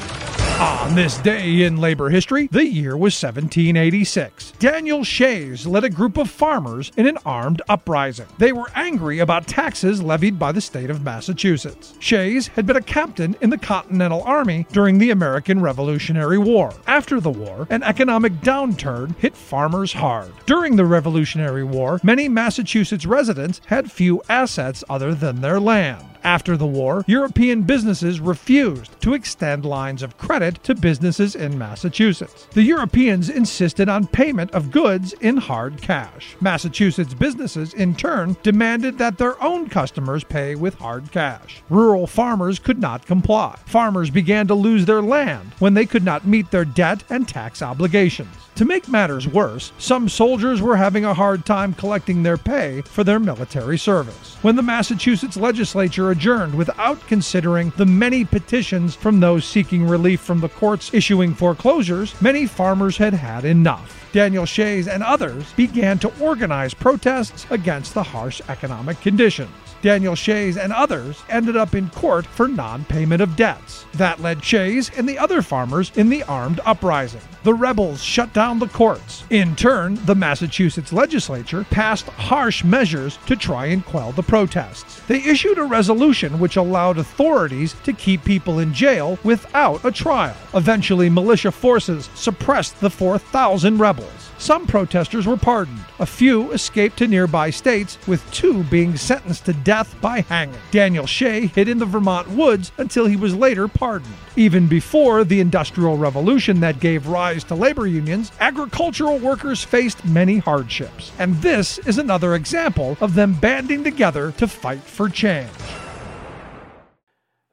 On 0.64 0.95
this 0.95 1.18
day 1.18 1.64
in 1.64 1.76
labor 1.76 2.09
history, 2.09 2.47
the 2.47 2.66
year 2.66 2.95
was 2.95 3.22
1786. 3.22 4.51
Daniel 4.59 5.03
Shays 5.03 5.68
led 5.68 5.84
a 5.84 5.89
group 5.89 6.16
of 6.16 6.30
farmers 6.30 6.89
in 6.95 7.05
an 7.05 7.18
armed 7.26 7.61
uprising. 7.68 8.28
They 8.38 8.53
were 8.53 8.72
angry 8.74 9.20
about 9.20 9.45
taxes 9.45 10.01
levied 10.01 10.39
by 10.39 10.53
the 10.53 10.61
state 10.61 10.89
of 10.89 11.03
Massachusetts. 11.03 11.95
Shays 11.99 12.47
had 12.47 12.66
been 12.66 12.78
a 12.78 12.82
captain 12.82 13.36
in 13.41 13.49
the 13.49 13.57
Continental 13.57 14.24
Army 14.24 14.66
during 14.72 14.99
the 14.99 15.09
American 15.09 15.59
Revolutionary 15.59 16.38
War. 16.38 16.74
After 16.88 17.20
the 17.20 17.30
war, 17.30 17.68
an 17.70 17.84
economic 17.84 18.32
downturn 18.36 19.18
hit 19.18 19.36
farmers 19.36 19.91
hard. 19.91 20.32
During 20.45 20.78
the 20.78 20.86
Revolutionary 20.86 21.66
War, 21.66 21.99
many 22.03 22.30
Massachusetts 22.30 23.05
residents 23.05 23.59
had 23.66 23.91
few 23.91 24.22
assets 24.30 24.82
other 24.89 25.14
than 25.14 25.41
their 25.41 25.59
land. 25.59 26.12
After 26.24 26.55
the 26.55 26.65
war, 26.65 27.03
European 27.05 27.63
businesses 27.63 28.21
refused 28.21 28.99
to 29.01 29.13
extend 29.13 29.65
lines 29.65 30.01
of 30.01 30.17
credit 30.17 30.63
to 30.63 30.74
businesses 30.74 31.36
in 31.36 31.57
Massachusetts. 31.57 32.47
The 32.51 32.63
Europeans 32.63 33.30
insisted 33.30 33.89
on 33.89 34.07
payment 34.07 34.51
of 34.51 34.71
goods 34.71 35.11
in 35.19 35.36
hard 35.36 35.82
cash. 35.82 36.38
Massachusetts 36.39 37.13
businesses, 37.13 37.74
in 37.74 37.93
turn, 37.93 38.38
demanded 38.41 38.97
that 38.99 39.17
their 39.17 39.41
own 39.43 39.67
customers 39.67 40.24
pay 40.24 40.55
with 40.55 40.76
hard 40.76 41.11
cash. 41.11 41.61
Rural 41.69 42.07
farmers 42.07 42.57
could 42.57 42.80
not 42.80 43.05
comply. 43.05 43.59
Farmers 43.65 44.09
began 44.09 44.47
to 44.47 44.55
lose 44.55 44.86
their 44.86 45.01
land 45.01 45.51
when 45.59 45.74
they 45.74 45.86
could 45.86 46.05
not 46.05 46.26
meet 46.26 46.51
their 46.51 46.65
debt 46.65 47.03
and 47.09 47.28
tax 47.28 47.61
obligations. 47.61 48.34
To 48.57 48.65
make 48.65 48.87
matters 48.87 49.27
worse, 49.27 49.71
some 49.79 50.07
soldiers 50.07 50.61
were 50.61 50.75
having 50.75 51.05
a 51.05 51.13
hard 51.15 51.43
time 51.43 51.73
collecting 51.73 52.21
their 52.21 52.37
pay 52.37 52.81
for 52.81 53.03
their 53.03 53.19
military 53.19 53.79
service. 53.79 54.37
When 54.43 54.55
the 54.55 54.61
Massachusetts 54.61 55.35
legislature 55.35 56.11
adjourned 56.11 56.53
without 56.53 56.99
considering 57.07 57.73
the 57.77 57.87
many 57.87 58.23
petitions 58.23 58.93
from 58.93 59.19
those 59.19 59.43
seeking 59.43 59.87
relief 59.87 60.21
from 60.21 60.39
the 60.39 60.49
courts 60.49 60.93
issuing 60.93 61.33
foreclosures, 61.33 62.13
many 62.21 62.45
farmers 62.45 62.95
had 62.95 63.15
had 63.15 63.43
enough. 63.43 64.07
Daniel 64.13 64.45
Shays 64.45 64.87
and 64.87 65.01
others 65.01 65.51
began 65.53 65.97
to 65.97 66.13
organize 66.21 66.75
protests 66.75 67.47
against 67.49 67.95
the 67.95 68.03
harsh 68.03 68.39
economic 68.49 69.01
conditions. 69.01 69.49
Daniel 69.84 70.15
Shays 70.15 70.55
and 70.55 70.71
others 70.71 71.21
ended 71.27 71.57
up 71.57 71.75
in 71.75 71.89
court 71.89 72.25
for 72.25 72.47
non 72.47 72.86
payment 72.86 73.21
of 73.21 73.36
debts. 73.36 73.86
That 73.95 74.21
led 74.21 74.41
Shays 74.41 74.89
and 74.97 75.07
the 75.07 75.19
other 75.19 75.41
farmers 75.41 75.91
in 75.95 76.07
the 76.07 76.23
armed 76.23 76.61
uprising. 76.65 77.19
The 77.43 77.53
rebels 77.53 78.01
shut 78.01 78.31
down 78.31 78.59
the 78.59 78.69
courts. 78.69 79.25
In 79.29 79.57
turn, 79.57 79.99
the 80.05 80.15
Massachusetts 80.15 80.93
legislature 80.93 81.65
passed 81.69 82.05
harsh 82.05 82.63
measures 82.63 83.19
to 83.25 83.36
try 83.36 83.65
and 83.65 83.86
quell 83.86 84.13
the 84.13 84.23
protests. 84.23 85.01
They 85.07 85.21
issued 85.21 85.57
a 85.57 85.65
resolution 85.65 86.39
which 86.39 86.55
allowed 86.55 86.97
authorities 86.97 87.75
to 87.84 87.91
keep 87.91 88.23
people 88.23 88.59
in 88.59 88.73
jail 88.73 89.19
without 89.25 89.84
a 89.84 89.91
trial. 89.91 90.38
Eventually, 90.53 91.09
militia 91.09 91.51
forces 91.51 92.09
suppressed 92.15 92.79
the 92.79 92.89
4,000 92.89 93.77
rebels. 93.77 94.29
Some 94.43 94.67
protesters 94.67 95.25
were 95.25 95.37
pardoned. 95.37 95.85
A 95.99 96.05
few 96.05 96.51
escaped 96.51 96.97
to 96.97 97.07
nearby 97.07 97.49
states, 97.49 97.97
with 98.09 98.29
two 98.33 98.63
being 98.63 98.97
sentenced 98.97 99.45
to 99.45 99.53
death 99.53 99.95
by 100.01 100.19
hanging. 100.19 100.59
Daniel 100.69 101.05
Shay 101.05 101.45
hid 101.45 101.69
in 101.69 101.77
the 101.77 101.85
Vermont 101.85 102.27
woods 102.27 102.73
until 102.77 103.05
he 103.05 103.15
was 103.15 103.33
later 103.33 103.69
pardoned. 103.69 104.13
Even 104.35 104.67
before 104.67 105.23
the 105.23 105.39
Industrial 105.39 105.97
Revolution 105.97 106.59
that 106.59 106.81
gave 106.81 107.07
rise 107.07 107.45
to 107.45 107.55
labor 107.55 107.87
unions, 107.87 108.33
agricultural 108.41 109.17
workers 109.17 109.63
faced 109.63 110.03
many 110.03 110.39
hardships. 110.39 111.13
And 111.19 111.41
this 111.41 111.77
is 111.77 111.97
another 111.97 112.35
example 112.35 112.97
of 112.99 113.13
them 113.15 113.35
banding 113.35 113.85
together 113.85 114.33
to 114.33 114.47
fight 114.49 114.83
for 114.83 115.07
change. 115.07 115.51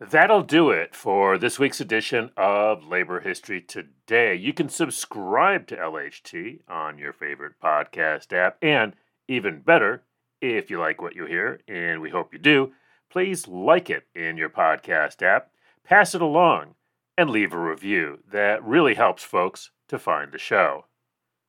That'll 0.01 0.42
do 0.42 0.70
it 0.70 0.94
for 0.94 1.36
this 1.36 1.59
week's 1.59 1.78
edition 1.78 2.30
of 2.34 2.86
Labor 2.86 3.20
History 3.20 3.61
Today. 3.61 4.34
You 4.34 4.55
can 4.55 4.70
subscribe 4.70 5.66
to 5.66 5.76
LHT 5.76 6.61
on 6.66 6.96
your 6.96 7.12
favorite 7.12 7.61
podcast 7.62 8.32
app, 8.32 8.57
and 8.62 8.94
even 9.28 9.61
better, 9.61 10.03
if 10.40 10.70
you 10.70 10.80
like 10.80 11.03
what 11.03 11.14
you 11.14 11.26
hear, 11.26 11.61
and 11.68 12.01
we 12.01 12.09
hope 12.09 12.32
you 12.32 12.38
do, 12.38 12.72
please 13.11 13.46
like 13.46 13.90
it 13.90 14.05
in 14.14 14.38
your 14.38 14.48
podcast 14.48 15.20
app, 15.20 15.51
pass 15.84 16.14
it 16.14 16.22
along, 16.22 16.76
and 17.18 17.28
leave 17.28 17.53
a 17.53 17.59
review. 17.59 18.20
That 18.32 18.64
really 18.64 18.94
helps 18.94 19.22
folks 19.22 19.70
to 19.88 19.98
find 19.98 20.32
the 20.32 20.38
show. 20.38 20.86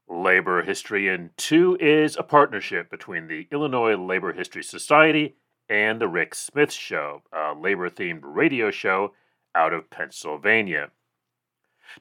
Labor 0.09 0.61
History 0.61 1.07
in 1.07 1.29
2 1.37 1.77
is 1.79 2.17
a 2.17 2.23
partnership 2.23 2.89
between 2.89 3.27
the 3.27 3.47
Illinois 3.49 3.95
Labor 3.95 4.33
History 4.33 4.61
Society 4.61 5.37
and 5.72 6.01
The 6.01 6.07
Rick 6.09 6.36
Smith 6.36 6.74
Show, 6.74 7.24
a 7.32 7.53
labor 7.53 7.89
themed 7.89 8.24
radio 8.24 8.72
show 8.72 9.13
out 9.55 9.72
of 9.72 9.89
Pennsylvania. 9.89 10.91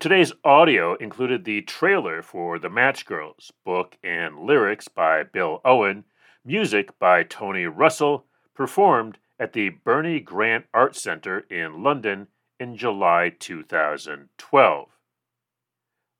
Today's 0.00 0.32
audio 0.42 0.94
included 0.96 1.44
the 1.44 1.62
trailer 1.62 2.20
for 2.20 2.58
The 2.58 2.68
Match 2.68 3.06
Girls, 3.06 3.52
book 3.64 3.96
and 4.02 4.40
lyrics 4.40 4.88
by 4.88 5.22
Bill 5.22 5.60
Owen, 5.64 6.04
music 6.44 6.98
by 6.98 7.22
Tony 7.22 7.66
Russell, 7.66 8.26
performed 8.54 9.18
at 9.38 9.52
the 9.52 9.68
Bernie 9.68 10.18
Grant 10.18 10.66
Art 10.74 10.96
Center 10.96 11.46
in 11.48 11.84
London 11.84 12.26
in 12.58 12.76
July 12.76 13.32
2012. 13.38 14.88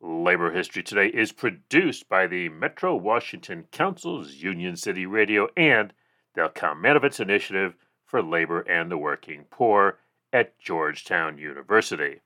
Labor 0.01 0.53
History 0.53 0.85
Today 0.85 1.09
is 1.09 1.33
produced 1.33 2.09
by 2.09 2.29
the 2.29 2.49
Metro 2.49 2.95
Washington 2.95 3.65
Council's 3.73 4.35
Union 4.35 4.77
City 4.77 5.05
Radio 5.05 5.49
and 5.57 5.93
the 6.35 6.49
Kalmanovitz 6.55 7.21
Initiative 7.21 7.75
for 8.05 8.23
Labor 8.23 8.61
and 8.61 8.91
the 8.91 8.99
Working 8.99 9.45
Poor 9.51 9.99
at 10.33 10.59
Georgetown 10.59 11.39
University. 11.39 12.21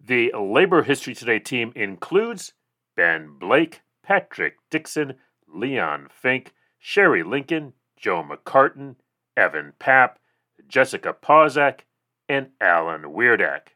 The 0.00 0.32
Labor 0.32 0.82
History 0.82 1.14
Today 1.14 1.38
team 1.38 1.72
includes 1.74 2.52
Ben 2.96 3.36
Blake, 3.38 3.82
Patrick 4.02 4.56
Dixon, 4.70 5.14
Leon 5.48 6.08
Fink, 6.10 6.54
Sherry 6.78 7.22
Lincoln, 7.22 7.72
Joe 7.96 8.22
McCartin, 8.22 8.96
Evan 9.36 9.72
Papp, 9.80 10.16
Jessica 10.68 11.12
Pozak, 11.12 11.80
and 12.28 12.48
Alan 12.60 13.02
Weirdak. 13.02 13.68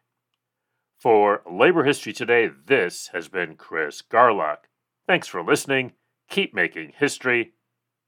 For 0.97 1.43
Labor 1.51 1.85
History 1.85 2.13
Today, 2.13 2.49
this 2.67 3.09
has 3.09 3.29
been 3.29 3.57
Chris 3.57 4.03
Garlock. 4.03 4.69
Thanks 5.07 5.27
for 5.27 5.43
listening. 5.43 5.93
Keep 6.29 6.55
making 6.55 6.93
history 6.97 7.55